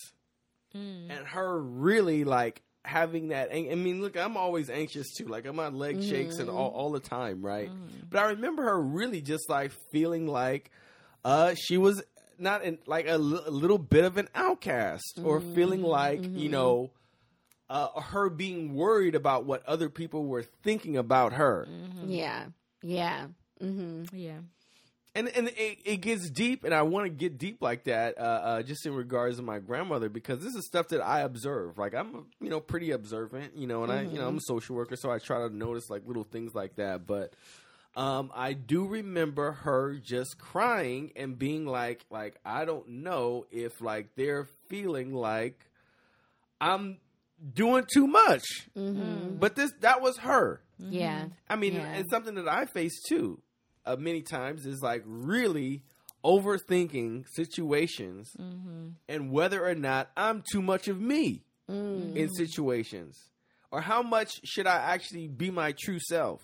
and 0.74 1.28
her 1.28 1.60
really 1.62 2.24
like 2.24 2.62
having 2.86 3.30
that. 3.30 3.52
ang- 3.52 3.72
I 3.72 3.76
mean, 3.76 4.02
look, 4.02 4.18
I'm 4.18 4.38
always 4.38 4.70
anxious 4.70 5.14
too. 5.14 5.26
Like 5.26 5.52
my 5.54 5.70
leg 5.70 6.04
shakes 6.04 6.38
and 6.40 6.50
all, 6.50 6.70
mm-hmm. 6.70 6.80
all 6.80 6.92
the 6.92 7.00
time, 7.00 7.42
right? 7.42 7.70
Mm-hmm. 7.70 8.08
But 8.10 8.20
I 8.20 8.30
remember 8.30 8.64
her 8.64 8.82
really 8.82 9.22
just 9.22 9.50
like 9.50 9.72
feeling 9.92 10.28
like 10.28 10.72
uh, 11.24 11.56
she 11.56 11.78
was 11.78 12.04
not 12.38 12.64
in, 12.64 12.80
like 12.86 13.08
a, 13.08 13.18
little 13.18 13.78
bit 13.78 14.06
of 14.06 14.18
an 14.18 14.28
outcast, 14.36 15.20
or 15.24 15.40
feeling 15.40 15.80
mm-hmm. 15.80 15.88
like 15.88 16.24
you 16.24 16.50
know. 16.50 16.92
Uh, 17.70 18.02
her 18.02 18.30
being 18.30 18.76
worried 18.76 19.16
about 19.16 19.46
what 19.46 19.66
other 19.66 19.90
people 19.90 20.26
were 20.26 20.44
thinking 20.44 20.96
about 20.96 21.34
her, 21.34 21.66
Yeah. 22.06 22.46
Yeah. 22.84 23.28
Yeah. 24.14 24.40
And 25.16 25.28
and 25.30 25.50
it, 25.50 25.78
it 25.86 25.98
gets 26.02 26.30
deep, 26.30 26.64
and 26.64 26.74
I 26.74 26.82
want 26.82 27.06
to 27.06 27.10
get 27.10 27.38
deep 27.38 27.62
like 27.62 27.84
that, 27.84 28.18
uh, 28.18 28.22
uh, 28.22 28.62
just 28.64 28.86
in 28.86 28.94
regards 28.96 29.38
to 29.38 29.44
my 29.44 29.60
grandmother, 29.60 30.10
because 30.10 30.40
this 30.40 30.56
is 30.56 30.66
stuff 30.68 30.88
that 30.90 31.02
I 31.02 31.22
observe. 31.22 31.78
Like 31.78 31.94
I'm, 31.94 32.26
you 32.42 32.50
know, 32.50 32.60
pretty 32.60 32.92
observant, 32.92 33.56
you 33.56 33.68
know, 33.68 33.84
and 33.84 33.92
I, 33.92 34.02
you 34.04 34.18
know, 34.20 34.28
I'm 34.28 34.38
a 34.38 34.42
social 34.42 34.76
worker, 34.76 34.96
so 34.96 35.12
I 35.12 35.20
try 35.20 35.48
to 35.48 35.56
notice 35.56 35.90
like 35.90 36.02
little 36.08 36.24
things 36.24 36.56
like 36.56 36.76
that. 36.78 37.06
But 37.06 37.34
um, 37.96 38.32
I 38.34 38.54
do 38.54 38.88
remember 38.88 39.52
her 39.52 39.94
just 39.96 40.40
crying 40.40 41.12
and 41.16 41.38
being 41.38 41.68
like, 41.68 42.04
like 42.10 42.36
I 42.44 42.66
don't 42.66 42.88
know 42.90 43.46
if 43.52 43.82
like 43.82 44.16
they're 44.16 44.48
feeling 44.68 45.14
like 45.14 45.64
I'm 46.60 46.98
doing 47.54 47.86
too 47.94 48.08
much, 48.08 48.44
but 48.76 49.56
this 49.56 49.72
that 49.82 50.02
was 50.02 50.18
her. 50.18 50.62
Yeah. 50.80 51.26
I 51.48 51.56
mean, 51.56 51.74
Yeah. 51.76 51.94
it's 51.98 52.10
something 52.10 52.34
that 52.36 52.48
I 52.48 52.66
face 52.66 53.00
too. 53.08 53.40
Uh, 53.86 53.96
many 53.98 54.22
times 54.22 54.66
is 54.66 54.82
like 54.82 55.04
really 55.06 55.84
overthinking 56.24 57.26
situations 57.30 58.34
and 59.10 59.32
whether 59.32 59.66
or 59.66 59.76
not 59.76 60.10
I'm 60.16 60.42
too 60.52 60.62
much 60.62 60.88
of 60.88 61.00
me 61.02 61.44
in 61.68 62.30
situations, 62.36 63.30
or 63.74 63.82
how 63.82 64.04
much 64.04 64.40
should 64.46 64.68
I 64.68 64.76
actually 64.94 65.28
be 65.28 65.50
my 65.52 65.74
true 65.78 66.00
self. 66.00 66.42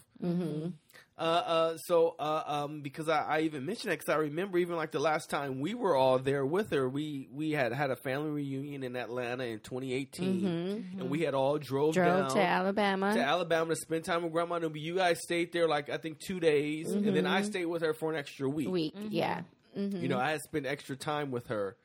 Uh, 1.17 1.21
uh, 1.21 1.77
so, 1.77 2.15
uh, 2.17 2.43
um, 2.47 2.81
because 2.81 3.09
I, 3.09 3.19
I 3.23 3.39
even 3.41 3.65
mentioned 3.65 3.91
that 3.91 3.99
because 3.99 4.13
I 4.13 4.17
remember 4.19 4.57
even 4.57 4.77
like 4.77 4.91
the 4.91 4.99
last 5.01 5.29
time 5.29 5.59
we 5.59 5.73
were 5.73 5.93
all 5.93 6.17
there 6.17 6.45
with 6.45 6.71
her, 6.71 6.87
we 6.87 7.27
we 7.33 7.51
had 7.51 7.73
had 7.73 7.91
a 7.91 7.97
family 7.97 8.29
reunion 8.31 8.83
in 8.83 8.95
Atlanta 8.95 9.43
in 9.43 9.59
2018, 9.59 10.85
and 10.97 11.09
we 11.09 11.19
had 11.21 11.33
all 11.33 11.57
drove, 11.57 11.93
Drove 11.95 12.05
down 12.07 12.29
to 12.35 12.41
Alabama. 12.41 13.13
to 13.13 13.21
Alabama 13.21 13.75
to 13.75 13.75
spend 13.75 14.05
time 14.05 14.23
with 14.23 14.31
Grandma 14.31 14.59
Newby. 14.59 14.79
You 14.79 14.95
guys 14.95 15.19
stayed 15.21 15.51
there 15.51 15.67
like 15.67 15.89
I 15.89 15.97
think 15.97 16.19
two 16.19 16.39
days, 16.39 16.89
and 16.93 17.13
then 17.13 17.25
I 17.27 17.41
stayed 17.41 17.65
with 17.65 17.81
her 17.81 17.93
for 17.93 18.11
an 18.13 18.17
extra 18.17 18.47
week. 18.49 18.69
week. 18.71 18.95
Yeah. 19.09 19.41
hmm 19.75 20.01
You 20.01 20.07
know, 20.07 20.17
I 20.17 20.31
had 20.31 20.39
spent 20.41 20.65
extra 20.65 20.95
time 20.95 21.31
with 21.31 21.47
her 21.47 21.75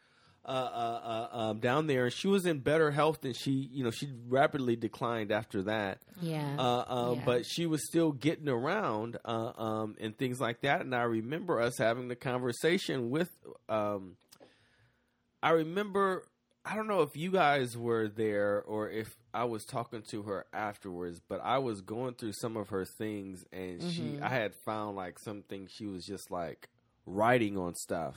uh, 0.44 0.48
uh, 0.48 1.28
uh, 1.33 1.37
um, 1.37 1.59
down 1.59 1.87
there, 1.87 2.04
and 2.04 2.12
she 2.12 2.28
was 2.28 2.44
in 2.46 2.59
better 2.61 2.90
health 2.90 3.20
than 3.22 3.33
she. 3.33 3.50
You 3.72 3.85
know, 3.85 3.90
she 3.90 4.09
rapidly 4.28 4.76
declined 4.76 5.33
after 5.33 5.62
that. 5.62 5.98
Yeah. 6.20 6.57
Uh, 6.59 6.62
uh, 6.62 7.14
Yeah. 7.16 7.22
But 7.24 7.46
she 7.46 7.66
was 7.66 7.87
still 7.87 8.12
getting 8.12 8.48
around 8.48 9.16
uh, 9.24 9.52
um, 9.57 9.96
and 10.00 10.16
things 10.16 10.40
like 10.40 10.61
that. 10.62 10.83
And 10.83 10.94
I 10.94 11.02
remember 11.02 11.61
us 11.61 11.78
having 11.78 12.09
the 12.09 12.16
conversation 12.16 13.11
with. 13.11 13.30
Um, 13.68 14.16
I 15.42 15.50
remember. 15.50 16.24
I 16.66 16.76
don't 16.76 16.87
know 16.88 17.02
if 17.02 17.14
you 17.14 17.30
guys 17.30 17.76
were 17.76 18.09
there 18.09 18.62
or 18.66 18.88
if 18.88 19.14
I 19.35 19.44
was 19.44 19.66
talking 19.66 20.02
to 20.12 20.22
her 20.22 20.46
afterwards, 20.54 21.20
but 21.28 21.42
I 21.44 21.59
was 21.59 21.83
going 21.83 22.14
through 22.14 22.33
some 22.33 22.57
of 22.57 22.70
her 22.70 22.87
things, 22.87 23.44
and 23.52 23.83
she. 23.83 24.18
I 24.22 24.28
had 24.30 24.54
found 24.64 24.96
like 24.96 25.18
something 25.18 25.68
she 25.70 25.85
was 25.87 26.07
just 26.07 26.30
like 26.30 26.68
writing 27.04 27.59
on 27.59 27.74
stuff. 27.74 28.16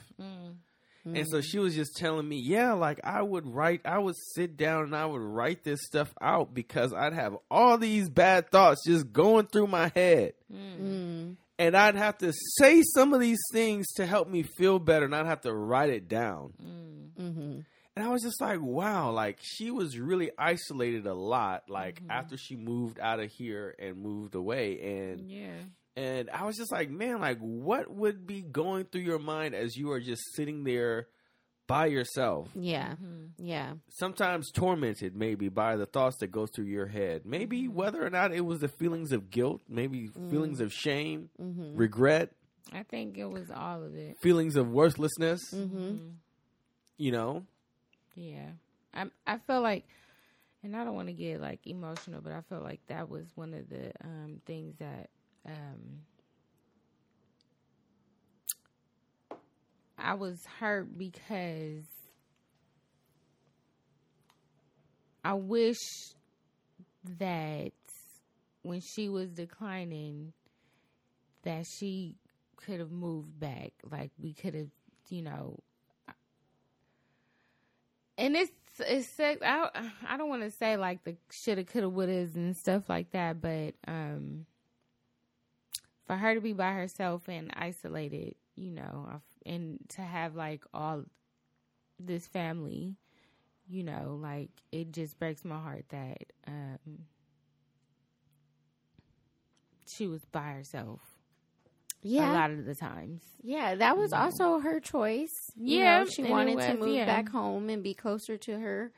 And 1.04 1.26
so 1.26 1.40
she 1.40 1.58
was 1.58 1.74
just 1.74 1.96
telling 1.96 2.28
me, 2.28 2.38
yeah, 2.44 2.74
like 2.74 3.00
I 3.02 3.22
would 3.22 3.46
write, 3.46 3.80
I 3.86 3.98
would 3.98 4.16
sit 4.34 4.56
down 4.58 4.84
and 4.84 4.94
I 4.94 5.06
would 5.06 5.22
write 5.22 5.64
this 5.64 5.80
stuff 5.86 6.12
out 6.20 6.52
because 6.52 6.92
I'd 6.92 7.14
have 7.14 7.36
all 7.50 7.78
these 7.78 8.10
bad 8.10 8.50
thoughts 8.50 8.84
just 8.86 9.10
going 9.12 9.46
through 9.46 9.68
my 9.68 9.90
head. 9.94 10.34
Mm. 10.52 11.36
And 11.58 11.76
I'd 11.76 11.96
have 11.96 12.18
to 12.18 12.32
say 12.58 12.82
some 12.82 13.14
of 13.14 13.20
these 13.20 13.40
things 13.52 13.86
to 13.94 14.04
help 14.06 14.28
me 14.28 14.42
feel 14.58 14.78
better 14.78 15.06
and 15.06 15.14
I'd 15.14 15.26
have 15.26 15.40
to 15.42 15.52
write 15.54 15.90
it 15.90 16.08
down. 16.08 16.52
hmm 17.16 17.60
And 17.96 18.06
I 18.06 18.08
was 18.10 18.22
just 18.22 18.40
like, 18.40 18.60
wow, 18.60 19.10
like 19.10 19.38
she 19.40 19.70
was 19.70 19.98
really 19.98 20.30
isolated 20.38 21.06
a 21.06 21.14
lot, 21.14 21.64
like 21.68 22.00
after 22.10 22.36
she 22.36 22.54
moved 22.54 23.00
out 23.00 23.18
of 23.18 23.30
here 23.30 23.74
and 23.78 23.96
moved 23.96 24.34
away. 24.34 24.78
And 24.80 25.30
Yeah. 25.30 25.56
And 25.98 26.30
I 26.30 26.44
was 26.44 26.56
just 26.56 26.70
like, 26.70 26.90
man, 26.90 27.20
like 27.20 27.38
what 27.38 27.92
would 27.92 28.24
be 28.24 28.42
going 28.42 28.84
through 28.84 29.00
your 29.00 29.18
mind 29.18 29.56
as 29.56 29.76
you 29.76 29.90
are 29.90 30.00
just 30.00 30.22
sitting 30.36 30.62
there 30.62 31.08
by 31.66 31.86
yourself? 31.86 32.48
Yeah. 32.54 32.90
Mm-hmm. 32.90 33.44
Yeah. 33.44 33.72
Sometimes 33.88 34.52
tormented 34.52 35.16
maybe 35.16 35.48
by 35.48 35.74
the 35.74 35.86
thoughts 35.86 36.18
that 36.18 36.28
go 36.28 36.46
through 36.46 36.66
your 36.66 36.86
head. 36.86 37.22
Maybe 37.24 37.64
mm-hmm. 37.64 37.74
whether 37.74 38.06
or 38.06 38.10
not 38.10 38.32
it 38.32 38.42
was 38.42 38.60
the 38.60 38.68
feelings 38.68 39.10
of 39.10 39.28
guilt, 39.28 39.62
maybe 39.68 40.08
mm. 40.08 40.30
feelings 40.30 40.60
of 40.60 40.72
shame, 40.72 41.30
mm-hmm. 41.40 41.76
regret, 41.76 42.30
I 42.72 42.84
think 42.84 43.18
it 43.18 43.28
was 43.28 43.50
all 43.50 43.82
of 43.82 43.96
it. 43.96 44.18
feelings 44.20 44.56
of 44.56 44.70
worthlessness, 44.70 45.40
hmm 45.50 45.96
you 47.00 47.12
know? 47.12 47.44
Yeah. 48.16 48.50
I 48.92 49.06
I 49.26 49.38
feel 49.38 49.62
like 49.62 49.86
and 50.62 50.76
I 50.76 50.84
don't 50.84 50.94
want 50.94 51.08
to 51.08 51.14
get 51.14 51.40
like 51.40 51.66
emotional, 51.66 52.20
but 52.20 52.32
I 52.32 52.40
feel 52.48 52.60
like 52.60 52.80
that 52.88 53.08
was 53.08 53.26
one 53.34 53.54
of 53.54 53.68
the 53.68 53.92
um 54.04 54.40
things 54.46 54.74
that 54.78 55.10
um 55.46 56.00
I 59.98 60.14
was 60.14 60.44
hurt 60.60 60.96
because 60.96 61.84
I 65.24 65.34
wish 65.34 65.78
that 67.18 67.72
when 68.62 68.80
she 68.80 69.08
was 69.08 69.30
declining 69.30 70.32
that 71.42 71.64
she 71.66 72.16
could 72.56 72.80
have 72.80 72.90
moved 72.90 73.38
back 73.40 73.72
like 73.90 74.10
we 74.18 74.32
could 74.32 74.54
have 74.54 74.68
you 75.08 75.22
know 75.22 75.58
and 78.18 78.36
it's 78.36 78.52
it's 78.80 79.08
sex. 79.08 79.40
I 79.42 79.68
I 80.06 80.16
don't 80.16 80.28
want 80.28 80.42
to 80.42 80.50
say 80.50 80.76
like 80.76 81.04
the 81.04 81.16
shoulda, 81.30 81.64
coulda, 81.64 81.88
wouldas 81.88 82.34
and 82.34 82.56
stuff 82.56 82.88
like 82.88 83.10
that, 83.12 83.40
but 83.40 83.74
um, 83.86 84.44
for 86.08 86.16
her 86.16 86.34
to 86.34 86.42
be 86.42 86.54
by 86.54 86.72
herself 86.74 87.28
and 87.28 87.52
isolated, 87.56 88.36
you 88.56 88.72
know, 88.72 89.22
and 89.46 89.78
to 89.90 90.02
have 90.02 90.36
like 90.36 90.64
all 90.74 91.04
this 91.98 92.26
family, 92.26 92.96
you 93.68 93.84
know, 93.84 94.18
like 94.20 94.50
it 94.72 94.92
just 94.92 95.18
breaks 95.18 95.44
my 95.44 95.58
heart 95.60 95.86
that 95.90 96.18
um 96.48 97.06
she 99.86 100.06
was 100.08 100.26
by 100.26 100.52
herself 100.52 101.18
Yeah. 102.02 102.24
a 102.24 102.26
lot 102.26 102.50
of 102.50 102.66
the 102.66 102.74
times. 102.76 103.22
Yeah, 103.42 103.74
that 103.76 103.96
was 103.96 104.12
also 104.12 104.60
her 104.60 104.80
choice. 104.80 105.52
You 105.64 105.80
Yeah, 105.80 105.80
know, 105.80 106.06
she 106.06 106.24
wanted 106.24 106.60
to 106.62 106.74
move 106.74 107.04
yeah. 107.04 107.04
back 107.04 107.28
home 107.30 107.70
and 107.70 107.82
be 107.82 107.94
closer 107.94 108.36
to 108.38 108.58
her 108.58 108.92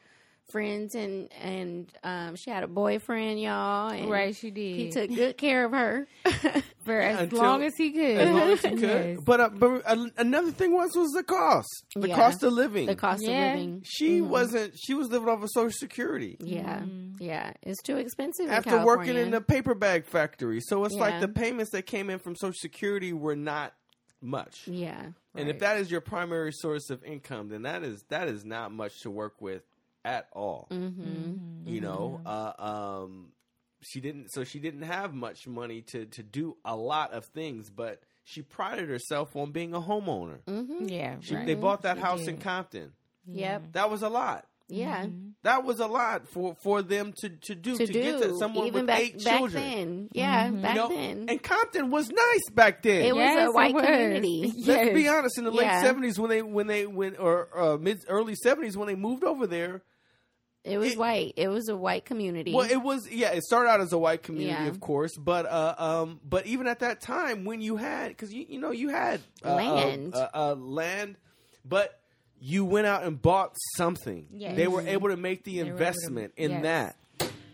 friends, 0.48 0.94
and 0.94 1.32
and 1.32 1.92
um, 2.04 2.36
she 2.36 2.50
had 2.50 2.64
a 2.64 2.68
boyfriend, 2.68 3.40
y'all. 3.40 3.90
And 3.90 4.06
Right, 4.10 4.34
she 4.36 4.50
did. 4.50 4.62
He 4.76 4.86
took 4.88 5.14
good 5.14 5.36
care 5.36 5.64
of 5.64 5.72
her. 5.72 6.08
for 6.90 7.00
as 7.00 7.20
until- 7.20 7.38
long 7.38 7.62
as 7.62 7.74
he 7.76 7.90
could. 7.92 8.16
As 8.18 8.28
long 8.30 8.50
as 8.50 8.64
you 8.64 8.70
could. 8.70 8.80
Yes. 8.80 9.18
But, 9.24 9.40
uh, 9.40 9.48
but 9.50 9.82
uh, 9.86 10.06
another 10.18 10.50
thing 10.50 10.72
was 10.72 10.90
was 10.94 11.10
the 11.12 11.22
cost, 11.22 11.84
the 11.94 12.08
Yeah. 12.08 12.16
cost 12.16 12.42
of 12.42 12.52
living. 12.52 12.86
the 12.86 12.94
cost 12.96 13.22
Yeah. 13.22 13.52
of 13.52 13.58
living. 13.58 13.82
she 13.84 14.20
wasn't. 14.20 14.74
She 14.78 14.94
was 14.94 15.08
living 15.10 15.28
off 15.28 15.42
of 15.42 15.48
Social 15.52 15.70
Security. 15.72 16.36
Yeah, 16.40 16.82
yeah, 17.18 17.52
it's 17.62 17.82
too 17.82 17.96
expensive. 17.96 18.46
in 18.46 18.52
after 18.52 18.84
working 18.84 19.16
in 19.16 19.30
the 19.30 19.40
paper 19.40 19.74
bag 19.74 20.04
factory. 20.06 20.60
So 20.60 20.84
it's 20.84 20.94
like 20.94 21.20
the 21.20 21.28
payments 21.28 21.72
that 21.72 21.82
came 21.86 22.10
in 22.10 22.18
from 22.18 22.36
Social 22.36 22.54
Security 22.58 23.12
were 23.12 23.36
not 23.36 23.74
much. 24.22 24.68
yeah, 24.68 25.06
And 25.34 25.48
if 25.48 25.60
that 25.60 25.78
is 25.78 25.90
your 25.90 26.00
primary 26.02 26.52
source 26.52 26.90
of 26.90 27.02
income, 27.04 27.48
then 27.48 27.62
that 27.62 27.82
is 27.82 28.04
that 28.10 28.28
is 28.28 28.44
not 28.44 28.70
much 28.72 29.00
to 29.02 29.10
work 29.10 29.40
with 29.40 29.62
at 30.04 30.28
all. 30.32 30.66
mm-hmm. 30.70 31.66
You 31.66 31.80
know, 31.80 32.20
uh, 32.26 32.52
um, 32.58 33.32
she 33.82 34.00
didn't. 34.00 34.28
So 34.32 34.44
she 34.44 34.58
didn't 34.58 34.82
have 34.82 35.14
much 35.14 35.46
money 35.46 35.82
to 35.92 36.06
to 36.06 36.22
do 36.22 36.56
a 36.64 36.76
lot 36.76 37.12
of 37.12 37.24
things, 37.26 37.70
but 37.70 38.00
she 38.24 38.42
prided 38.42 38.88
herself 38.88 39.34
on 39.36 39.50
being 39.52 39.74
a 39.74 39.80
homeowner. 39.80 40.38
Mm-hmm. 40.46 40.88
yeah, 40.88 41.16
She, 41.20 41.34
right. 41.34 41.46
They 41.46 41.54
bought 41.54 41.82
that 41.82 41.96
She 41.96 42.02
house 42.02 42.20
did. 42.20 42.28
in 42.28 42.36
Compton. 42.38 42.92
Yep. 43.26 43.72
That 43.72 43.90
was 43.90 44.02
a 44.02 44.08
lot. 44.08 44.46
Yeah. 44.72 45.04
Mhm. 45.06 45.32
That 45.42 45.64
was 45.64 45.80
a 45.80 45.86
lot 45.88 46.28
for 46.28 46.54
for 46.62 46.80
them 46.80 47.12
to 47.22 47.28
to 47.28 47.54
do 47.56 47.76
to, 47.76 47.86
to, 47.88 47.92
get 47.92 48.20
to 48.20 48.28
do 48.28 48.38
someone 48.38 48.66
even 48.68 48.82
with 48.82 48.86
back 48.86 49.00
eight 49.00 49.24
back 49.24 49.38
children. 49.38 49.62
then. 49.64 50.08
Yeah, 50.12 50.48
back 50.50 50.74
You 50.76 50.80
know, 50.80 50.88
then. 50.88 51.26
and 51.28 51.42
Compton 51.42 51.90
was 51.90 52.08
nice 52.08 52.50
back 52.52 52.82
then. 52.82 53.02
it 53.04 53.14
was 53.16 53.20
Yes, 53.24 53.48
a 53.48 53.52
white 53.52 53.74
was. 53.74 53.84
community. 53.84 54.52
Let's 54.64 54.94
be 54.94 55.08
honest. 55.08 55.38
In 55.38 55.44
the 55.44 55.50
late 55.50 55.64
Yeah. 55.64 55.82
seventies, 55.82 56.20
when 56.20 56.30
they 56.30 56.42
when 56.42 56.68
they 56.68 56.86
when 56.86 57.16
or 57.16 57.48
uh, 57.58 57.76
mid 57.78 57.98
early 58.06 58.36
seventies 58.36 58.76
when 58.76 58.86
they 58.86 58.94
moved 58.94 59.24
over 59.24 59.44
there, 59.48 59.82
It 60.64 60.76
was 60.78 60.92
It- 60.92 60.98
white. 60.98 61.32
It 61.36 61.48
was 61.48 61.68
a 61.68 61.76
white 61.76 62.04
community. 62.04 62.52
well, 62.52 62.70
it 62.70 62.82
was 62.82 63.10
yeah. 63.10 63.30
It 63.30 63.42
started 63.44 63.70
out 63.70 63.80
as 63.80 63.92
a 63.94 63.98
white 63.98 64.22
community, 64.22 64.64
Yeah. 64.64 64.68
of 64.68 64.78
course, 64.80 65.16
but 65.16 65.46
uh, 65.46 65.74
um, 65.78 66.20
but 66.28 66.46
even 66.46 66.66
at 66.66 66.80
that 66.80 67.00
time, 67.00 67.44
when 67.46 67.60
you 67.62 67.76
had 67.76 68.08
because 68.08 68.32
you 68.32 68.44
you 68.48 68.60
know 68.60 68.70
you 68.70 68.90
had 68.90 69.20
uh, 69.44 69.54
Land. 69.54 70.14
uh, 70.14 70.18
uh, 70.18 70.28
uh, 70.52 70.54
land, 70.56 71.16
but 71.64 71.98
you 72.40 72.64
went 72.64 72.86
out 72.86 73.04
and 73.04 73.20
bought 73.20 73.56
something. 73.76 74.26
Yes. 74.32 74.56
They 74.56 74.66
were 74.66 74.82
able 74.82 75.08
to 75.08 75.16
make 75.16 75.44
the 75.44 75.56
were 75.58 75.66
able 75.66 75.66
to- 75.68 75.72
investment 75.72 76.32
in 76.36 76.50
yes. 76.50 76.62
that. 76.62 76.96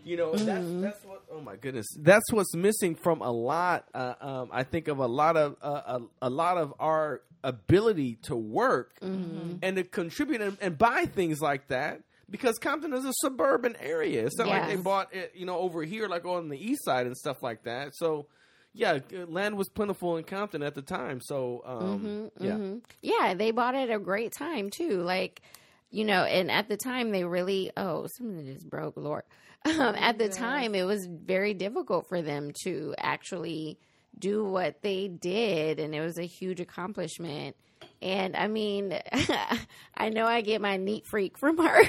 You 0.03 0.15
know, 0.17 0.31
Mm-hmm. 0.31 0.45
that's 0.81 0.95
that's 0.95 1.05
what. 1.05 1.23
Oh 1.31 1.41
my 1.41 1.55
goodness, 1.57 1.85
that's 1.99 2.31
what's 2.31 2.55
missing 2.55 2.95
from 2.95 3.21
a 3.21 3.31
lot. 3.31 3.85
Uh, 3.93 4.13
um, 4.21 4.49
I 4.51 4.63
think 4.63 4.87
of 4.89 4.99
a 4.99 5.05
lot 5.07 5.35
of 5.37 5.55
uh, 5.61 5.99
a, 6.21 6.27
a 6.27 6.29
lot 6.29 6.57
of 6.57 6.73
our 6.79 7.21
ability 7.43 8.15
to 8.23 8.35
work 8.35 8.99
Mm-hmm. 9.01 9.57
and 9.61 9.75
to 9.77 9.83
contribute 9.83 10.41
and, 10.41 10.57
and 10.61 10.77
buy 10.77 11.05
things 11.05 11.39
like 11.41 11.67
that. 11.67 12.01
Because 12.29 12.57
Compton 12.57 12.93
is 12.93 13.05
a 13.05 13.13
suburban 13.21 13.75
area. 13.79 14.25
It's 14.25 14.37
not 14.37 14.47
like 14.49 14.67
they 14.67 14.75
bought 14.75 15.13
it, 15.13 15.31
you 15.35 15.45
know, 15.45 15.57
over 15.59 15.83
here, 15.83 16.07
like 16.07 16.25
on 16.25 16.49
the 16.49 16.57
east 16.57 16.83
side 16.83 17.05
and 17.07 17.15
stuff 17.15 17.41
like 17.41 17.63
that. 17.63 17.95
So, 17.95 18.27
yeah, 18.73 18.99
land 19.27 19.57
was 19.57 19.69
plentiful 19.69 20.17
in 20.17 20.23
Compton 20.25 20.61
at 20.61 20.75
the 20.75 20.81
time. 20.81 21.21
So, 21.21 21.61
um, 21.65 22.31
yeah, 22.39 22.55
Mhm. 22.57 22.81
Yeah, 23.01 23.33
they 23.33 23.51
bought 23.51 23.75
it 23.75 23.89
at 23.89 23.95
a 23.95 23.99
great 23.99 24.33
time 24.33 24.69
too. 24.69 25.01
Like, 25.01 25.41
you 25.89 26.03
know, 26.03 26.23
and 26.25 26.51
at 26.51 26.67
the 26.67 26.75
time 26.77 27.11
they 27.11 27.23
really 27.23 27.71
oh, 27.77 28.07
something 28.17 28.45
just 28.45 28.69
broke, 28.69 28.97
Lord. 28.97 29.23
Um, 29.65 29.95
at 29.95 30.17
the 30.17 30.29
time 30.29 30.75
it 30.75 30.83
was 30.83 31.05
very 31.07 31.53
difficult 31.53 32.07
for 32.07 32.21
them 32.21 32.51
to 32.63 32.93
actually 32.97 33.79
do 34.17 34.45
what 34.45 34.81
they 34.81 35.07
did 35.09 35.79
and 35.79 35.93
it 35.93 35.99
was 36.01 36.17
a 36.17 36.23
huge 36.25 36.59
accomplishment. 36.61 37.55
And 38.01 38.35
I 38.35 38.47
mean, 38.47 38.97
I 39.97 40.09
know 40.09 40.25
I 40.25 40.41
get 40.41 40.61
my 40.61 40.77
neat 40.77 41.05
freak 41.07 41.37
from 41.37 41.57
her. 41.65 41.83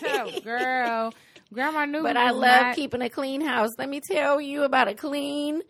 So, 0.00 0.40
girl, 0.40 1.14
Grandma 1.52 1.84
knew. 1.84 2.02
but 2.02 2.16
I 2.16 2.30
love 2.30 2.62
not- 2.62 2.76
keeping 2.76 3.02
a 3.02 3.08
clean 3.10 3.40
house. 3.40 3.70
Let 3.78 3.88
me 3.88 4.00
tell 4.00 4.40
you 4.40 4.64
about 4.64 4.88
a 4.88 4.94
clean 4.94 5.62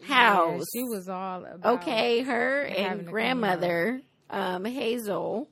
Yeah, 0.00 0.06
house. 0.34 0.64
she 0.72 0.82
was 0.84 1.08
all 1.08 1.44
about. 1.44 1.80
Okay, 1.82 2.22
her 2.22 2.62
and 2.62 3.06
grandmother, 3.06 4.00
um, 4.30 4.64
Hazel 4.64 5.50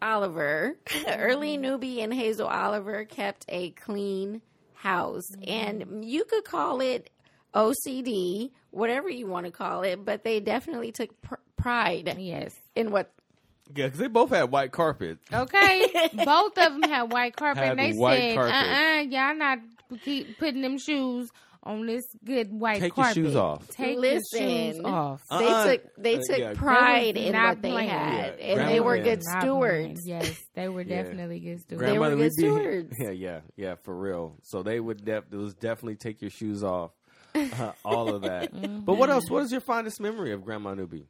Oliver, 0.00 0.76
early 1.08 1.54
Mm-hmm. 1.54 1.62
Newby 1.62 2.00
and 2.02 2.12
Hazel 2.14 2.46
Oliver 2.46 3.04
kept 3.04 3.46
a 3.48 3.70
clean 3.70 4.42
house. 4.74 5.24
Mm-hmm. 5.32 5.50
And 5.50 6.04
you 6.04 6.24
could 6.24 6.44
call 6.44 6.80
it 6.82 7.10
OCD, 7.54 8.50
whatever 8.70 9.08
you 9.08 9.26
want 9.26 9.46
to 9.46 9.52
call 9.52 9.82
it, 9.82 10.04
but 10.04 10.22
they 10.24 10.40
definitely 10.40 10.92
took 10.92 11.20
pr- 11.22 11.34
pride 11.56 12.14
Yes. 12.18 12.54
in 12.74 12.90
what. 12.90 13.10
Yeah, 13.74 13.86
because 13.86 13.98
they 13.98 14.08
both 14.08 14.30
had 14.30 14.50
white 14.50 14.72
carpet. 14.72 15.18
Okay, 15.32 16.10
both 16.24 16.58
of 16.58 16.72
them 16.72 16.82
had 16.82 17.12
white 17.12 17.36
carpet. 17.36 17.62
Had 17.64 17.78
and 17.78 17.94
they 17.94 17.98
white 17.98 18.18
said, 18.18 18.34
carpet. 18.36 18.54
"Uh, 18.54 18.98
uh 18.98 19.00
y'all 19.02 19.36
not 19.36 19.58
keep 20.04 20.38
putting 20.38 20.60
them 20.62 20.78
shoes 20.78 21.30
on 21.62 21.86
this 21.86 22.04
good 22.26 22.52
white 22.52 22.74
Take 22.80 22.94
your 22.94 23.04
carpet. 23.06 23.14
shoes 23.14 23.34
off. 23.36 23.66
Take 23.68 23.96
Listen. 23.98 24.20
your 24.48 24.72
shoes 24.74 24.80
off." 24.84 25.22
Uh-uh. 25.30 25.38
They 25.64 25.76
took 25.76 25.96
they 25.96 26.16
Uh, 26.16 26.20
took 26.28 26.38
yeah. 26.38 26.52
pride 26.54 27.14
They 27.16 27.26
in 27.26 27.32
not 27.32 27.48
what 27.48 27.62
they 27.62 27.70
playing. 27.70 27.88
had, 27.88 28.34
Yeah, 28.38 28.44
and 28.44 28.68
they 28.70 28.80
were 28.80 28.96
yeah. 28.96 29.02
good 29.02 29.20
Not 29.24 29.40
playing. 29.40 29.96
stewards. 29.96 30.00
Yes, 30.06 30.40
they 30.54 30.68
were 30.68 30.82
Yeah. 30.86 31.02
definitely 31.02 31.40
good 31.40 31.60
stewards. 31.60 31.84
They 31.90 31.98
were 31.98 32.08
good 32.10 32.18
would 32.18 32.24
be- 32.36 32.42
stewards. 32.42 32.94
Yeah, 33.00 33.10
yeah, 33.10 33.40
yeah, 33.56 33.74
for 33.82 33.96
real. 33.96 34.36
So 34.42 34.62
they 34.62 34.78
would 34.78 35.04
def- 35.06 35.32
it 35.32 35.36
was 35.36 35.54
definitely 35.54 35.96
take 35.96 36.20
your 36.20 36.30
shoes 36.30 36.62
off, 36.62 36.90
uh, 37.34 37.72
all 37.82 38.14
of 38.14 38.22
that. 38.22 38.50
But 38.84 38.98
what 38.98 39.08
else? 39.08 39.30
What 39.30 39.42
is 39.42 39.50
your 39.52 39.62
fondest 39.62 40.00
memory 40.02 40.32
of 40.32 40.44
Grandma 40.44 40.74
Newby? 40.74 41.06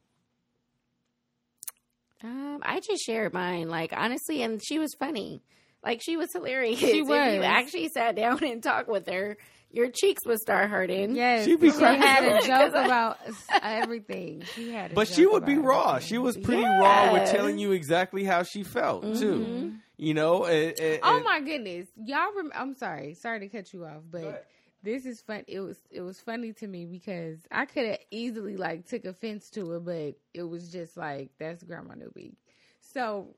Um, 2.25 2.61
I 2.63 2.81
just 2.81 3.05
shared 3.05 3.33
mine, 3.35 3.69
like 3.69 3.93
honestly, 3.95 4.43
and 4.43 4.61
she 4.65 4.79
was 4.79 4.95
funny. 4.99 5.43
Like 5.85 6.01
she 6.03 6.17
was 6.17 6.33
hilarious. 6.33 6.79
She 6.81 7.03
was. 7.03 7.29
If 7.29 7.35
you 7.35 7.43
actually 7.43 7.89
sat 7.91 8.17
down 8.17 8.43
and 8.43 8.63
talked 8.63 8.89
with 8.89 9.07
her, 9.09 9.37
your 9.71 9.91
cheeks 9.91 10.25
would 10.25 10.39
start 10.39 10.71
hurting. 10.71 11.15
Yes, 11.17 11.45
She 11.45 11.51
she, 11.53 11.57
be 11.57 11.69
had 11.71 11.77
a 12.25 12.31
cracking 12.39 12.47
joke 12.47 12.75
up. 12.75 12.87
about 12.87 13.19
everything. 13.63 14.43
She 14.55 14.73
had, 14.73 14.93
a 14.93 14.95
But 14.95 15.09
joke 15.09 15.17
she 15.17 15.27
would 15.27 15.45
be 15.45 15.57
raw. 15.59 15.91
everything. 15.97 16.09
She 16.09 16.19
was 16.19 16.37
pretty 16.37 16.63
raw 16.63 17.13
with 17.13 17.31
telling 17.31 17.59
you 17.59 17.73
exactly 17.73 18.25
how 18.25 18.43
she 18.45 18.63
felt 18.63 19.03
too. 19.17 19.75
You 19.97 20.15
know. 20.15 20.45
and- 20.45 20.79
and- 20.79 21.01
Oh 21.03 21.17
and- 21.17 21.25
my 21.25 21.41
goodness, 21.41 21.87
y'all! 21.97 22.35
Rem- 22.37 22.53
I'm 22.55 22.75
sorry, 22.75 23.15
sorry 23.15 23.41
to 23.41 23.49
cut 23.49 23.73
you 23.73 23.85
off, 23.85 24.03
Go 24.11 24.23
but 24.23 24.47
this 24.85 25.07
is 25.07 25.23
fun. 25.23 25.45
It 25.49 25.61
was 25.61 25.79
it 25.91 26.03
was 26.03 26.21
funny 26.21 26.53
to 26.55 26.69
me 26.69 26.87
because 26.87 27.41
I 27.51 27.67
could 27.67 27.87
have 27.87 27.99
easily 28.11 28.57
like 28.57 28.87
took 28.87 29.05
offense 29.07 29.51
to 29.53 29.75
it, 29.75 29.85
but 29.85 30.15
it 30.35 30.45
was 30.45 30.73
just 30.73 30.97
like 30.97 31.31
that's 31.39 31.65
Grandma 31.65 31.95
Newby. 31.95 32.37
So 32.81 33.37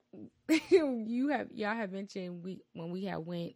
you 0.71 1.29
have 1.29 1.49
y'all 1.53 1.75
have 1.77 1.93
mentioned 1.93 2.45
we 2.45 2.63
when 2.75 2.91
we 2.91 3.05
had 3.07 3.19
went 3.27 3.55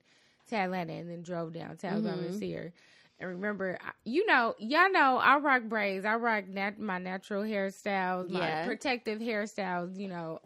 to 0.48 0.56
Atlanta 0.56 0.92
and 0.94 1.10
then 1.10 1.22
drove 1.22 1.52
down 1.54 1.76
to 1.78 1.86
Alabama 1.88 2.24
to 2.26 2.32
see 2.32 2.52
her. 2.52 2.72
And 3.20 3.30
remember, 3.30 3.78
you 4.04 4.26
know, 4.26 4.54
y'all 4.58 4.90
know 4.92 5.18
I 5.18 5.38
rock 5.38 5.64
braids. 5.64 6.04
I 6.06 6.16
rock 6.16 6.48
nat- 6.48 6.78
my 6.80 6.98
natural 6.98 7.42
hairstyles, 7.44 8.30
my 8.30 8.54
Yeah. 8.54 8.62
protective 8.62 9.20
hairstyles. 9.20 9.98
You 9.98 10.08
know, 10.08 10.40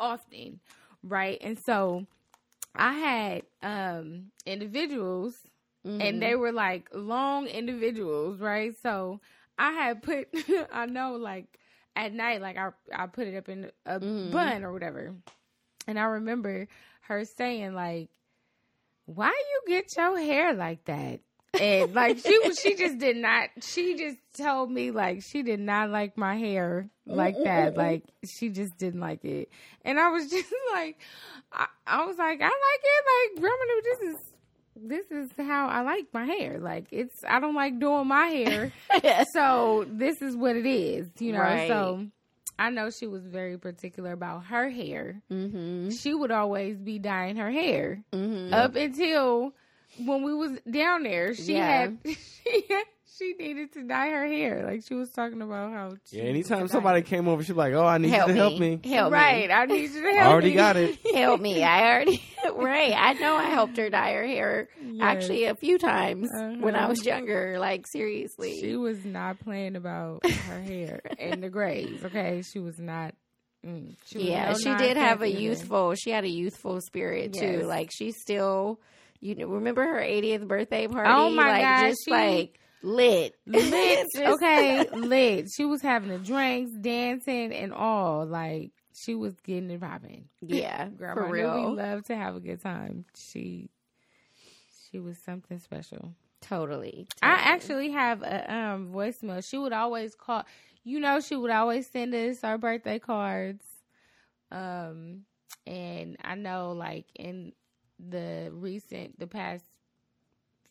often, 0.00 0.60
right? 1.02 1.38
And 1.40 1.58
so 1.58 2.06
I 2.74 2.92
had 2.92 3.42
um 3.62 4.26
individuals 4.46 5.36
and 5.84 6.22
they 6.22 6.30
mm-hmm. 6.30 6.40
were 6.40 6.52
like 6.52 6.88
long 6.92 7.46
individuals, 7.46 8.40
right? 8.40 8.74
So 8.82 9.20
I 9.58 9.72
had 9.72 10.02
put 10.02 10.28
I 10.72 10.86
know 10.86 11.16
like 11.16 11.58
at 11.96 12.12
night 12.12 12.40
like 12.40 12.56
I 12.56 12.70
I 12.94 13.06
put 13.06 13.26
it 13.26 13.36
up 13.36 13.48
in 13.48 13.70
a 13.86 14.00
mm-hmm. 14.00 14.32
bun 14.32 14.64
or 14.64 14.72
whatever. 14.72 15.14
And 15.86 15.98
I 15.98 16.04
remember 16.04 16.68
her 17.02 17.24
saying 17.24 17.74
like 17.74 18.08
why 19.06 19.28
you 19.28 19.74
get 19.74 19.94
your 19.96 20.18
hair 20.18 20.54
like 20.54 20.84
that? 20.84 21.20
And 21.60 21.92
like 21.92 22.18
she 22.18 22.38
was 22.38 22.58
she 22.62 22.76
just 22.76 22.98
did 22.98 23.16
not 23.16 23.50
she 23.62 23.96
just 23.96 24.18
told 24.36 24.70
me 24.70 24.90
like 24.90 25.22
she 25.22 25.42
did 25.42 25.60
not 25.60 25.90
like 25.90 26.16
my 26.16 26.36
hair 26.36 26.88
like 27.06 27.36
that. 27.42 27.76
Like 27.76 28.04
she 28.24 28.50
just 28.50 28.78
didn't 28.78 29.00
like 29.00 29.24
it. 29.24 29.50
And 29.84 29.98
I 29.98 30.10
was 30.10 30.30
just 30.30 30.52
like 30.72 30.98
I, 31.52 31.66
I 31.86 32.04
was 32.04 32.16
like, 32.16 32.40
I 32.40 32.44
like 32.44 32.52
it. 32.84 33.34
Like 33.34 33.40
grandma 33.40 33.64
knew 33.64 33.82
this 33.82 34.14
is 34.14 34.31
this 34.76 35.10
is 35.10 35.30
how 35.38 35.68
I 35.68 35.82
like 35.82 36.06
my 36.12 36.24
hair. 36.24 36.58
Like 36.58 36.86
it's 36.90 37.22
I 37.28 37.40
don't 37.40 37.54
like 37.54 37.78
doing 37.78 38.06
my 38.08 38.26
hair. 38.26 38.72
so 39.32 39.84
this 39.88 40.20
is 40.22 40.36
what 40.36 40.56
it 40.56 40.66
is, 40.66 41.08
you 41.18 41.32
know. 41.32 41.40
Right. 41.40 41.68
So 41.68 42.06
I 42.58 42.70
know 42.70 42.90
she 42.90 43.06
was 43.06 43.26
very 43.26 43.58
particular 43.58 44.12
about 44.12 44.44
her 44.46 44.68
hair. 44.70 45.20
Mm-hmm. 45.30 45.90
She 45.90 46.14
would 46.14 46.30
always 46.30 46.76
be 46.78 46.98
dyeing 46.98 47.36
her 47.36 47.50
hair 47.50 48.02
Mm-hmm. 48.12 48.54
up 48.54 48.76
until 48.76 49.52
when 49.98 50.22
we 50.22 50.34
was 50.34 50.52
down 50.70 51.02
there. 51.02 51.34
She 51.34 51.54
Yeah. 51.54 51.66
had 51.66 51.98
she 52.04 52.64
had, 52.68 52.84
she 53.18 53.34
needed 53.38 53.72
to 53.74 53.82
dye 53.84 54.08
her 54.10 54.26
hair. 54.26 54.64
Like 54.64 54.82
she 54.86 54.94
was 54.94 55.10
talking 55.10 55.42
about 55.42 55.72
how. 55.72 55.94
She 56.10 56.18
yeah, 56.18 56.24
anytime 56.24 56.66
to 56.66 56.68
somebody 56.72 57.00
it. 57.00 57.06
came 57.06 57.28
over, 57.28 57.42
she's 57.42 57.56
like, 57.56 57.72
"Oh, 57.74 57.84
I 57.86 57.98
need 57.98 58.10
Help 58.10 58.28
you 58.28 58.34
me. 58.34 58.40
to 58.40 58.40
help 58.48 58.58
me." 58.60 58.80
Help 58.84 59.12
me. 59.12 59.18
right, 59.18 59.48
me. 59.48 59.54
I 59.54 59.66
need 59.66 59.90
you 59.90 60.02
to 60.02 60.12
help. 60.12 60.22
I 60.22 60.30
already 60.32 60.50
me. 60.50 60.54
got 60.54 60.76
it. 60.76 60.98
Help 61.14 61.40
me. 61.40 61.62
I 61.62 61.90
already 61.92 62.22
right. 62.54 62.92
I 62.96 63.12
know 63.14 63.34
I 63.36 63.44
helped 63.50 63.76
her 63.76 63.90
dye 63.90 64.12
her 64.14 64.26
hair 64.26 64.68
actually 65.00 65.44
a 65.44 65.54
few 65.54 65.78
times 65.78 66.28
when 66.32 66.74
I 66.74 66.80
Uh-huh. 66.80 66.88
was 66.88 67.04
younger. 67.06 67.58
Like 67.58 67.86
seriously. 67.86 68.58
She 68.60 68.76
was 68.76 69.04
not 69.04 69.38
playing 69.40 69.76
about 69.76 70.24
her 70.26 70.60
hair 70.60 71.00
and 71.18 71.42
the 71.42 71.48
grays. 71.50 72.04
Okay, 72.04 72.42
she 72.42 72.58
was 72.58 72.78
not. 72.78 73.14
Mm, 73.64 73.94
she 74.06 74.18
was 74.18 74.26
yeah, 74.26 74.50
no 74.50 74.58
she 74.58 74.74
did 74.74 74.96
have 74.96 75.22
a 75.22 75.30
youthful. 75.30 75.94
She 75.94 76.10
had 76.10 76.24
a 76.24 76.28
youthful 76.28 76.80
spirit 76.80 77.32
too. 77.32 77.62
Like 77.62 77.90
she 77.92 78.10
still, 78.10 78.80
you 79.20 79.36
know, 79.36 79.46
remember 79.46 79.84
her 79.86 80.00
80th 80.00 80.48
birthday 80.48 80.88
party? 80.88 81.08
Oh, 81.12 81.30
my 81.30 81.48
like, 81.48 81.62
gosh, 81.62 81.90
just 81.90 82.00
she- 82.06 82.10
like 82.10 82.58
lit, 82.82 83.34
lit. 83.46 84.06
Okay, 84.16 84.88
lit. 84.92 85.50
She 85.50 85.64
was 85.64 85.82
having 85.82 86.08
the 86.10 86.18
drinks, 86.18 86.72
dancing, 86.72 87.52
and 87.52 87.72
all. 87.72 88.26
Like 88.26 88.72
she 88.94 89.14
was 89.14 89.34
getting 89.40 89.70
it 89.70 89.80
popping. 89.80 90.28
yeah, 90.40 90.88
Grandma 90.96 91.22
for 91.22 91.26
knew 91.32 91.50
we 91.52 91.64
real, 91.64 91.74
loved 91.74 92.06
to 92.06 92.16
have 92.16 92.36
a 92.36 92.40
good 92.40 92.60
time. 92.62 93.04
She, 93.16 93.70
she 94.90 94.98
was 94.98 95.18
something 95.18 95.58
special. 95.58 96.14
totally. 96.40 97.06
I 97.22 97.32
actually 97.32 97.90
have 97.90 98.22
a 98.22 98.52
um 98.54 98.90
voicemail. 98.92 99.48
She 99.48 99.58
would 99.58 99.72
always 99.72 100.14
call. 100.14 100.44
You 100.84 100.98
know, 101.00 101.20
she 101.20 101.36
would 101.36 101.50
always 101.52 101.86
send 101.88 102.14
us 102.14 102.42
our 102.42 102.58
birthday 102.58 102.98
cards. 102.98 103.62
Um, 104.50 105.22
and 105.66 106.16
I 106.22 106.34
know, 106.34 106.72
like 106.72 107.06
in 107.14 107.52
the 107.98 108.50
recent, 108.52 109.18
the 109.18 109.26
past 109.28 109.64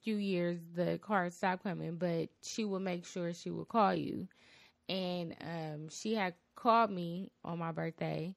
few 0.03 0.15
years, 0.15 0.59
the 0.75 0.99
cards 1.01 1.35
stopped 1.37 1.63
coming. 1.63 1.95
But 1.97 2.29
she 2.41 2.65
would 2.65 2.81
make 2.81 3.05
sure 3.05 3.33
she 3.33 3.49
would 3.51 3.67
call 3.69 3.93
you, 3.93 4.27
and 4.89 5.35
um, 5.41 5.89
she 5.89 6.15
had 6.15 6.33
called 6.55 6.91
me 6.91 7.31
on 7.43 7.59
my 7.59 7.71
birthday, 7.71 8.35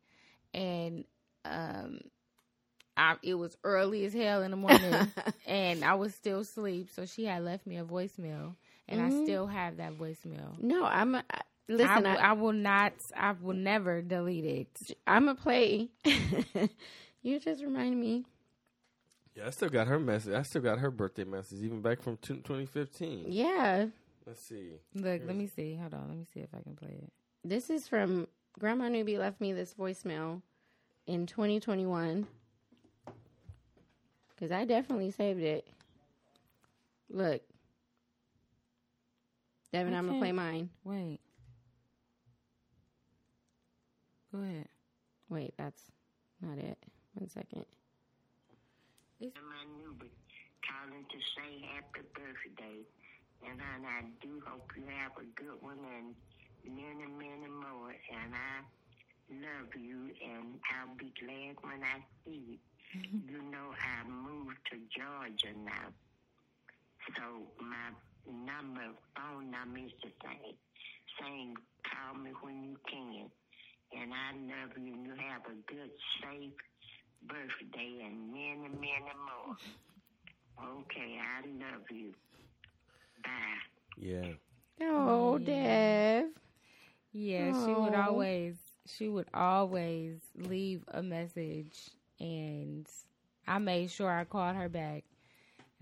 and 0.54 1.04
um, 1.44 2.00
I, 2.96 3.16
it 3.22 3.34
was 3.34 3.56
early 3.64 4.04
as 4.04 4.12
hell 4.12 4.42
in 4.42 4.50
the 4.50 4.56
morning, 4.56 5.06
and 5.46 5.84
I 5.84 5.94
was 5.94 6.14
still 6.14 6.40
asleep. 6.40 6.90
So 6.90 7.06
she 7.06 7.24
had 7.24 7.42
left 7.44 7.66
me 7.66 7.76
a 7.78 7.84
voicemail, 7.84 8.54
and 8.88 9.00
I 9.00 9.10
still 9.10 9.46
have 9.46 9.76
that 9.78 9.98
voicemail. 9.98 10.58
No, 10.60 10.84
I'm. 10.84 11.14
A, 11.14 11.24
I- 11.30 11.40
listen, 11.68 12.06
I, 12.06 12.16
I 12.16 12.32
will 12.32 12.52
not. 12.52 12.92
I 13.16 13.32
will 13.40 13.54
never 13.54 14.02
delete 14.02 14.44
it. 14.44 14.96
I'm 15.06 15.28
a 15.28 15.34
play. 15.34 15.90
you 17.22 17.40
just 17.40 17.62
reminded 17.62 17.98
me. 17.98 18.24
Yeah, 19.34 19.46
I 19.46 19.50
still 19.50 19.68
got 19.68 19.88
her 19.88 19.98
message. 19.98 20.32
I 20.32 20.42
still 20.42 20.62
got 20.62 20.78
her 20.78 20.90
birthday 20.90 21.24
message, 21.24 21.60
even 21.62 21.80
back 21.82 22.00
from 22.00 22.16
two- 22.18 22.36
2015. 22.36 23.26
Yeah, 23.32 23.86
Let's 24.26 24.40
see. 24.42 24.70
Look, 24.94 25.20
let 25.26 25.36
me 25.36 25.46
see. 25.46 25.74
Hold 25.74 25.92
on. 25.92 26.08
Let 26.08 26.16
me 26.16 26.24
see 26.32 26.40
if 26.40 26.48
I 26.54 26.62
can 26.62 26.74
play 26.76 26.98
it. 27.02 27.12
this 27.46 27.68
is 27.68 27.86
from 27.86 28.26
Grandma 28.58 28.88
Newby 28.88 29.18
left 29.18 29.38
me 29.38 29.52
this 29.52 29.74
voicemail 29.74 30.40
in 31.06 31.26
2021 31.26 32.26
because 34.30 34.50
I 34.50 34.64
definitely 34.64 35.10
saved 35.10 35.40
it. 35.42 35.66
Look, 37.10 37.42
Devin, 39.72 39.92
I'm 39.92 40.06
gonna 40.06 40.18
play 40.20 40.32
mine. 40.32 40.70
Wait. 40.84 41.20
Go 44.32 44.38
ahead. 44.40 44.68
Wait, 45.28 45.52
that's 45.58 45.82
not 46.40 46.56
it. 46.56 46.78
One 47.12 47.28
second. 47.28 47.66
My 49.32 49.64
Newby 49.80 50.12
calling 50.60 51.08
to 51.08 51.18
say 51.32 51.64
happy 51.72 52.04
birthday. 52.12 52.84
And 53.40 53.56
honey, 53.56 53.88
I 53.88 54.04
do 54.20 54.42
hope 54.44 54.68
you 54.76 54.84
have 55.00 55.16
a 55.16 55.24
good 55.32 55.56
one 55.64 55.80
and 55.80 56.12
many, 56.68 57.08
many 57.08 57.48
more. 57.48 57.88
And 57.88 58.36
I 58.36 58.60
love 59.32 59.72
you 59.80 60.12
and 60.20 60.60
I'll 60.68 60.92
be 61.00 61.08
glad 61.16 61.56
when 61.64 61.80
I 61.80 62.04
see 62.20 62.36
you. 62.36 62.58
you 63.32 63.40
know 63.48 63.72
I 63.80 64.04
moved 64.04 64.60
to 64.72 64.76
Georgia 64.92 65.56
now. 65.56 65.88
So 67.16 67.48
my 67.64 67.96
number, 68.28 68.92
phone 69.16 69.50
number 69.50 69.88
is 69.88 69.96
the 70.04 70.12
same. 70.20 70.56
Same, 71.16 71.54
call 71.88 72.20
me 72.20 72.32
when 72.42 72.62
you 72.62 72.76
can. 72.84 73.32
And 73.96 74.12
I 74.12 74.36
love 74.36 74.76
you 74.76 74.92
and 74.92 75.06
you 75.06 75.14
have 75.16 75.48
a 75.48 75.56
good, 75.64 75.90
safe 76.20 76.52
birthday 77.26 78.02
and 78.04 78.32
many, 78.32 78.68
many 78.68 79.12
more. 79.26 79.56
Okay, 80.80 81.18
I 81.20 81.46
love 81.46 81.82
you. 81.90 82.12
Bye. 83.22 83.30
Yeah. 83.96 84.32
Oh, 84.80 85.38
mm. 85.40 85.44
Dev. 85.46 86.26
Yeah, 87.12 87.64
she 87.64 87.72
would 87.72 87.94
oh. 87.94 88.02
always 88.08 88.56
she 88.86 89.08
would 89.08 89.28
always 89.32 90.18
leave 90.36 90.82
a 90.88 91.02
message 91.02 91.90
and 92.20 92.86
I 93.46 93.58
made 93.58 93.90
sure 93.90 94.10
I 94.10 94.24
called 94.24 94.56
her 94.56 94.68
back. 94.68 95.04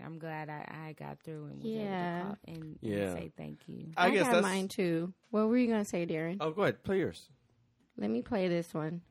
I'm 0.03 0.19
glad 0.19 0.49
I, 0.49 0.89
I 0.89 0.93
got 0.93 1.19
through 1.21 1.45
and 1.45 1.63
was 1.63 1.71
Yeah. 1.71 1.81
able 1.81 1.89
to 1.89 2.23
call 2.25 2.37
and, 2.47 2.63
and 2.63 2.77
Yeah. 2.81 3.13
say 3.13 3.31
thank 3.37 3.59
you. 3.67 3.87
I, 3.95 4.07
I, 4.07 4.09
guess 4.11 4.23
got 4.25 4.33
that's. 4.33 4.43
mine 4.43 4.67
too. 4.67 5.13
What 5.31 5.47
were 5.47 5.57
you 5.57 5.67
gonna 5.67 5.85
say, 5.85 6.05
Darren? 6.05 6.37
Oh, 6.39 6.51
go 6.51 6.63
ahead. 6.63 6.83
Play 6.83 6.99
yours. 6.99 7.29
Let 7.97 8.09
me 8.09 8.21
play 8.21 8.47
this 8.47 8.73
one. 8.73 9.01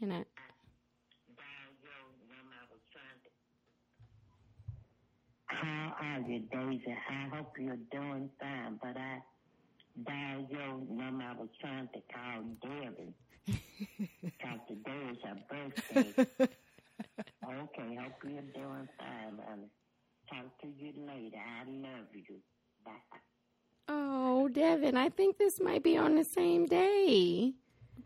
Can 0.00 0.12
I? 0.12 0.24
How 5.44 5.94
are 6.00 6.20
you, 6.20 6.40
Daisy? 6.50 6.96
I 7.10 7.36
hope 7.36 7.52
you're 7.58 7.76
doing 7.92 8.30
fine, 8.40 8.78
but 8.82 8.96
I 8.96 9.20
dialed 10.06 10.50
your 10.50 10.78
number. 10.88 11.24
I 11.24 11.34
was 11.34 11.48
trying 11.60 11.88
to 11.88 12.00
call 12.14 12.42
Debbie. 12.62 13.12
Because 14.22 14.60
today 14.68 15.10
is 15.12 15.18
her 15.22 15.36
birthday. 15.50 16.14
okay, 17.44 17.98
hope 18.00 18.24
you're 18.24 18.40
doing 18.54 18.88
fine, 18.98 19.38
honey. 19.46 19.68
Talk 20.30 20.60
to 20.62 20.68
you 20.78 20.92
later. 20.96 21.36
I 21.36 21.68
love 21.68 22.06
you. 22.14 22.36
Bye. 22.86 22.92
Oh, 23.88 24.48
Devin, 24.48 24.96
I 24.96 25.10
think 25.10 25.36
this 25.36 25.60
might 25.60 25.82
be 25.82 25.98
on 25.98 26.14
the 26.14 26.24
same 26.24 26.64
day. 26.64 27.52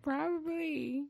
Probably. 0.02 1.04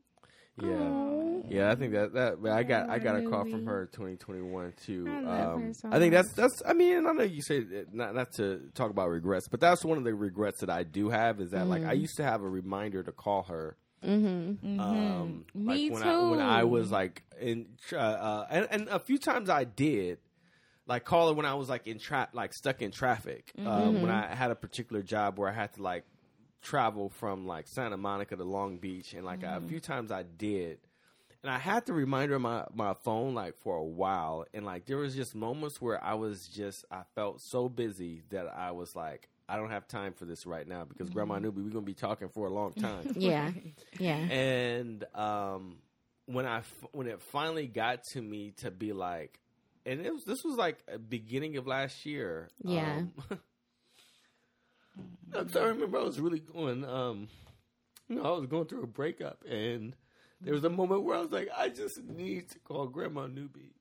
Yeah, 0.61 1.41
yeah. 1.49 1.71
I 1.71 1.75
think 1.75 1.93
that 1.93 2.13
that 2.13 2.41
but 2.41 2.51
I 2.51 2.63
got 2.63 2.89
I 2.89 2.99
got 2.99 3.17
a 3.17 3.29
call 3.29 3.43
from 3.43 3.65
her 3.65 3.87
2021 3.91 4.73
too. 4.85 5.05
I 5.09 5.19
love 5.19 5.59
her 5.59 5.65
Um, 5.67 5.73
so 5.73 5.89
I 5.91 5.99
think 5.99 6.13
that's 6.13 6.31
that's. 6.33 6.61
I 6.65 6.73
mean, 6.73 7.05
I 7.05 7.11
know 7.11 7.23
you 7.23 7.41
say 7.41 7.57
it- 7.57 7.93
not 7.93 8.15
not 8.15 8.31
to 8.37 8.61
talk 8.73 8.89
about 8.89 9.09
regrets, 9.09 9.47
but 9.49 9.59
that's 9.59 9.83
one 9.83 9.97
of 9.97 10.03
the 10.05 10.13
regrets 10.15 10.61
that 10.61 10.69
I 10.69 10.83
do 10.83 11.09
have 11.09 11.41
is 11.41 11.51
that 11.51 11.67
like 11.67 11.83
I 11.83 11.93
used 11.93 12.15
to 12.17 12.23
have 12.23 12.41
a 12.41 12.49
reminder 12.49 13.03
to 13.03 13.11
call 13.11 13.43
her. 13.43 13.75
Mm-hmm. 14.03 14.79
Um, 14.79 15.45
Me 15.53 15.89
like 15.89 15.93
when 15.93 16.03
too. 16.03 16.09
I, 16.09 16.29
when 16.29 16.39
I 16.39 16.63
was 16.63 16.91
like 16.91 17.23
in, 17.41 17.65
uh, 17.91 17.95
uh, 17.97 18.47
and, 18.51 18.67
and 18.69 18.87
a 18.89 18.99
few 18.99 19.17
times 19.17 19.49
I 19.49 19.63
did, 19.63 20.19
like 20.85 21.05
call 21.05 21.29
her 21.29 21.33
when 21.33 21.45
I 21.47 21.55
was 21.55 21.69
like 21.69 21.87
in 21.87 21.97
tra- 21.99 22.29
like 22.31 22.53
stuck 22.53 22.81
in 22.83 22.91
traffic. 22.91 23.51
Um, 23.57 24.01
when 24.03 24.11
I 24.11 24.33
had 24.35 24.51
a 24.51 24.55
particular 24.55 25.01
job 25.01 25.39
where 25.39 25.49
I 25.49 25.53
had 25.53 25.73
to 25.73 25.81
like 25.81 26.05
travel 26.65 27.09
from 27.09 27.47
like 27.47 27.67
Santa 27.67 27.95
Monica 27.95 28.35
to 28.35 28.43
Long 28.43 28.77
Beach, 28.77 29.13
and 29.13 29.23
like 29.23 29.43
a 29.43 29.61
few 29.67 29.79
times 29.79 30.11
I 30.11 30.23
did, 30.23 30.79
and 31.43 31.51
I 31.51 31.59
had 31.59 31.85
the 31.85 31.93
reminder 31.93 32.35
on 32.35 32.41
my 32.41 32.65
my 32.73 32.93
phone 33.03 33.33
like 33.33 33.55
for 33.63 33.77
a 33.77 33.83
while, 33.83 34.45
and 34.53 34.65
like 34.65 34.85
there 34.85 34.97
was 34.97 35.15
just 35.15 35.35
moments 35.35 35.79
where 35.79 36.03
I 36.03 36.15
was 36.15 36.47
just 36.47 36.83
I 36.91 37.03
felt 37.15 37.39
so 37.41 37.69
busy 37.69 38.23
that 38.31 38.47
I 38.47 38.71
was 38.71 38.95
like. 38.95 39.29
I 39.47 39.57
don't 39.57 39.69
have 39.69 39.87
time 39.87 40.13
for 40.13 40.25
this 40.25 40.47
right 40.47 40.67
now 40.67 40.85
because 40.85 41.07
Grandma 41.11 41.37
Newby, 41.37 41.61
we're 41.61 41.69
gonna 41.69 41.85
be 41.85 41.93
talking 41.93 42.29
for 42.29 42.47
a 42.47 42.49
long 42.51 42.73
time. 42.81 43.13
Yeah, 43.15 43.51
yeah. 43.99 44.15
And 44.15 45.05
um, 45.13 45.77
when 46.25 46.47
I 46.47 46.57
f- 46.57 46.85
when 46.93 47.05
it 47.05 47.21
finally 47.21 47.67
got 47.67 47.99
to 48.13 48.21
me 48.23 48.53
to 48.61 48.71
be 48.71 48.91
like, 48.91 49.39
and 49.85 50.03
it 50.03 50.11
was 50.11 50.23
this 50.23 50.43
was 50.43 50.55
like 50.57 50.79
beginning 51.09 51.57
of 51.57 51.67
last 51.67 52.07
year. 52.07 52.49
Yeah. 52.63 53.03
Um, 53.29 53.39
I 55.35 55.63
remember 55.63 55.97
I 55.99 56.03
was 56.03 56.19
really 56.19 56.39
going. 56.39 56.85
Um, 56.85 57.27
you 58.07 58.15
know, 58.17 58.23
I 58.23 58.37
was 58.37 58.45
going 58.47 58.65
through 58.65 58.83
a 58.83 58.87
breakup, 58.87 59.43
and 59.49 59.95
there 60.41 60.53
was 60.53 60.63
a 60.63 60.69
moment 60.69 61.03
where 61.03 61.17
I 61.17 61.21
was 61.21 61.31
like, 61.31 61.49
I 61.57 61.69
just 61.69 62.01
need 62.03 62.49
to 62.51 62.59
call 62.59 62.87
Grandma 62.87 63.27
Newby 63.27 63.71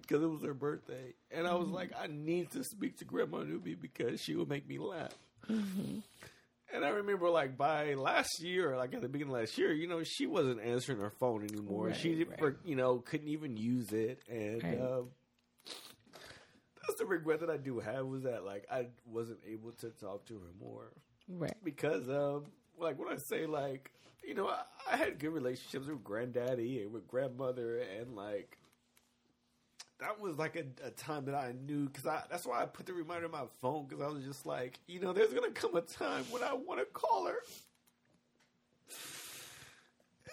because 0.00 0.22
it 0.22 0.26
was 0.26 0.42
her 0.42 0.54
birthday, 0.54 1.14
and 1.30 1.46
I 1.46 1.54
was 1.54 1.68
like, 1.68 1.92
I 1.98 2.08
need 2.08 2.50
to 2.52 2.62
speak 2.64 2.98
to 2.98 3.04
Grandma 3.04 3.42
Newby 3.42 3.74
because 3.74 4.20
she 4.20 4.34
would 4.34 4.48
make 4.48 4.68
me 4.68 4.78
laugh. 4.78 5.14
And 5.48 6.84
I 6.84 6.88
remember, 6.88 7.30
like 7.30 7.56
by 7.56 7.94
last 7.94 8.42
year, 8.42 8.76
like 8.76 8.92
at 8.92 9.00
the 9.00 9.08
beginning 9.08 9.32
of 9.34 9.40
last 9.40 9.56
year, 9.56 9.72
you 9.72 9.86
know, 9.86 10.02
she 10.02 10.26
wasn't 10.26 10.60
answering 10.60 10.98
her 10.98 11.10
phone 11.10 11.44
anymore. 11.44 11.94
she, 11.94 12.08
Right, 12.10 12.18
didn't 12.18 12.30
right. 12.30 12.38
for, 12.40 12.56
you 12.64 12.74
know, 12.74 12.98
couldn't 12.98 13.28
even 13.28 13.56
use 13.56 13.92
it, 13.92 14.20
and 14.28 14.62
Right. 14.62 14.80
um, 14.80 15.08
that's 16.96 17.08
the 17.08 17.14
regret 17.14 17.40
that 17.40 17.50
I 17.50 17.56
do 17.58 17.78
have 17.80 18.06
was 18.06 18.22
that 18.22 18.44
like 18.44 18.66
I 18.70 18.86
wasn't 19.04 19.40
able 19.46 19.72
to 19.72 19.90
talk 19.90 20.26
to 20.26 20.34
her 20.34 20.50
more 20.60 20.92
Right. 21.28 21.52
because, 21.64 22.08
um, 22.08 22.44
like 22.78 22.98
when 22.98 23.12
I 23.12 23.16
say 23.16 23.46
like, 23.46 23.90
you 24.26 24.34
know, 24.34 24.48
I, 24.48 24.62
I 24.90 24.96
had 24.96 25.18
good 25.18 25.30
relationships 25.30 25.88
with 25.88 26.02
granddaddy 26.04 26.82
and 26.82 26.92
with 26.92 27.06
grandmother, 27.08 27.78
and 27.78 28.14
like 28.14 28.58
that 30.00 30.20
was 30.20 30.36
like 30.38 30.56
a, 30.56 30.64
a 30.86 30.90
time 30.90 31.24
that 31.26 31.34
I 31.34 31.52
knew 31.66 31.86
because 31.86 32.06
I 32.06 32.22
that's 32.30 32.46
why 32.46 32.62
I 32.62 32.66
put 32.66 32.86
the 32.86 32.92
reminder 32.94 33.26
on 33.26 33.32
my 33.32 33.44
phone 33.60 33.86
because 33.88 34.02
I 34.02 34.08
was 34.08 34.24
just 34.24 34.46
like, 34.46 34.78
you 34.86 35.00
know, 35.00 35.12
there's 35.12 35.32
gonna 35.32 35.50
come 35.50 35.74
a 35.76 35.82
time 35.82 36.24
when 36.30 36.42
I 36.42 36.54
want 36.54 36.80
to 36.80 36.86
call 36.86 37.26
her, 37.26 37.38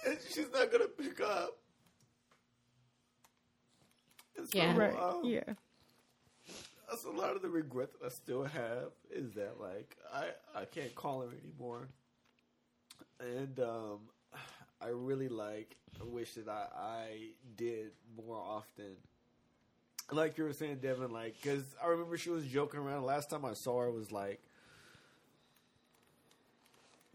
and 0.06 0.17
she's 0.30 0.47
not 0.54 0.71
gonna 0.71 0.88
pick 0.88 1.19
up. 1.21 1.58
And 4.38 4.47
so, 4.49 4.58
Yeah. 4.58 4.78
Right. 4.78 4.95
um, 4.99 5.21
yeah. 5.26 5.54
That's 6.93 7.06
a 7.06 7.10
lot 7.10 7.36
of 7.36 7.41
the 7.41 7.49
regret 7.49 7.89
that 7.93 8.06
I 8.06 8.10
still 8.10 8.43
have 8.43 8.91
is 9.10 9.34
that 9.34 9.60
like 9.60 9.97
I 10.13 10.27
I 10.56 10.65
can't 10.65 10.93
call 10.93 11.21
her 11.21 11.29
anymore, 11.43 11.88
and 13.19 13.60
um, 13.60 13.99
I 14.79 14.89
really 14.89 15.27
like 15.27 15.75
wish 16.03 16.36
that 16.36 16.47
I 16.47 16.67
I 16.77 17.08
did 17.56 17.93
more 18.15 18.38
often. 18.38 18.97
Like 20.12 20.38
you 20.38 20.43
were 20.43 20.53
saying, 20.53 20.79
Devin, 20.84 21.12
like 21.12 21.41
because 21.41 21.63
I 21.84 21.88
remember 21.88 22.15
she 22.15 22.29
was 22.29 22.45
joking 22.45 22.79
around. 22.79 23.06
Last 23.06 23.32
time 23.32 23.43
I 23.43 23.53
saw 23.53 23.82
her 23.82 23.91
was 23.91 24.12
like 24.12 24.39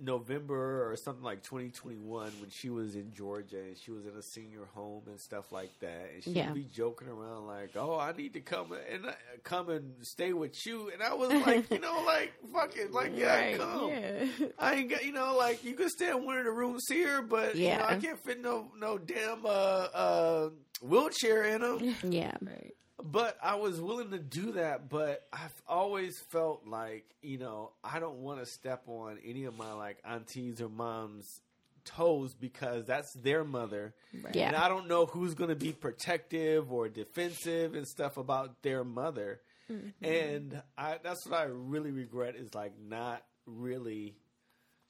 November 0.00 0.88
or 0.90 0.96
something 0.96 1.24
like 1.24 1.42
2021 1.42 2.32
when 2.40 2.50
she 2.50 2.70
was 2.70 2.94
in 2.94 3.12
Georgia 3.12 3.58
and 3.58 3.76
she 3.76 3.90
was 3.90 4.06
in 4.06 4.14
a 4.16 4.22
senior 4.22 4.66
home 4.74 5.02
and 5.06 5.20
stuff 5.20 5.50
like 5.52 5.70
that. 5.80 6.10
And 6.14 6.22
she'd 6.24 6.36
Yeah. 6.36 6.52
be 6.52 6.64
joking 6.72 7.08
around 7.08 7.46
like, 7.46 7.70
"Oh, 7.76 7.98
I 7.98 8.12
need 8.12 8.34
to 8.34 8.40
come 8.40 8.72
and 8.72 9.06
uh, 9.06 9.12
come 9.42 9.70
and 9.70 9.94
stay 10.02 10.32
with 10.32 10.64
you." 10.66 10.90
And 10.92 11.02
I 11.02 11.14
was 11.14 11.30
like, 11.30 11.70
you 11.70 11.80
know, 11.80 12.02
like 12.06 12.32
fucking 12.52 12.92
like 12.92 13.12
yeah, 13.16 13.34
Right. 13.36 13.56
come. 13.58 13.88
Yeah. 13.88 14.24
I 14.58 14.74
ain't 14.74 14.90
got 14.90 15.04
you 15.04 15.12
know 15.12 15.36
like 15.36 15.64
you 15.64 15.74
could 15.74 15.90
stay 15.90 16.10
in 16.10 16.24
one 16.24 16.38
of 16.38 16.44
the 16.44 16.52
rooms 16.52 16.84
here, 16.88 17.22
but 17.22 17.56
you 17.56 17.64
know 17.68 17.74
Yeah. 17.78 17.86
I 17.88 17.96
can't 17.96 18.22
fit 18.24 18.40
no 18.40 18.70
no 18.78 18.98
damn 18.98 19.44
uh 19.44 19.48
uh 19.48 20.50
wheelchair 20.80 21.42
in 21.44 21.60
them. 21.62 21.94
Yeah. 22.08 22.36
Right. 22.40 22.74
But 23.02 23.36
I 23.42 23.56
was 23.56 23.80
willing 23.80 24.10
to 24.10 24.18
do 24.18 24.52
that. 24.52 24.88
But 24.88 25.26
I've 25.32 25.62
always 25.66 26.18
felt 26.18 26.66
like 26.66 27.04
you 27.22 27.38
know 27.38 27.72
I 27.82 27.98
don't 27.98 28.18
want 28.18 28.40
to 28.40 28.46
step 28.46 28.82
on 28.86 29.18
any 29.24 29.44
of 29.44 29.56
my 29.56 29.72
like 29.72 29.98
aunties 30.04 30.60
or 30.60 30.68
moms 30.68 31.40
toes 31.84 32.34
because 32.34 32.84
that's 32.84 33.12
their 33.14 33.44
mother. 33.44 33.94
Yeah. 34.32 34.48
And 34.48 34.56
I 34.56 34.68
don't 34.68 34.88
know 34.88 35.06
who's 35.06 35.34
going 35.34 35.50
to 35.50 35.56
be 35.56 35.72
protective 35.72 36.72
or 36.72 36.88
defensive 36.88 37.74
and 37.74 37.86
stuff 37.86 38.16
about 38.16 38.62
their 38.62 38.84
mother. 38.84 39.40
Mm-hmm. 39.70 40.04
And 40.04 40.62
I 40.76 40.98
that's 41.02 41.26
what 41.26 41.40
I 41.40 41.44
really 41.44 41.90
regret 41.90 42.36
is 42.36 42.54
like 42.54 42.72
not 42.78 43.22
really 43.46 44.16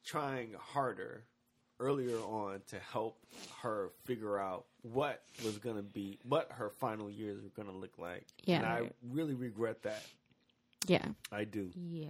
trying 0.04 0.54
harder 0.58 1.24
earlier 1.80 2.18
on 2.18 2.60
to 2.68 2.76
help 2.92 3.18
her 3.62 3.90
figure 4.04 4.38
out 4.38 4.64
what 4.82 5.22
was 5.44 5.58
going 5.58 5.76
to 5.76 5.82
be 5.82 6.18
what 6.24 6.50
her 6.52 6.70
final 6.70 7.10
years 7.10 7.42
were 7.42 7.50
going 7.50 7.68
to 7.68 7.74
look 7.74 7.98
like. 7.98 8.26
Yeah. 8.44 8.56
And 8.58 8.66
I 8.66 8.90
really 9.10 9.34
regret 9.34 9.82
that. 9.82 10.02
Yeah. 10.86 11.06
I 11.32 11.44
do. 11.44 11.70
Yeah. 11.74 12.08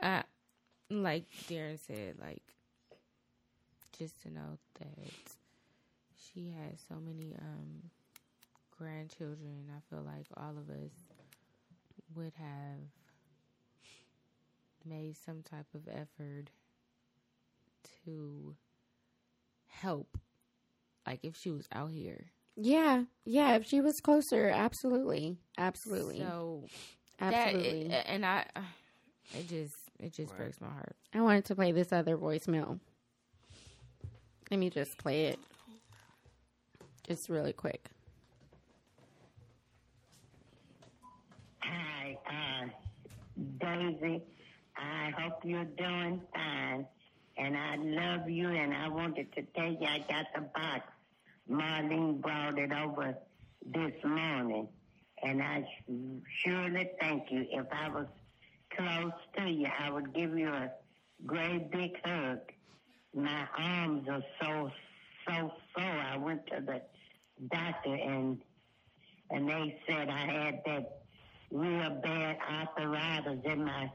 I, 0.00 0.22
like 0.90 1.24
Darren 1.48 1.78
said, 1.78 2.16
like 2.20 2.42
just 3.98 4.22
to 4.22 4.32
know 4.32 4.58
that 4.78 5.12
she 6.16 6.50
has 6.50 6.78
so 6.88 6.96
many 6.96 7.34
um 7.40 7.90
grandchildren. 8.78 9.70
I 9.70 9.80
feel 9.88 10.02
like 10.04 10.26
all 10.36 10.56
of 10.58 10.68
us 10.70 10.92
would 12.14 12.32
have 12.38 12.78
made 14.86 15.16
some 15.16 15.42
type 15.42 15.66
of 15.74 15.88
effort 15.88 16.50
to 18.04 18.54
help. 19.66 20.18
Like 21.06 21.20
if 21.24 21.36
she 21.36 21.50
was 21.50 21.68
out 21.72 21.90
here. 21.90 22.26
Yeah. 22.56 23.04
Yeah. 23.24 23.56
If 23.56 23.66
she 23.66 23.80
was 23.80 24.00
closer, 24.00 24.48
absolutely. 24.48 25.36
Absolutely. 25.58 26.18
So 26.20 26.64
absolutely. 27.20 27.88
That, 27.88 28.08
and 28.08 28.24
I, 28.24 28.44
it 29.34 29.48
just, 29.48 29.74
it 30.00 30.12
just 30.14 30.30
Right. 30.32 30.38
breaks 30.38 30.60
my 30.60 30.68
heart. 30.68 30.96
I 31.14 31.20
wanted 31.20 31.44
to 31.46 31.54
play 31.54 31.72
this 31.72 31.92
other 31.92 32.16
voicemail. 32.16 32.80
Let 34.50 34.60
me 34.60 34.70
just 34.70 34.96
play 34.98 35.26
it. 35.26 35.38
Just 37.06 37.28
really 37.28 37.52
quick. 37.52 37.88
Hi, 41.60 42.16
uh, 42.30 42.68
Daisy. 43.60 44.22
I 44.76 45.10
hope 45.18 45.44
you're 45.44 45.64
doing 45.64 46.20
fine. 46.34 46.86
And 47.38 47.56
I 47.56 47.76
love 47.76 48.28
you, 48.30 48.48
and 48.48 48.72
I 48.74 48.88
wanted 48.88 49.32
to 49.34 49.42
tell 49.54 49.70
you 49.70 49.86
I 49.86 49.98
got 50.08 50.26
the 50.34 50.40
box. 50.40 50.82
Marlene 51.50 52.20
brought 52.20 52.58
it 52.58 52.72
over 52.72 53.14
this 53.74 53.92
morning. 54.04 54.68
And 55.22 55.42
I 55.42 55.66
surely 56.44 56.90
thank 57.00 57.30
you. 57.30 57.46
If 57.50 57.66
I 57.72 57.88
was 57.88 58.06
close 58.76 59.12
to 59.38 59.50
you, 59.50 59.68
I 59.78 59.90
would 59.90 60.14
give 60.14 60.36
you 60.38 60.48
a 60.48 60.70
great 61.24 61.70
big 61.70 61.92
hug. 62.04 62.40
My 63.14 63.46
arms 63.58 64.08
are 64.08 64.22
so, 64.40 64.70
so 65.26 65.52
sore. 65.74 65.84
I 65.84 66.16
went 66.18 66.46
to 66.48 66.60
the 66.60 66.82
doctor, 67.50 67.94
and 67.94 68.38
and 69.30 69.48
they 69.48 69.80
said 69.88 70.08
I 70.08 70.26
had 70.26 70.62
that 70.66 70.98
real 71.50 71.90
bad 72.02 72.36
arthritis 72.50 73.40
in 73.44 73.64
my 73.64 73.90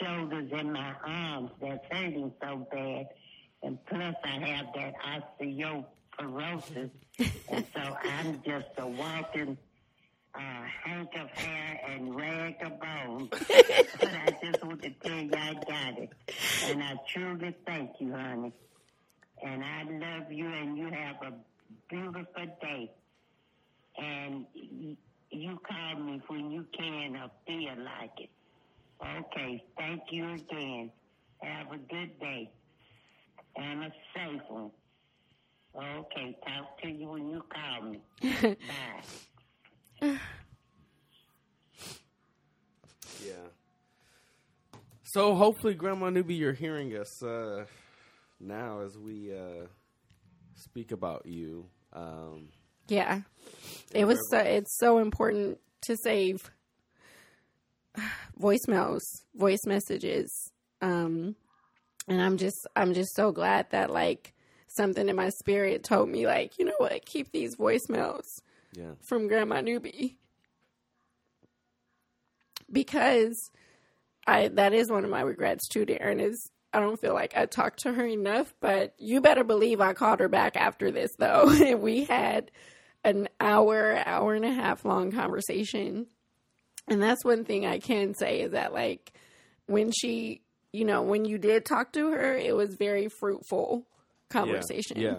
shoulders 0.00 0.50
and 0.52 0.72
my 0.72 0.94
arms 1.04 1.50
that's 1.60 1.84
hurting 1.90 2.32
so 2.40 2.66
bad. 2.70 3.08
And 3.62 3.78
plus 3.86 4.14
I 4.24 4.38
have 4.48 4.66
that 4.74 4.94
osteoporosis. 5.40 6.90
and 7.48 7.64
so 7.74 7.80
I'm 8.20 8.42
just 8.44 8.68
a 8.78 8.86
walking 8.86 9.56
uh, 10.34 10.64
hank 10.84 11.10
of 11.20 11.30
hair 11.30 11.80
and 11.88 12.14
rag 12.16 12.56
of 12.62 12.80
bones. 12.80 13.28
but 14.00 14.10
I 14.14 14.36
just 14.42 14.64
want 14.64 14.82
to 14.82 14.90
tell 14.90 15.18
you 15.18 15.30
I 15.32 15.54
got 15.54 15.98
it. 15.98 16.10
And 16.66 16.82
I 16.82 16.94
truly 17.08 17.54
thank 17.66 17.92
you, 18.00 18.12
honey. 18.12 18.52
And 19.44 19.62
I 19.62 19.82
love 19.82 20.32
you 20.32 20.46
and 20.48 20.78
you 20.78 20.86
have 20.86 21.16
a 21.22 21.32
beautiful 21.88 22.46
day. 22.60 22.90
And 23.98 24.46
you 25.30 25.58
call 25.66 26.02
me 26.02 26.20
when 26.28 26.50
you 26.50 26.66
can 26.76 27.16
or 27.16 27.30
feel 27.46 27.74
like 27.84 28.12
it. 28.18 28.30
Okay, 29.02 29.64
thank 29.76 30.02
you 30.10 30.32
again. 30.34 30.90
Have 31.42 31.72
a 31.72 31.78
good 31.78 32.18
day 32.20 32.50
and 33.56 33.84
a 33.84 33.92
safe 34.14 34.40
one. 34.48 34.70
Okay, 35.74 36.36
talk 36.46 36.80
to 36.82 36.88
you 36.88 37.08
when 37.08 37.28
you 37.28 37.42
call 37.52 37.90
me. 37.90 38.00
Bye. 40.00 40.18
Yeah. 43.24 43.34
So 45.04 45.34
hopefully, 45.34 45.74
Grandma 45.74 46.10
Newby, 46.10 46.34
you're 46.34 46.52
hearing 46.52 46.96
us 46.96 47.22
uh, 47.22 47.64
now 48.40 48.80
as 48.80 48.96
we 48.98 49.34
uh, 49.34 49.66
speak 50.54 50.92
about 50.92 51.26
you. 51.26 51.66
Um, 51.92 52.48
Yeah. 52.88 53.20
It 53.94 54.06
was 54.06 54.18
so, 54.30 54.38
it's 54.38 54.78
so 54.78 54.98
important 54.98 55.58
to 55.82 55.96
save 56.02 56.50
voicemails, 58.40 59.02
voice 59.34 59.66
messages. 59.66 60.50
Um 60.80 61.36
and 62.08 62.20
I'm 62.20 62.36
just 62.36 62.66
I'm 62.74 62.94
just 62.94 63.14
so 63.14 63.32
glad 63.32 63.70
that 63.70 63.90
like 63.90 64.34
something 64.68 65.08
in 65.08 65.16
my 65.16 65.28
spirit 65.28 65.84
told 65.84 66.08
me 66.08 66.26
like, 66.26 66.58
you 66.58 66.64
know 66.64 66.72
what, 66.78 67.04
keep 67.04 67.30
these 67.30 67.56
voicemails 67.56 68.40
yeah. 68.72 68.92
from 69.00 69.28
Grandma 69.28 69.60
Newby. 69.60 70.18
Because 72.70 73.50
I 74.26 74.48
that 74.48 74.72
is 74.72 74.90
one 74.90 75.04
of 75.04 75.10
my 75.10 75.20
regrets 75.20 75.68
too, 75.68 75.84
Darren, 75.84 76.20
is 76.20 76.50
I 76.72 76.80
don't 76.80 77.00
feel 77.00 77.12
like 77.12 77.36
I 77.36 77.46
talked 77.46 77.80
to 77.80 77.92
her 77.92 78.06
enough, 78.06 78.54
but 78.60 78.94
you 78.98 79.20
better 79.20 79.44
believe 79.44 79.80
I 79.80 79.92
called 79.92 80.20
her 80.20 80.28
back 80.28 80.56
after 80.56 80.90
this 80.90 81.14
though. 81.18 81.50
and 81.50 81.82
we 81.82 82.04
had 82.04 82.50
an 83.04 83.28
hour, 83.40 84.00
hour 84.06 84.34
and 84.34 84.44
a 84.44 84.52
half 84.52 84.84
long 84.84 85.12
conversation. 85.12 86.06
And 86.88 87.02
that's 87.02 87.24
one 87.24 87.44
thing 87.44 87.64
I 87.66 87.78
can 87.78 88.14
say 88.14 88.40
is 88.40 88.52
that 88.52 88.72
like 88.72 89.12
when 89.66 89.90
she 89.92 90.42
you 90.74 90.86
know, 90.86 91.02
when 91.02 91.26
you 91.26 91.36
did 91.36 91.66
talk 91.66 91.92
to 91.92 92.10
her, 92.12 92.34
it 92.34 92.56
was 92.56 92.74
very 92.76 93.08
fruitful 93.08 93.86
conversations. 94.30 94.98
yeah. 95.00 95.18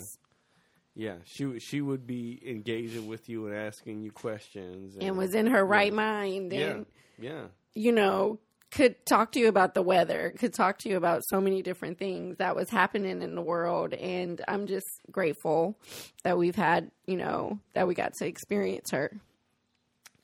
Yeah, 0.95 1.15
she 1.25 1.45
would- 1.45 1.61
she 1.61 1.81
would 1.81 2.05
be 2.07 2.39
engaging 2.45 3.07
with 3.07 3.27
you 3.29 3.47
and 3.47 3.55
asking 3.55 4.01
you 4.03 4.11
questions, 4.11 4.95
And 4.99 5.17
was 5.17 5.33
in 5.33 5.47
her 5.47 5.65
right 5.65 5.93
mind 5.93 6.51
yeah, 6.53 6.69
and 6.69 6.85
yeah, 7.19 7.47
you 7.73 7.91
know, 7.91 8.39
could 8.69 9.03
talk 9.05 9.31
to 9.33 9.39
you 9.39 9.47
about 9.47 9.73
the 9.75 9.81
weather, 9.83 10.33
could 10.37 10.53
talk 10.53 10.79
to 10.79 10.89
you 10.89 10.97
about 10.97 11.23
so 11.25 11.39
many 11.41 11.61
different 11.63 11.97
things 11.99 12.37
that 12.37 12.55
was 12.55 12.69
happening 12.69 13.21
in 13.23 13.33
the 13.35 13.41
world. 13.41 13.93
And 13.93 14.41
I'm 14.47 14.65
just 14.67 14.87
grateful 15.11 15.77
that 16.23 16.37
we've 16.37 16.55
had, 16.55 16.89
you 17.05 17.17
know, 17.17 17.59
that 17.73 17.87
we 17.87 17.93
got 17.95 18.13
to 18.15 18.25
experience 18.27 18.89
her. 18.91 19.19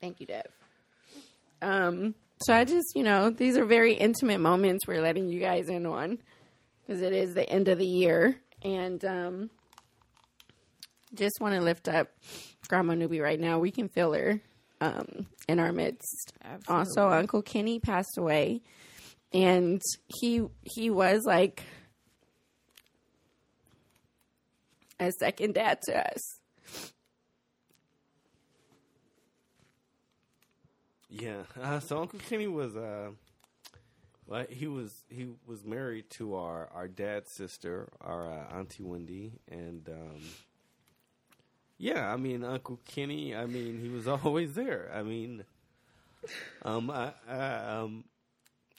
Thank 0.00 0.20
you, 0.20 0.26
Dev. 0.26 0.46
Um, 1.62 2.14
so 2.42 2.54
I 2.54 2.64
just, 2.64 2.94
you 2.94 3.02
know, 3.02 3.30
these 3.30 3.56
are 3.56 3.66
very 3.66 3.94
intimate 3.94 4.40
moments 4.40 4.86
we're 4.86 5.02
letting 5.02 5.28
you 5.28 5.40
guys 5.40 5.68
in 5.68 5.84
on 5.86 6.18
because 6.80 7.02
it 7.02 7.12
is 7.12 7.34
the 7.34 7.48
end 7.48 7.68
of 7.68 7.78
the 7.78 7.86
year. 7.86 8.40
And 8.62 9.04
um, 9.04 9.50
just 11.14 11.40
want 11.40 11.54
to 11.54 11.60
lift 11.60 11.88
up 11.88 12.08
Grandma 12.68 12.94
Newby 12.94 13.20
right 13.20 13.38
now. 13.38 13.58
We 13.58 13.70
can 13.70 13.88
feel 13.88 14.12
her 14.12 14.40
um, 14.80 15.26
in 15.48 15.58
our 15.58 15.72
midst. 15.72 16.32
Also, 16.68 17.08
Uncle 17.08 17.42
Kenny 17.42 17.78
passed 17.78 18.16
away, 18.16 18.62
and 19.32 19.82
he 20.06 20.42
he 20.62 20.90
was 20.90 21.22
like 21.24 21.62
a 24.98 25.10
second 25.12 25.54
dad 25.54 25.80
to 25.82 26.12
us. 26.14 26.39
Yeah. 31.10 31.42
Uh, 31.60 31.80
so 31.80 32.00
Uncle 32.00 32.18
Kenny 32.28 32.46
was 32.46 32.76
uh, 32.76 33.10
well, 34.26 34.46
he 34.48 34.66
was 34.66 35.04
he 35.08 35.28
was 35.46 35.64
married 35.64 36.08
to 36.10 36.36
our 36.36 36.68
our 36.72 36.88
dad's 36.88 37.30
sister, 37.30 37.88
our 38.00 38.26
uh, 38.26 38.56
auntie 38.58 38.82
Wendy, 38.82 39.32
and 39.50 39.88
um, 39.88 40.20
yeah, 41.78 42.12
I 42.12 42.16
mean 42.16 42.44
Uncle 42.44 42.80
Kenny. 42.86 43.34
I 43.34 43.46
mean 43.46 43.80
he 43.80 43.88
was 43.88 44.06
always 44.24 44.54
there. 44.54 44.90
I 44.94 45.02
mean, 45.02 45.44
um, 46.62 46.90
I, 46.90 47.12
I 47.28 47.78
um, 47.78 48.04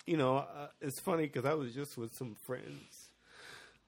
you 0.06 0.18
know, 0.18 0.38
uh, 0.38 0.68
it's 0.80 1.00
funny 1.00 1.24
because 1.24 1.46
I 1.46 1.54
was 1.54 1.74
just 1.74 1.98
with 1.98 2.16
some 2.16 2.36
friends 2.36 3.01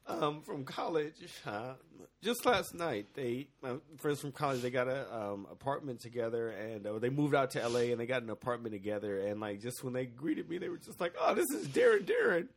um, 0.08 0.41
from 0.41 0.66
college 0.66 1.14
uh, 1.45 1.74
just 2.22 2.45
last 2.45 2.74
night. 2.74 3.08
They 3.14 3.47
my 3.62 3.76
friends 3.97 4.22
from 4.22 4.32
college 4.32 4.62
they 4.62 4.70
got 4.70 4.88
a 4.88 5.14
um, 5.16 5.47
apartment 5.51 6.01
together 6.01 6.49
and 6.49 6.86
uh, 6.86 6.99
they 6.99 7.10
moved 7.10 7.36
out 7.36 7.51
to 7.51 7.62
L.A. 7.62 7.91
and 7.91 7.99
they 7.99 8.06
got 8.06 8.24
an 8.24 8.30
apartment 8.30 8.74
together. 8.74 9.20
And 9.20 9.39
like 9.39 9.62
just 9.62 9.84
when 9.84 9.93
they 9.93 10.06
greeted 10.06 10.49
me, 10.49 10.58
they 10.58 10.70
were 10.70 10.78
just 10.78 10.99
like, 10.99 11.14
"Oh, 11.20 11.34
this 11.36 11.49
is 11.51 11.68
Darren, 11.68 12.06
Darren." 12.06 12.47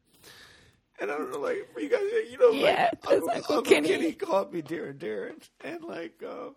And 0.99 1.11
I 1.11 1.19
don't 1.19 1.31
know, 1.31 1.41
like 1.41 1.73
for 1.75 1.81
you 1.81 1.91
guys, 1.91 2.01
you 2.31 2.39
know, 2.39 2.51
Yeah, 2.53 2.91
like 3.05 3.15
Uncle 3.15 3.31
Uncle 3.35 3.63
Kenny. 3.63 3.89
Kenny 3.89 4.13
called 4.13 4.53
me 4.53 4.63
Darren, 4.63 4.97
Darren, 4.99 5.43
and 5.63 5.85
like, 5.85 6.23
uh, 6.27 6.49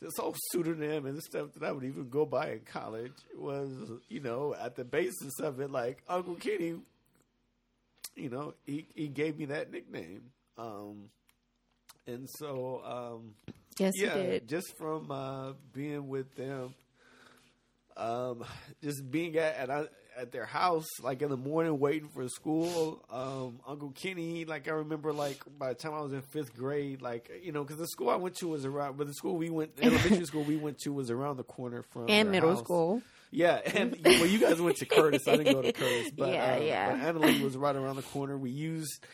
this 0.00 0.16
whole 0.18 0.34
pseudonym 0.50 1.04
and 1.04 1.22
stuff 1.22 1.52
that 1.54 1.62
I 1.62 1.72
would 1.72 1.84
even 1.84 2.08
go 2.08 2.24
by 2.24 2.52
in 2.52 2.60
college 2.60 3.12
was, 3.36 3.70
you 4.08 4.20
know, 4.20 4.54
at 4.58 4.76
the 4.76 4.84
basis 4.84 5.38
of 5.40 5.60
it, 5.60 5.70
like 5.70 6.02
Uncle 6.08 6.36
Kenny, 6.36 6.76
you 8.16 8.28
know, 8.30 8.54
he 8.64 8.86
he 8.94 9.08
gave 9.08 9.38
me 9.38 9.46
that 9.46 9.70
nickname, 9.70 10.22
um, 10.58 11.10
and 12.06 12.28
so 12.38 12.82
um, 12.84 13.34
Yes, 13.78 13.92
yeah, 13.96 14.38
just 14.46 14.76
from 14.78 15.10
uh, 15.10 15.52
being 15.72 16.08
with 16.08 16.34
them, 16.34 16.74
um, 17.96 18.44
just 18.82 19.10
being 19.10 19.36
at 19.36 19.54
at, 19.56 19.70
I- 19.70 19.88
at 20.18 20.32
their 20.32 20.46
house, 20.46 20.86
like 21.02 21.20
in 21.20 21.28
the 21.28 21.36
morning, 21.36 21.78
waiting 21.78 22.08
for 22.08 22.26
school. 22.28 23.04
Um, 23.10 23.60
Uncle 23.66 23.90
Kenny, 23.90 24.46
like 24.46 24.66
I 24.66 24.70
remember, 24.70 25.12
like 25.12 25.42
by 25.58 25.68
the 25.68 25.74
time 25.74 25.92
I 25.92 26.00
was 26.00 26.14
in 26.14 26.22
fifth 26.22 26.56
grade, 26.56 27.02
like 27.02 27.30
you 27.42 27.52
know, 27.52 27.62
because 27.62 27.76
the 27.76 27.86
school 27.86 28.08
I 28.08 28.16
went 28.16 28.34
to 28.36 28.48
was 28.48 28.64
around, 28.64 28.96
but 28.96 29.06
the 29.08 29.12
school 29.12 29.36
we 29.36 29.50
went, 29.50 29.72
elementary 29.78 30.24
school 30.24 30.42
we 30.44 30.56
went 30.56 30.78
to 30.84 30.90
was 30.90 31.10
around 31.10 31.36
the 31.36 31.44
corner 31.44 31.82
from 31.82 32.08
And 32.08 32.30
middle 32.30 32.48
house. 32.50 32.64
school. 32.64 33.02
Yeah, 33.30 33.60
and 33.74 33.96
well, 34.04 34.26
you 34.26 34.38
guys 34.38 34.60
went 34.60 34.76
to 34.78 34.86
Curtis. 34.86 35.26
I 35.28 35.36
didn't 35.36 35.52
go 35.54 35.62
to 35.62 35.72
Curtis, 35.72 36.10
but 36.16 36.32
Yeah, 36.32 36.54
um, 36.56 36.62
yeah. 36.62 36.90
But 36.92 37.14
Annalee 37.22 37.42
was 37.42 37.56
right 37.56 37.76
around 37.76 37.96
the 37.96 38.02
corner. 38.02 38.36
We 38.38 38.50
used 38.50 39.04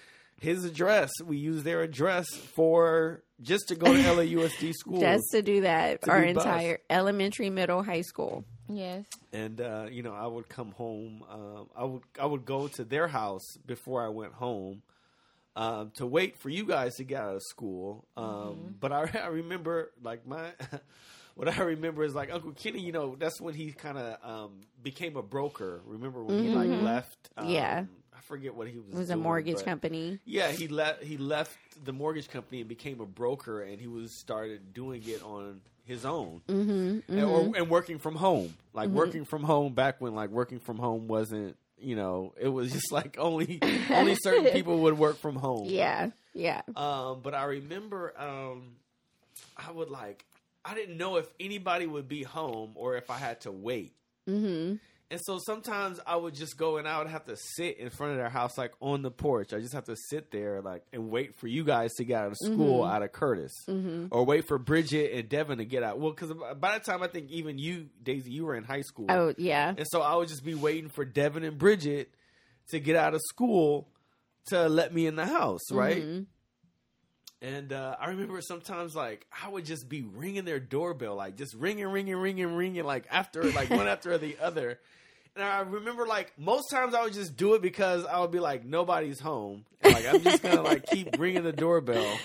his 0.40 0.64
address. 0.64 1.10
We 1.24 1.36
used 1.38 1.64
their 1.64 1.82
address 1.82 2.26
for 2.34 3.22
just 3.40 3.68
to 3.68 3.74
go 3.74 3.92
to 3.92 3.98
LAUSD 3.98 4.72
school. 4.74 5.00
Just 5.00 5.24
to 5.32 5.42
do 5.42 5.62
that, 5.62 6.02
To 6.02 6.10
our 6.10 6.22
be 6.24 6.32
bus. 6.32 6.44
entire 6.44 6.78
elementary, 6.90 7.50
middle, 7.50 7.82
high 7.82 8.02
school. 8.02 8.44
Yes. 8.68 9.04
and 9.32 9.60
uh, 9.60 9.86
you 9.90 10.02
know, 10.02 10.14
I 10.14 10.26
would 10.26 10.48
come 10.48 10.70
home. 10.72 11.22
Um, 11.30 11.68
I 11.76 11.84
would 11.84 12.02
I 12.20 12.26
would 12.26 12.44
go 12.44 12.68
to 12.68 12.84
their 12.84 13.06
house 13.08 13.44
before 13.66 14.02
I 14.04 14.08
went 14.08 14.32
home 14.34 14.82
um, 15.56 15.90
to 15.96 16.06
wait 16.06 16.38
for 16.38 16.48
you 16.48 16.64
guys 16.64 16.94
to 16.96 17.04
get 17.04 17.20
out 17.20 17.34
of 17.36 17.42
school. 17.42 18.04
Um, 18.16 18.76
But 18.80 18.92
I, 18.92 19.10
I 19.24 19.26
remember 19.26 19.90
like 20.02 20.26
my. 20.26 20.52
What 21.34 21.48
I 21.48 21.62
remember 21.62 22.04
is 22.04 22.14
like 22.14 22.32
Uncle 22.32 22.52
Kenny, 22.52 22.80
you 22.80 22.92
know, 22.92 23.16
that's 23.18 23.40
when 23.40 23.54
he 23.54 23.72
kind 23.72 23.98
of 23.98 24.16
um, 24.22 24.50
became 24.82 25.16
a 25.16 25.22
broker. 25.22 25.80
Remember 25.86 26.22
when 26.22 26.44
he 26.44 26.50
like 26.50 26.68
left? 26.82 27.30
Um, 27.36 27.48
Yeah. 27.48 27.84
I 28.16 28.20
forget 28.24 28.54
what 28.54 28.68
he 28.68 28.78
was. 28.78 28.94
It 28.94 28.98
was 28.98 29.10
a 29.10 29.16
mortgage 29.16 29.64
company. 29.64 30.20
Yeah, 30.24 30.52
he 30.52 30.68
left. 30.68 31.02
He 31.02 31.16
left 31.16 31.56
the 31.84 31.92
mortgage 31.92 32.28
company 32.28 32.60
and 32.60 32.68
became 32.68 33.00
a 33.00 33.06
broker, 33.06 33.62
and 33.62 33.80
he 33.80 33.88
was 33.88 34.20
started 34.20 34.72
doing 34.72 35.02
it 35.06 35.22
on 35.24 35.60
his 35.84 36.04
own, 36.04 36.40
mm-hmm, 36.48 37.12
and, 37.12 37.24
or, 37.24 37.56
and 37.56 37.68
working 37.68 37.98
from 37.98 38.14
home. 38.14 38.54
Like 38.72 38.90
working 38.90 39.24
from 39.24 39.42
home 39.42 39.72
back 39.74 40.00
when 40.00 40.14
like 40.14 40.30
working 40.30 40.60
from 40.60 40.78
home 40.78 41.08
wasn't. 41.08 41.56
You 41.80 41.96
know, 41.96 42.32
it 42.40 42.46
was 42.46 42.70
just 42.70 42.92
like 42.92 43.16
only 43.18 43.58
only 43.90 44.14
certain 44.22 44.46
people 44.52 44.78
would 44.82 44.96
work 44.96 45.16
from 45.18 45.34
home. 45.34 45.64
Yeah, 45.66 46.10
yeah. 46.32 46.62
Um, 46.76 47.20
but 47.24 47.34
I 47.34 47.44
remember 47.44 48.12
um, 48.16 48.76
I 49.56 49.72
would 49.72 49.90
like 49.90 50.24
I 50.64 50.74
didn't 50.74 50.96
know 50.96 51.16
if 51.16 51.26
anybody 51.40 51.86
would 51.86 52.08
be 52.08 52.22
home 52.22 52.72
or 52.74 52.96
if 52.96 53.10
I 53.10 53.18
had 53.18 53.40
to 53.42 53.52
wait. 53.52 53.94
Mm-hmm. 54.28 54.76
And 55.10 55.20
so 55.24 55.38
sometimes 55.44 56.00
I 56.06 56.16
would 56.16 56.34
just 56.34 56.56
go 56.56 56.78
and 56.78 56.88
I 56.88 56.96
would 56.98 57.08
have 57.08 57.26
to 57.26 57.36
sit 57.36 57.76
in 57.76 57.90
front 57.90 58.12
of 58.12 58.18
their 58.18 58.30
house, 58.30 58.56
like 58.56 58.72
on 58.80 59.02
the 59.02 59.10
porch. 59.10 59.52
I 59.52 59.60
just 59.60 59.74
have 59.74 59.84
to 59.84 59.96
sit 60.08 60.30
there, 60.30 60.62
like, 60.62 60.84
and 60.90 61.10
wait 61.10 61.34
for 61.38 61.48
you 61.48 61.64
guys 61.64 61.92
to 61.96 62.04
get 62.04 62.22
out 62.22 62.28
of 62.28 62.36
school 62.42 62.80
mm-hmm. 62.80 62.94
out 62.94 63.02
of 63.02 63.12
Curtis, 63.12 63.52
mm-hmm. 63.68 64.06
or 64.10 64.24
wait 64.24 64.48
for 64.48 64.56
Bridget 64.56 65.12
and 65.12 65.28
Devin 65.28 65.58
to 65.58 65.66
get 65.66 65.82
out. 65.82 65.98
Well, 65.98 66.12
because 66.12 66.32
by 66.58 66.78
the 66.78 66.84
time 66.84 67.02
I 67.02 67.08
think 67.08 67.30
even 67.30 67.58
you, 67.58 67.90
Daisy, 68.02 68.30
you 68.30 68.46
were 68.46 68.54
in 68.54 68.64
high 68.64 68.80
school, 68.80 69.04
Oh, 69.10 69.34
yeah. 69.36 69.74
and 69.76 69.86
so 69.86 70.00
I 70.00 70.16
would 70.16 70.28
just 70.28 70.46
be 70.46 70.54
waiting 70.54 70.88
for 70.88 71.04
Devin 71.04 71.44
and 71.44 71.58
Bridget 71.58 72.14
to 72.70 72.80
get 72.80 72.96
out 72.96 73.12
of 73.12 73.20
school 73.28 73.88
to 74.46 74.66
let 74.66 74.94
me 74.94 75.06
in 75.06 75.16
the 75.16 75.26
house, 75.26 75.70
right? 75.70 76.02
Mm-hmm. 76.02 76.22
And 77.42 77.72
uh, 77.72 77.96
I 78.00 78.10
remember 78.10 78.40
sometimes 78.40 78.94
like 78.94 79.26
I 79.42 79.48
would 79.48 79.64
just 79.64 79.88
be 79.88 80.02
ringing 80.02 80.44
their 80.44 80.60
doorbell, 80.60 81.16
like 81.16 81.36
just 81.36 81.54
ringing, 81.54 81.88
ringing, 81.88 82.14
ringing, 82.14 82.54
ringing, 82.54 82.84
like 82.84 83.06
after 83.10 83.42
like 83.50 83.68
one 83.68 83.88
after 83.88 84.16
the 84.16 84.36
other. 84.40 84.78
And 85.34 85.44
I 85.44 85.60
remember 85.60 86.06
like 86.06 86.32
most 86.38 86.70
times 86.70 86.94
I 86.94 87.02
would 87.02 87.14
just 87.14 87.36
do 87.36 87.54
it 87.54 87.62
because 87.62 88.06
I 88.06 88.20
would 88.20 88.30
be 88.30 88.38
like 88.38 88.64
nobody's 88.64 89.18
home, 89.18 89.64
and, 89.80 89.92
like 89.92 90.06
I'm 90.06 90.22
just 90.22 90.40
gonna 90.40 90.62
like 90.62 90.86
keep 90.86 91.08
ringing 91.18 91.42
the 91.42 91.52
doorbell. 91.52 92.16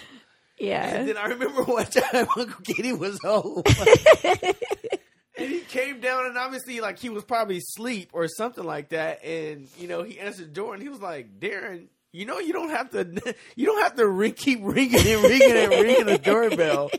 Yeah. 0.60 0.86
And 0.86 1.10
then 1.10 1.18
I 1.18 1.26
remember 1.26 1.64
one 1.66 1.86
time 1.86 2.28
Uncle 2.38 2.62
Kitty 2.64 2.94
was 2.94 3.20
home. 3.24 3.64
and 4.24 5.50
he 5.50 5.62
came 5.62 6.00
down 6.00 6.28
and 6.28 6.38
obviously 6.38 6.80
like 6.80 7.00
he 7.00 7.10
was 7.10 7.24
probably 7.24 7.58
asleep 7.58 8.12
or 8.14 8.28
something 8.28 8.64
like 8.64 8.90
that. 8.90 9.24
And 9.24 9.68
you 9.80 9.88
know, 9.88 10.04
he 10.04 10.20
answered 10.20 10.50
the 10.50 10.54
door 10.54 10.76
and 10.76 10.84
he 10.84 10.90
was 10.90 11.02
like, 11.02 11.40
Darren, 11.40 11.88
you 12.12 12.26
know 12.26 12.40
you 12.40 12.54
don't 12.54 12.70
have 12.70 12.90
to 12.92 13.36
you 13.56 13.66
don't 13.66 13.82
have 13.82 13.96
to 13.96 14.08
ring 14.08 14.34
keep 14.34 14.60
ringing 14.62 14.96
and 14.96 15.24
ringing 15.24 15.58
and 15.58 15.72
ringing 15.72 16.06
the 16.06 16.18
doorbell. 16.18 16.92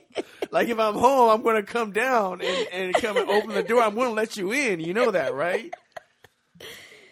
Like 0.50 0.68
if 0.68 0.78
I'm 0.78 0.94
home, 0.94 1.30
I'm 1.30 1.42
gonna 1.42 1.62
come 1.62 1.92
down 1.92 2.40
and, 2.40 2.68
and 2.72 2.94
come 2.94 3.16
and 3.16 3.28
open 3.28 3.50
the 3.50 3.62
door. 3.62 3.82
I'm 3.82 3.94
gonna 3.94 4.10
let 4.10 4.36
you 4.36 4.52
in. 4.52 4.80
You 4.80 4.94
know 4.94 5.10
that, 5.10 5.34
right? 5.34 5.72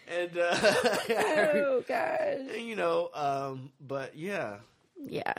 And 0.07 0.37
uh 0.37 0.57
oh, 0.61 1.83
gosh. 1.87 2.57
you 2.57 2.75
know, 2.75 3.09
um, 3.13 3.71
but 3.79 4.17
yeah. 4.17 4.57
Yeah. 4.99 5.33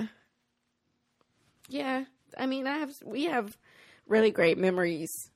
Yeah. 1.69 2.05
I 2.37 2.47
mean, 2.47 2.67
I 2.67 2.79
have, 2.79 2.93
we 3.05 3.25
have 3.25 3.57
really 4.07 4.31
great 4.31 4.59
memories. 4.59 5.31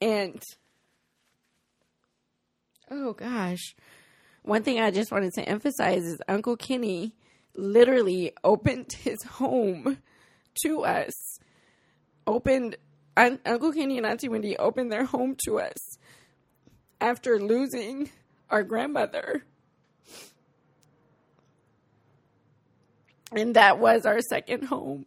And, 0.00 0.42
oh 2.90 3.12
gosh. 3.12 3.74
One 4.42 4.62
thing 4.62 4.80
I 4.80 4.90
just 4.90 5.10
wanted 5.10 5.32
to 5.34 5.48
emphasize 5.48 6.04
is 6.04 6.20
Uncle 6.28 6.56
Kenny 6.56 7.14
literally 7.56 8.32
opened 8.44 8.92
his 9.00 9.22
home 9.22 9.98
to 10.64 10.84
us. 10.84 11.40
Opened, 12.26 12.76
Un- 13.16 13.40
Uncle 13.44 13.72
Kenny 13.72 13.98
and 13.98 14.06
Auntie 14.06 14.28
Wendy 14.28 14.56
opened 14.56 14.90
their 14.92 15.04
home 15.04 15.36
to 15.44 15.58
us 15.58 15.98
after 17.00 17.38
losing 17.38 18.10
our 18.50 18.62
grandmother. 18.62 19.44
And 23.32 23.56
that 23.56 23.78
was 23.78 24.06
our 24.06 24.20
second 24.20 24.64
home. 24.64 25.06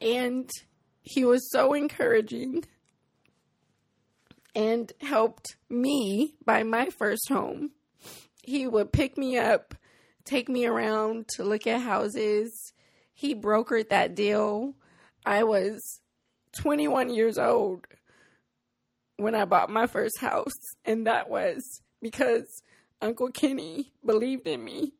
And 0.00 0.48
he 1.02 1.24
was 1.24 1.50
so 1.50 1.72
encouraging 1.72 2.64
and 4.58 4.92
helped 5.00 5.54
me 5.70 6.34
buy 6.44 6.64
my 6.64 6.86
first 6.86 7.28
home. 7.28 7.70
He 8.42 8.66
would 8.66 8.92
pick 8.92 9.16
me 9.16 9.38
up, 9.38 9.76
take 10.24 10.48
me 10.48 10.66
around 10.66 11.28
to 11.36 11.44
look 11.44 11.68
at 11.68 11.80
houses. 11.80 12.72
He 13.14 13.36
brokered 13.36 13.90
that 13.90 14.16
deal. 14.16 14.74
I 15.24 15.44
was 15.44 16.00
21 16.58 17.14
years 17.14 17.38
old 17.38 17.86
when 19.16 19.36
I 19.36 19.44
bought 19.44 19.70
my 19.70 19.86
first 19.86 20.18
house, 20.18 20.58
and 20.84 21.06
that 21.06 21.30
was 21.30 21.62
because 22.02 22.64
Uncle 23.00 23.30
Kenny 23.30 23.92
believed 24.04 24.48
in 24.48 24.64
me. 24.64 24.92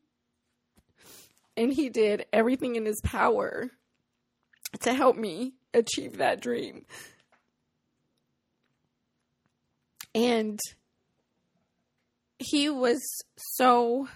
And 1.57 1.73
he 1.73 1.89
did 1.89 2.27
everything 2.33 2.77
in 2.77 2.87
his 2.87 3.01
power 3.03 3.71
to 4.83 4.95
help 4.95 5.17
me 5.17 5.55
achieve 5.75 6.19
that 6.19 6.41
dream. 6.41 6.85
And 10.19 10.59
he 12.39 12.71
was 12.71 13.01
so 13.37 14.09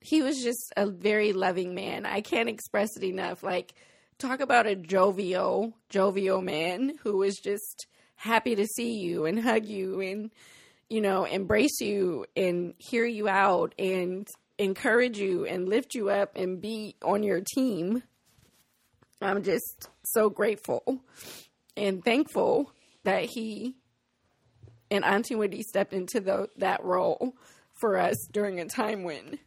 he 0.00 0.22
was 0.22 0.42
just 0.42 0.72
a 0.76 0.86
very 0.86 1.32
loving 1.32 1.74
man. 1.74 2.06
I 2.06 2.22
can't 2.22 2.48
express 2.48 2.96
it 2.96 3.04
enough. 3.04 3.42
Like 3.42 3.74
talk 4.18 4.40
about 4.40 4.66
a 4.66 4.74
jovial, 4.74 5.74
jovial 5.88 6.40
man 6.40 6.94
who 7.02 7.18
was 7.18 7.36
just 7.36 7.86
happy 8.16 8.54
to 8.56 8.66
see 8.66 8.94
you 8.94 9.26
and 9.26 9.40
hug 9.40 9.66
you 9.66 10.00
and 10.00 10.30
you 10.88 11.00
know, 11.00 11.24
embrace 11.24 11.80
you 11.80 12.26
and 12.36 12.74
hear 12.76 13.06
you 13.06 13.28
out 13.28 13.74
and 13.78 14.28
encourage 14.58 15.18
you 15.18 15.46
and 15.46 15.68
lift 15.68 15.94
you 15.94 16.10
up 16.10 16.36
and 16.36 16.60
be 16.60 16.96
on 17.02 17.22
your 17.22 17.40
team. 17.40 18.02
I'm 19.22 19.42
just 19.42 19.88
so 20.04 20.28
grateful 20.28 21.02
and 21.76 22.04
thankful 22.04 22.72
that 23.04 23.24
he 23.24 23.76
and 24.92 25.04
Auntie 25.04 25.34
Wendy 25.34 25.62
stepped 25.62 25.92
into 25.92 26.20
the, 26.20 26.48
that 26.58 26.84
role 26.84 27.34
for 27.80 27.96
us 27.98 28.16
during 28.30 28.60
a 28.60 28.66
time 28.66 29.02
when 29.04 29.38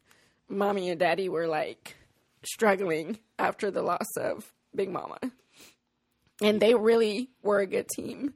mommy 0.50 0.90
and 0.90 1.00
daddy 1.00 1.30
were 1.30 1.48
like 1.48 1.96
struggling 2.44 3.20
after 3.40 3.72
the 3.72 3.82
loss 3.82 4.18
of 4.18 4.52
Big 4.76 4.90
Mama. 4.90 5.20
And 6.42 6.60
they 6.60 6.74
really 6.76 7.30
were 7.44 7.60
a 7.60 7.68
good 7.68 7.88
team. 7.96 8.34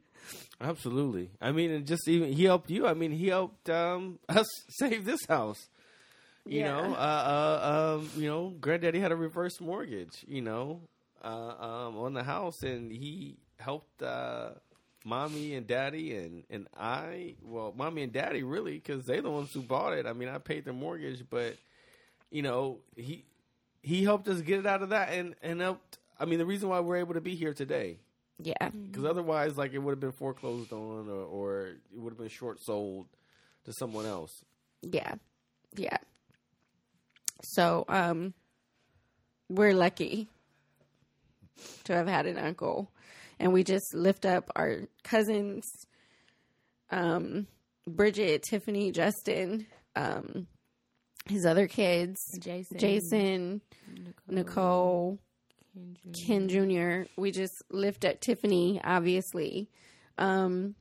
Absolutely. 0.60 1.30
I 1.40 1.52
mean, 1.52 1.70
and 1.70 1.86
just 1.86 2.06
even 2.08 2.32
he 2.32 2.44
helped 2.44 2.70
you. 2.70 2.86
I 2.86 2.94
mean, 2.94 3.10
he 3.12 3.28
helped 3.28 3.68
um, 3.70 4.18
us 4.28 4.46
save 4.70 5.04
this 5.04 5.20
house. 5.28 5.68
You 6.48 6.60
Yeah. 6.60 6.74
know, 6.76 6.94
uh, 6.94 6.96
uh, 6.96 7.98
um, 8.00 8.10
you 8.16 8.28
know, 8.28 8.50
granddaddy 8.60 9.00
had 9.00 9.12
a 9.12 9.16
reverse 9.16 9.60
mortgage. 9.60 10.24
You 10.26 10.42
know, 10.42 10.80
uh, 11.22 11.26
um, 11.88 11.98
on 11.98 12.14
the 12.14 12.22
house, 12.24 12.62
and 12.62 12.90
he 12.90 13.36
helped 13.58 14.02
uh, 14.02 14.50
mommy 15.04 15.54
and 15.54 15.66
daddy 15.66 16.14
and 16.16 16.44
and 16.50 16.66
I. 16.76 17.34
Well, 17.42 17.72
mommy 17.76 18.02
and 18.02 18.12
daddy 18.12 18.42
really, 18.42 18.74
because 18.74 19.06
they're 19.06 19.22
the 19.22 19.30
ones 19.30 19.52
who 19.52 19.62
bought 19.62 19.92
it. 19.94 20.06
I 20.06 20.12
mean, 20.12 20.28
I 20.28 20.38
paid 20.38 20.64
the 20.64 20.72
mortgage, 20.72 21.24
but 21.28 21.56
you 22.30 22.42
know, 22.42 22.78
he 22.96 23.24
he 23.82 24.04
helped 24.04 24.28
us 24.28 24.40
get 24.42 24.58
it 24.60 24.66
out 24.66 24.82
of 24.82 24.90
that 24.90 25.10
and 25.12 25.34
and 25.42 25.60
helped. 25.60 25.98
I 26.18 26.26
mean, 26.26 26.38
the 26.38 26.46
reason 26.46 26.68
why 26.68 26.80
we're 26.80 26.96
able 26.98 27.14
to 27.14 27.20
be 27.22 27.34
here 27.34 27.54
today, 27.54 27.96
Yeah. 28.42 28.68
because 28.68 29.06
otherwise, 29.06 29.56
like 29.56 29.72
it 29.72 29.78
would 29.78 29.92
have 29.92 30.00
been 30.00 30.12
foreclosed 30.12 30.70
on, 30.70 31.08
or, 31.08 31.22
or 31.24 31.66
it 31.68 31.78
would 31.98 32.10
have 32.10 32.18
been 32.18 32.28
short 32.28 32.60
sold 32.60 33.06
to 33.64 33.72
someone 33.72 34.04
else. 34.04 34.44
Yeah. 34.82 35.14
Yeah. 35.76 35.96
So, 37.42 37.86
um, 37.88 38.34
we're 39.48 39.72
lucky 39.72 40.28
to 41.84 41.94
have 41.94 42.06
had 42.06 42.26
an 42.26 42.36
uncle. 42.36 42.90
And 43.40 43.54
we 43.54 43.64
just 43.64 43.94
lift 43.94 44.26
up 44.26 44.50
our 44.54 44.82
cousins, 45.02 45.86
um, 46.90 47.46
Bridget, 47.88 48.42
Tiffany, 48.42 48.92
Justin, 48.92 49.66
um, 49.96 50.46
his 51.26 51.46
other 51.46 51.66
kids, 51.66 52.20
Jason, 52.38 52.78
Jason, 52.78 53.60
Nicole, 54.28 55.18
Ken 56.26 56.48
Jr. 56.48 57.10
We 57.16 57.30
just 57.30 57.62
lift 57.70 58.04
up 58.04 58.20
Tiffany, 58.20 58.78
obviously. 58.84 59.70
Um, 60.18 60.74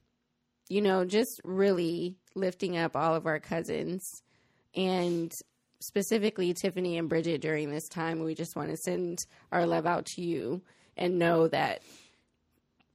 you 0.68 0.82
know, 0.82 1.06
just 1.06 1.40
really 1.46 2.18
lifting 2.36 2.78
up 2.78 2.96
all 2.96 3.16
of 3.16 3.26
our 3.26 3.40
cousins 3.40 4.22
and 4.76 5.32
specifically 5.80 6.54
Tiffany 6.54 6.98
and 6.98 7.08
Bridget 7.08 7.42
during 7.42 7.72
this 7.72 7.88
time. 7.88 8.20
We 8.22 8.36
just 8.36 8.58
want 8.58 8.70
to 8.70 8.78
send 8.78 9.20
our 9.50 9.66
love 9.66 9.86
out 9.86 10.06
to 10.08 10.22
you 10.22 10.62
and 10.98 11.18
know 11.18 11.48
that 11.48 11.82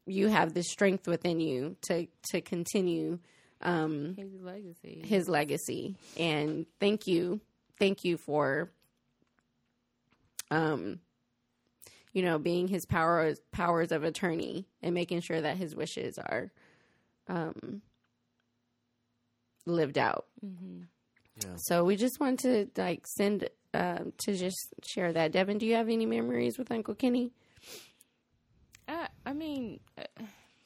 you 0.07 0.29
have 0.29 0.55
the 0.55 0.63
strength 0.63 1.07
within 1.07 1.41
you 1.41 1.77
to 1.89 2.07
to 2.31 2.41
continue 2.41 3.19
um, 3.63 4.15
his 4.17 4.33
legacy. 4.41 5.03
his 5.05 5.29
legacy. 5.29 5.97
And 6.19 6.67
thank 6.81 7.07
you, 7.07 7.41
thank 7.79 8.05
you 8.05 8.17
for, 8.19 8.71
um, 10.51 11.01
you 12.13 12.23
know, 12.23 12.39
being 12.39 12.69
his 12.69 12.85
powers 12.87 13.39
powers 13.53 13.91
of 13.93 14.05
attorney 14.05 14.67
and 14.83 14.95
making 14.95 15.21
sure 15.21 15.41
that 15.41 15.57
his 15.57 15.75
wishes 15.75 16.19
are, 16.19 16.51
um, 17.29 17.81
lived 19.67 19.99
out. 19.99 20.27
Yeah. 20.43 21.55
So 21.57 21.85
we 21.85 21.97
just 21.97 22.21
want 22.21 22.41
to 22.41 22.69
like 22.77 23.07
send 23.07 23.49
um, 23.73 24.13
to 24.19 24.37
just 24.37 24.75
share 24.85 25.13
that. 25.13 25.33
Devin, 25.33 25.59
do 25.59 25.67
you 25.67 25.75
have 25.75 25.89
any 25.89 26.07
memories 26.07 26.59
with 26.59 26.71
Uncle 26.71 26.95
Kenny? 26.95 27.33
Uh, 29.25 29.31
I 29.31 29.33
mean, 29.33 29.81
uh, 29.99 30.03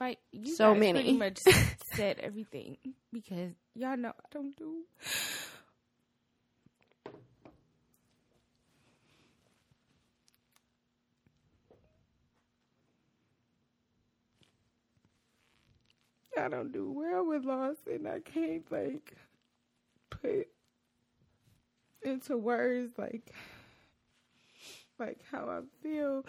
like 0.01 0.19
you 0.33 0.55
So 0.55 0.73
guys 0.73 0.81
many. 0.81 0.93
pretty 0.93 1.13
much 1.19 1.41
said 1.95 2.19
everything 2.21 2.77
because 3.13 3.53
y'all 3.75 3.97
know 3.97 4.11
I 4.11 4.27
don't 4.33 4.57
do. 4.57 4.85
I 16.39 16.49
don't 16.49 16.73
do 16.73 16.93
well 16.93 17.27
with 17.27 17.45
loss, 17.45 17.77
and 17.87 18.07
I 18.07 18.21
can't 18.21 18.71
like 18.71 19.15
put 20.11 20.49
into 22.03 22.37
words 22.37 22.93
like 22.99 23.33
like 24.99 25.21
how 25.31 25.49
I 25.49 25.61
feel. 25.83 26.25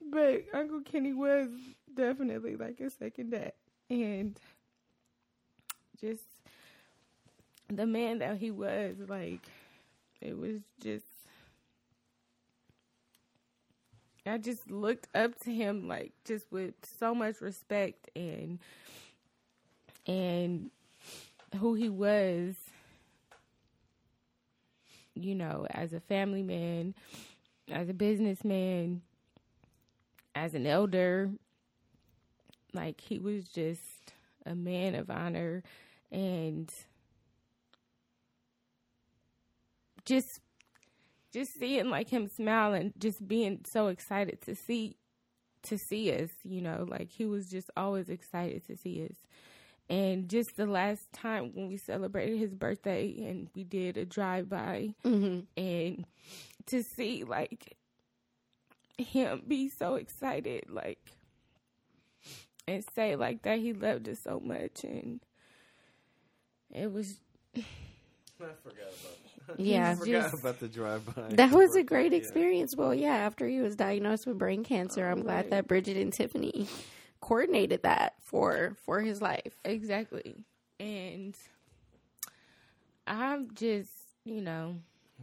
But 0.00 0.44
Uncle 0.52 0.82
Kenny 0.82 1.12
was 1.12 1.48
definitely 1.94 2.56
like 2.56 2.80
a 2.80 2.90
second 2.90 3.30
dad. 3.30 3.52
And 3.90 4.38
just 6.00 6.24
the 7.68 7.86
man 7.86 8.18
that 8.18 8.38
he 8.38 8.50
was, 8.50 8.96
like, 9.08 9.46
it 10.20 10.36
was 10.38 10.60
just. 10.80 11.04
I 14.28 14.38
just 14.38 14.68
looked 14.70 15.06
up 15.14 15.38
to 15.42 15.52
him 15.52 15.86
like 15.86 16.12
just 16.24 16.50
with 16.50 16.74
so 16.98 17.14
much 17.14 17.40
respect 17.40 18.10
and 18.16 18.58
and 20.04 20.70
who 21.60 21.74
he 21.74 21.88
was 21.88 22.56
you 25.14 25.36
know 25.36 25.64
as 25.70 25.92
a 25.92 26.00
family 26.00 26.42
man 26.42 26.92
as 27.70 27.88
a 27.88 27.94
businessman 27.94 29.00
as 30.36 30.54
an 30.54 30.66
elder 30.66 31.30
like 32.74 33.00
he 33.00 33.18
was 33.18 33.48
just 33.48 34.12
a 34.44 34.54
man 34.54 34.94
of 34.94 35.10
honor 35.10 35.62
and 36.12 36.70
just 40.04 40.40
just 41.32 41.58
seeing 41.58 41.88
like 41.90 42.08
him 42.10 42.28
smile 42.28 42.74
and 42.74 42.92
just 42.98 43.26
being 43.26 43.60
so 43.66 43.88
excited 43.88 44.40
to 44.42 44.54
see 44.54 44.96
to 45.62 45.78
see 45.78 46.12
us 46.12 46.30
you 46.44 46.60
know 46.60 46.86
like 46.88 47.10
he 47.10 47.24
was 47.24 47.48
just 47.50 47.70
always 47.76 48.08
excited 48.10 48.64
to 48.66 48.76
see 48.76 49.04
us 49.04 49.16
and 49.88 50.28
just 50.28 50.56
the 50.56 50.66
last 50.66 51.10
time 51.12 51.50
when 51.54 51.68
we 51.68 51.76
celebrated 51.76 52.38
his 52.38 52.54
birthday 52.54 53.14
and 53.28 53.48
we 53.54 53.64
did 53.64 53.96
a 53.96 54.04
drive 54.04 54.48
by 54.48 54.94
Mm-hmm. 55.04 55.40
and 55.60 56.04
to 56.66 56.82
see 56.82 57.24
like 57.24 57.76
him 58.98 59.42
be 59.46 59.68
so 59.68 59.94
excited 59.96 60.64
like 60.70 60.98
and 62.66 62.84
say 62.94 63.14
like 63.16 63.42
that 63.42 63.58
he 63.58 63.72
loved 63.72 64.08
us 64.08 64.18
so 64.20 64.40
much 64.40 64.84
and 64.84 65.20
it 66.72 66.90
was 66.92 67.20
I 67.56 67.60
forgot 68.62 68.76
about. 68.80 68.92
That. 69.46 69.58
Yeah, 69.58 69.90
I 69.90 69.94
forgot 69.94 70.30
just- 70.32 70.40
about 70.40 70.58
the 70.58 70.66
drive 70.66 71.06
by. 71.14 71.28
That 71.36 71.52
was 71.52 71.76
a 71.76 71.84
great 71.84 72.12
experience. 72.12 72.74
Well, 72.76 72.92
yeah, 72.92 73.14
after 73.14 73.46
he 73.46 73.60
was 73.60 73.76
diagnosed 73.76 74.26
with 74.26 74.38
brain 74.38 74.64
cancer, 74.64 75.08
I'm 75.08 75.22
glad 75.22 75.36
Right. 75.42 75.50
that 75.50 75.68
Bridget 75.68 75.96
and 75.96 76.12
Tiffany 76.12 76.66
coordinated 77.20 77.84
that 77.84 78.14
for 78.20 78.76
for 78.84 79.00
his 79.02 79.22
life. 79.22 79.54
exactly 79.64 80.44
and 80.80 81.34
i'm 83.06 83.48
just 83.54 83.90
you 84.24 84.40
know 84.42 84.76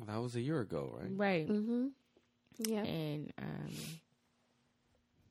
That 0.07 0.17
was 0.21 0.35
a 0.35 0.41
year 0.41 0.61
ago, 0.61 0.91
right? 0.99 1.11
right 1.15 1.47
Mm-hmm. 1.49 1.87
Yeah. 2.59 2.83
and 2.83 3.31
um 3.39 3.99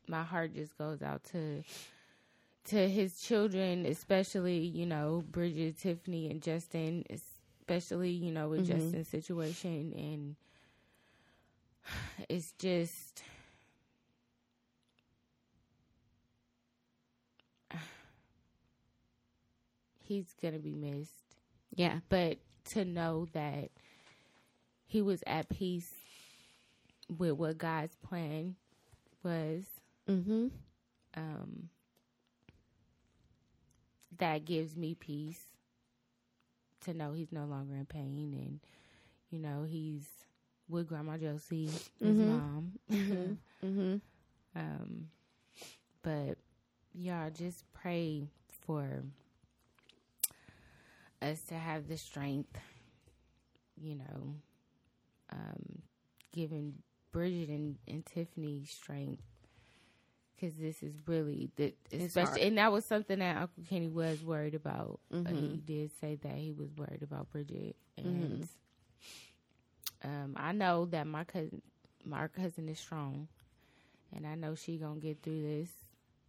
my 0.08 0.22
heart 0.22 0.54
just 0.54 0.76
goes 0.78 1.02
out 1.02 1.22
to 1.24 1.62
to 2.64 2.88
his 2.88 3.20
children 3.20 3.86
especially 3.86 4.58
you 4.58 4.86
know 4.86 5.24
bridget 5.30 5.78
tiffany 5.78 6.30
and 6.30 6.42
justin 6.42 7.04
especially 7.10 8.10
you 8.10 8.30
know 8.32 8.48
with 8.48 8.62
Mhm. 8.62 8.66
justin's 8.66 9.08
situation 9.08 9.92
and 9.96 10.36
it's 12.28 12.52
just 12.58 13.22
he's 20.00 20.34
gonna 20.40 20.58
be 20.58 20.74
missed 20.74 21.36
Yeah. 21.74 22.00
but 22.08 22.38
to 22.66 22.84
know 22.84 23.26
that 23.32 23.70
he 24.86 25.00
was 25.02 25.22
at 25.26 25.48
peace 25.48 25.92
with 27.08 27.32
what 27.32 27.58
God's 27.58 27.94
plan 27.96 28.56
was, 29.22 29.64
Mm-hmm. 30.08 30.48
um, 31.16 31.68
that 34.18 34.44
gives 34.44 34.76
me 34.76 34.94
peace 34.94 35.44
to 36.82 36.94
know 36.94 37.12
he's 37.12 37.32
no 37.32 37.44
longer 37.44 37.74
in 37.74 37.86
pain 37.86 38.34
and, 38.34 38.60
you 39.30 39.38
know, 39.38 39.64
he's 39.64 40.08
with 40.68 40.88
Grandma 40.88 41.16
Josie, 41.16 41.70
his 42.02 42.18
Mhm. 42.18 42.18
mom. 42.18 42.72
Mm-hmm. 42.90 43.32
mm-hmm. 43.66 43.96
Um, 44.54 45.08
but 46.02 46.38
y'all 46.94 47.30
just 47.30 47.64
pray 47.72 48.28
for 48.66 49.02
us 51.20 51.42
to 51.42 51.54
have 51.54 51.88
the 51.88 51.96
strength, 51.96 52.58
you 53.80 53.96
know, 53.96 54.34
um, 55.32 55.82
giving 56.32 56.74
Bridget 57.12 57.48
and, 57.50 57.76
and 57.86 58.04
Tiffany 58.04 58.64
strength. 58.64 59.22
Because 60.34 60.56
this 60.56 60.82
is 60.82 60.94
really 61.06 61.50
the 61.56 61.72
especially, 61.92 62.42
and 62.42 62.58
that 62.58 62.72
was 62.72 62.84
something 62.84 63.20
that 63.20 63.36
Uncle 63.36 63.62
Kenny 63.68 63.88
was 63.88 64.24
worried 64.24 64.54
about. 64.56 64.98
Uh, 65.12 65.18
Mhm. 65.30 65.52
he 65.52 65.56
did 65.58 65.90
say 66.00 66.16
that 66.16 66.34
he 66.36 66.50
was 66.52 66.68
worried 66.76 67.02
about 67.02 67.30
Bridget, 67.30 67.76
and 67.96 68.48
um, 70.02 70.34
I 70.36 70.52
know 70.52 70.86
that 70.86 71.06
my 71.06 71.24
cousin, 71.24 71.62
my 72.04 72.26
cousin 72.28 72.68
is 72.68 72.80
strong, 72.80 73.28
and 74.12 74.26
I 74.26 74.34
know 74.34 74.56
she 74.56 74.78
gonna 74.78 74.98
get 75.00 75.22
through 75.22 75.42
this, 75.42 75.70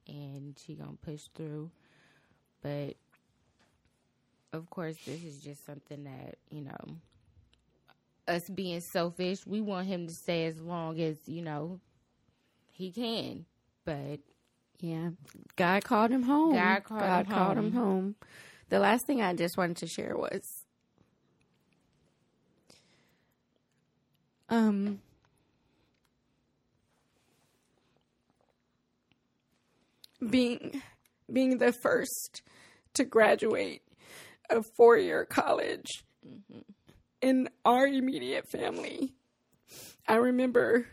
and 0.08 0.58
she 0.64 0.76
gonna 0.76 0.98
push 1.02 1.24
through. 1.34 1.72
But 2.62 2.96
of 4.54 4.70
course, 4.70 4.98
this 5.06 5.24
is 5.24 5.42
just 5.42 5.66
something 5.66 6.04
that 6.04 6.38
you 6.52 6.62
know, 6.62 6.98
us 8.28 8.49
being 8.49 8.80
selfish. 8.80 9.45
We 9.45 9.61
want 9.61 9.88
him 9.88 10.07
to 10.07 10.13
stay 10.13 10.45
as 10.45 10.59
long 10.59 10.99
as, 10.99 11.17
you 11.28 11.41
know, 11.41 11.80
he 12.71 12.91
can. 12.91 13.45
But 13.86 14.19
yeah, 14.80 15.09
God 15.55 15.84
called 15.84 16.11
him 16.11 16.24
home. 16.24 16.53
God 16.55 16.84
called, 16.84 17.01
God 17.01 17.26
him, 17.28 17.34
called 17.34 17.57
home. 17.57 17.65
him 17.65 17.74
home. 17.74 18.15
The 18.69 18.80
last 18.80 19.05
thing 19.05 19.21
I 19.21 19.34
just 19.34 19.57
wanted 19.57 19.78
to 19.78 19.88
share 19.88 20.17
was 20.17 20.41
um 24.49 24.99
being 30.30 30.82
being 31.32 31.57
the 31.57 31.71
first 31.71 32.41
to 32.93 33.03
graduate 33.03 33.82
a 34.49 34.61
four 34.61 34.97
year 34.97 35.26
college. 35.26 36.03
Mhm 36.26 36.63
in 37.24 37.49
our 37.63 37.88
immediate 37.88 38.49
family. 38.49 39.13
I 40.07 40.15
remember 40.15 40.86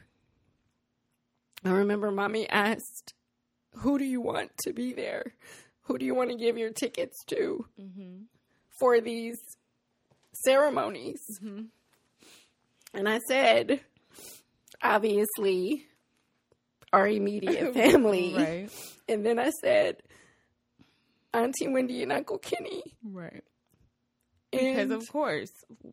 I 1.64 1.70
remember 1.70 2.10
mommy 2.10 2.48
asked, 2.48 3.14
Who 3.78 3.98
do 3.98 4.04
you 4.04 4.20
want 4.20 4.50
to 4.62 4.72
be 4.72 4.92
there? 4.92 5.34
Who 5.82 5.98
do 5.98 6.06
you 6.06 6.14
want 6.14 6.30
to 6.30 6.36
give 6.36 6.56
your 6.56 6.70
tickets 6.70 7.16
to 7.26 7.66
mm-hmm. 7.78 8.22
for 8.78 9.00
these 9.00 9.38
ceremonies? 10.44 11.20
Mm-hmm. 11.42 11.62
And 12.94 13.08
I 13.08 13.18
said, 13.28 13.80
obviously, 14.82 15.86
our 16.92 17.08
immediate 17.08 17.74
family. 17.74 18.34
Right. 18.36 18.70
And 19.08 19.26
then 19.26 19.38
I 19.38 19.50
said, 19.50 19.96
Auntie 21.34 21.68
Wendy 21.68 22.02
and 22.02 22.12
Uncle 22.12 22.38
Kenny. 22.38 22.82
Right. 23.04 23.44
Because 24.52 24.90
of 24.90 25.08
course. 25.10 25.52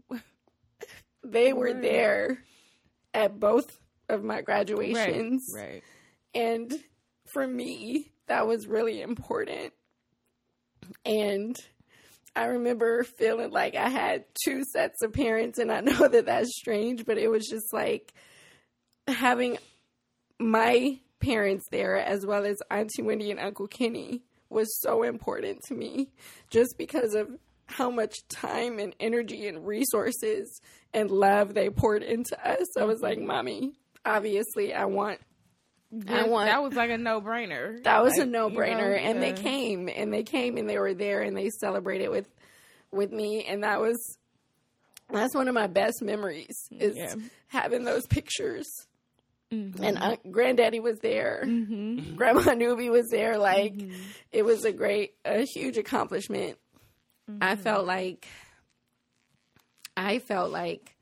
they 1.24 1.54
were 1.54 1.74
there 1.74 2.40
at 3.14 3.40
both 3.40 3.80
of 4.10 4.24
my 4.24 4.42
graduations. 4.42 5.52
Right. 5.56 5.84
And 6.34 6.74
for 7.32 7.46
me, 7.46 8.12
that 8.28 8.48
was 8.48 8.68
really 8.68 9.02
important. 9.02 9.74
And 11.06 11.56
I 12.36 12.46
remember 12.46 13.04
feeling 13.04 13.52
like 13.52 13.76
I 13.76 13.90
had 13.90 14.26
two 14.46 14.64
sets 14.64 15.02
of 15.02 15.14
parents, 15.14 15.58
and 15.60 15.72
I 15.72 15.82
know 15.82 16.08
that 16.08 16.28
that's 16.28 16.56
strange, 16.58 17.06
but 17.06 17.18
it 17.18 17.30
was 17.30 17.48
just 17.48 17.74
like 17.74 18.14
having 19.08 19.58
my 20.40 21.00
parents 21.20 21.66
there 21.72 21.96
as 21.98 22.26
well 22.26 22.46
as 22.46 22.58
Auntie 22.70 23.02
Wendy 23.02 23.32
and 23.32 23.40
Uncle 23.40 23.68
Kenny 23.68 24.22
was 24.50 24.80
so 24.82 25.04
important 25.04 25.60
to 25.68 25.74
me 25.74 26.10
just 26.50 26.78
because 26.78 27.16
of 27.16 27.28
how 27.68 27.90
much 27.92 28.16
time 28.30 28.80
and 28.80 28.96
energy 29.00 29.48
and 29.48 29.66
resources 29.68 30.60
and 30.94 31.12
love 31.12 31.54
they 31.54 31.70
poured 31.70 32.02
into 32.02 32.36
us. 32.48 32.78
I 32.78 32.86
was 32.86 33.02
like, 33.02 33.20
Mommy, 33.20 33.74
obviously 34.06 34.74
I 34.74 34.86
want 34.86 35.20
I 35.92 36.04
That- 36.24 36.30
want 36.30 36.48
that 36.50 36.62
was 36.64 36.74
like 36.74 36.90
a 36.90 36.98
no 36.98 37.22
brainer. 37.22 37.82
that 37.84 38.04
was 38.04 38.18
a 38.18 38.22
Like, 38.22 38.30
no 38.30 38.50
you 38.50 38.58
brainer, 38.58 38.90
know, 38.90 39.10
and 39.10 39.22
they 39.22 39.32
uh, 39.34 39.38
came, 39.38 39.90
and 39.90 40.14
they 40.14 40.24
came, 40.24 40.58
and 40.58 40.70
they 40.70 40.78
were 40.78 40.94
there, 40.94 41.22
and 41.22 41.36
they 41.38 41.50
celebrated 41.50 42.10
with 42.10 42.28
with 42.92 43.12
me, 43.12 43.46
and 43.46 43.64
that 43.64 43.80
was 43.82 44.18
that's 45.10 45.34
one 45.36 45.48
of 45.48 45.54
my 45.54 45.68
best 45.68 46.02
memories 46.02 46.58
is 46.72 46.96
Yeah. 46.98 47.16
having 47.48 47.84
those 47.86 48.06
pictures. 48.08 48.68
Mm-hmm. 49.54 49.82
And 49.82 49.98
uh, 49.98 50.18
granddaddy 50.30 50.82
was 50.82 51.00
there, 51.00 51.44
grandma 52.18 52.54
Newby 52.58 52.90
was 52.90 53.08
there. 53.10 53.38
Like 53.38 53.74
Mm-hmm. 53.74 53.96
it 54.34 54.44
was 54.44 54.66
a 54.66 54.74
great, 54.74 55.12
a 55.24 55.44
huge 55.46 55.78
accomplishment. 55.78 56.58
I 57.28 57.54
Mm-hmm. 57.54 57.62
felt 57.62 57.86
like 57.86 58.28
I 59.96 60.20
felt 60.20 60.52
like 60.52 60.96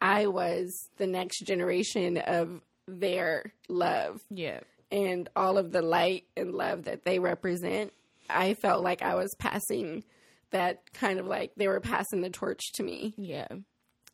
I 0.00 0.26
was 0.26 0.88
the 0.96 1.06
next 1.06 1.40
generation 1.40 2.16
of 2.18 2.60
their 2.86 3.52
love 3.68 4.20
Yeah. 4.30 4.60
and 4.90 5.28
all 5.36 5.58
of 5.58 5.72
the 5.72 5.82
light 5.82 6.24
and 6.36 6.52
love 6.52 6.84
that 6.84 7.04
they 7.04 7.18
represent, 7.18 7.92
I 8.30 8.54
felt 8.54 8.82
like 8.82 9.02
I 9.02 9.14
was 9.14 9.34
passing 9.38 10.04
that 10.50 10.92
kind 10.92 11.18
of 11.18 11.26
like 11.26 11.52
they 11.56 11.68
were 11.68 11.80
passing 11.80 12.20
the 12.20 12.30
torch 12.30 12.60
to 12.74 12.82
me. 12.82 13.14
Yeah. 13.16 13.48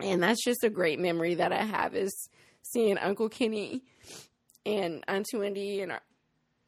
And 0.00 0.22
that's 0.22 0.44
just 0.44 0.62
a 0.64 0.70
great 0.70 1.00
memory 1.00 1.34
that 1.36 1.52
I 1.52 1.64
have 1.64 1.94
is 1.94 2.28
seeing 2.62 2.98
Uncle 2.98 3.28
Kenny 3.28 3.82
and 4.64 5.02
Auntie 5.08 5.36
Wendy 5.38 5.80
and 5.80 5.92
our 5.92 6.00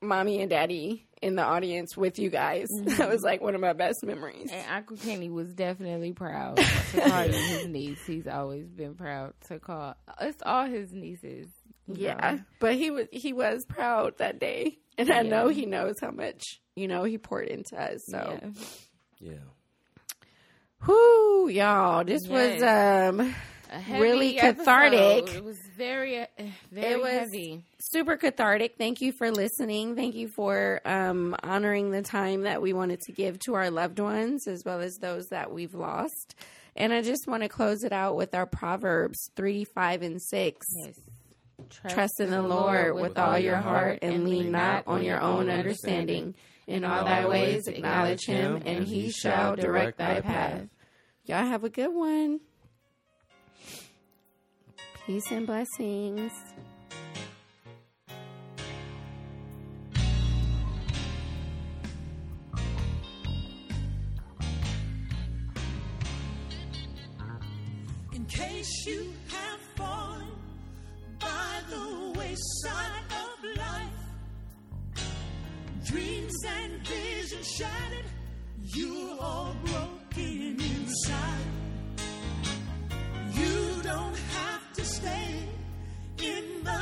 mommy 0.02 0.40
and 0.40 0.50
daddy 0.50 1.06
in 1.22 1.36
the 1.36 1.42
audience 1.42 1.96
with 1.96 2.18
you 2.18 2.30
guys. 2.30 2.68
That 3.00 3.08
was 3.08 3.22
like 3.22 3.40
one 3.40 3.54
of 3.54 3.60
my 3.60 3.72
best 3.72 4.04
memories. 4.04 4.50
And 4.52 4.64
Uncle 4.70 4.96
Kenny 4.96 5.30
was 5.30 5.52
definitely 5.54 6.12
proud 6.12 6.56
to 6.92 7.00
call 7.00 7.26
you 7.26 7.32
his 7.32 7.66
niece. 7.66 8.04
He's 8.06 8.26
always 8.26 8.66
been 8.68 8.94
proud 8.94 9.34
to 9.48 9.58
call. 9.58 9.96
It's 10.20 10.42
all 10.44 10.66
his 10.66 10.92
nieces. 10.92 11.48
Yeah, 11.86 12.14
know. 12.14 12.40
but 12.60 12.74
he 12.74 12.90
was 12.90 13.06
he 13.10 13.32
was 13.32 13.64
proud 13.64 14.18
that 14.18 14.38
day, 14.38 14.78
and 14.96 15.10
I 15.10 15.22
know 15.22 15.48
he 15.48 15.66
knows 15.66 15.96
how 16.00 16.10
much 16.12 16.60
you 16.76 16.86
know 16.86 17.02
he 17.04 17.18
poured 17.18 17.48
into 17.48 17.80
us. 17.80 18.02
So, 18.06 18.38
Yeah. 18.40 19.32
Yeah. 19.32 20.86
whoo, 20.86 21.48
y'all, 21.48 22.04
this 22.04 22.26
was 22.28 22.62
um 22.62 23.34
Really 23.90 24.38
episode. 24.38 24.58
cathartic. 24.64 25.34
It 25.34 25.44
was 25.44 25.58
very, 25.76 26.20
uh, 26.20 26.26
very 26.72 26.92
It 26.92 27.00
was- 27.00 27.10
heavy. 27.12 27.64
super 27.78 28.16
cathartic. 28.16 28.76
Thank 28.76 29.00
you 29.00 29.12
for 29.12 29.30
listening. 29.30 29.96
Thank 29.96 30.14
you 30.14 30.28
for 30.28 30.80
um, 30.84 31.36
honoring 31.42 31.90
the 31.90 32.02
time 32.02 32.42
that 32.42 32.60
we 32.62 32.72
wanted 32.72 33.00
to 33.02 33.12
give 33.12 33.38
to 33.40 33.54
our 33.54 33.70
loved 33.70 33.98
ones 33.98 34.46
as 34.48 34.64
well 34.64 34.80
as 34.80 34.96
those 34.96 35.26
that 35.28 35.52
we've 35.52 35.74
lost. 35.74 36.34
And 36.76 36.92
I 36.92 37.02
just 37.02 37.26
want 37.26 37.42
to 37.42 37.48
close 37.48 37.82
it 37.84 37.92
out 37.92 38.16
with 38.16 38.34
our 38.34 38.46
Proverbs 38.46 39.30
3, 39.36 39.64
5, 39.64 40.02
and 40.02 40.22
6. 40.22 40.66
Yes. 40.84 40.94
Trust 41.88 42.20
in 42.20 42.30
the 42.30 42.42
Lord 42.42 42.94
with 42.94 43.18
all 43.18 43.38
your 43.38 43.56
heart 43.56 43.98
and 44.02 44.28
lean 44.28 44.50
not 44.50 44.84
on 44.86 45.02
your 45.04 45.20
own 45.20 45.48
understanding. 45.50 46.34
In 46.66 46.84
all 46.84 47.04
thy 47.04 47.26
ways 47.26 47.66
acknowledge 47.66 48.24
him, 48.26 48.62
and 48.64 48.84
he 48.84 49.10
shall 49.10 49.56
direct 49.56 49.98
thy 49.98 50.20
path. 50.20 50.68
Y'all 51.24 51.44
have 51.44 51.64
a 51.64 51.68
good 51.68 51.92
one. 51.92 52.40
Peace 55.06 55.30
and 55.32 55.46
blessings. 55.46 56.32
In 68.12 68.24
case 68.26 68.86
you 68.86 69.12
have 69.28 69.60
fallen 69.76 70.28
by 71.18 71.60
the 71.70 72.18
wayside 72.18 73.04
of 73.10 73.56
life, 73.56 75.02
dreams 75.86 76.36
and 76.46 76.86
visions 76.86 77.50
shattered, 77.56 78.04
you're 78.74 79.18
all 79.20 79.54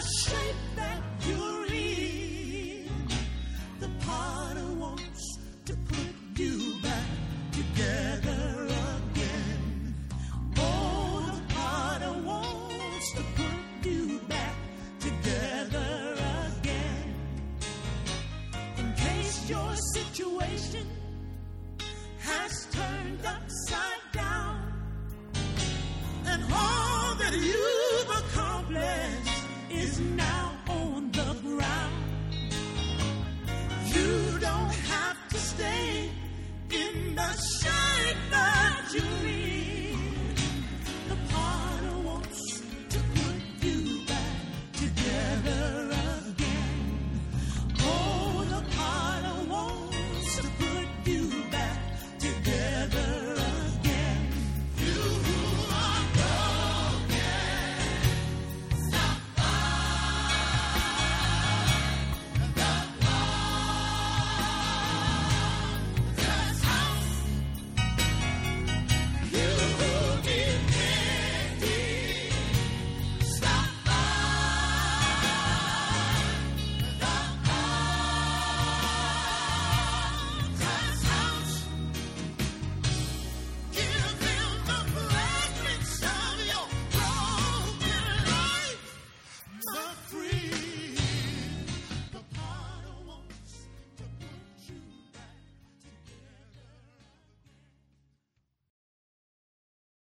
shape 0.01 0.78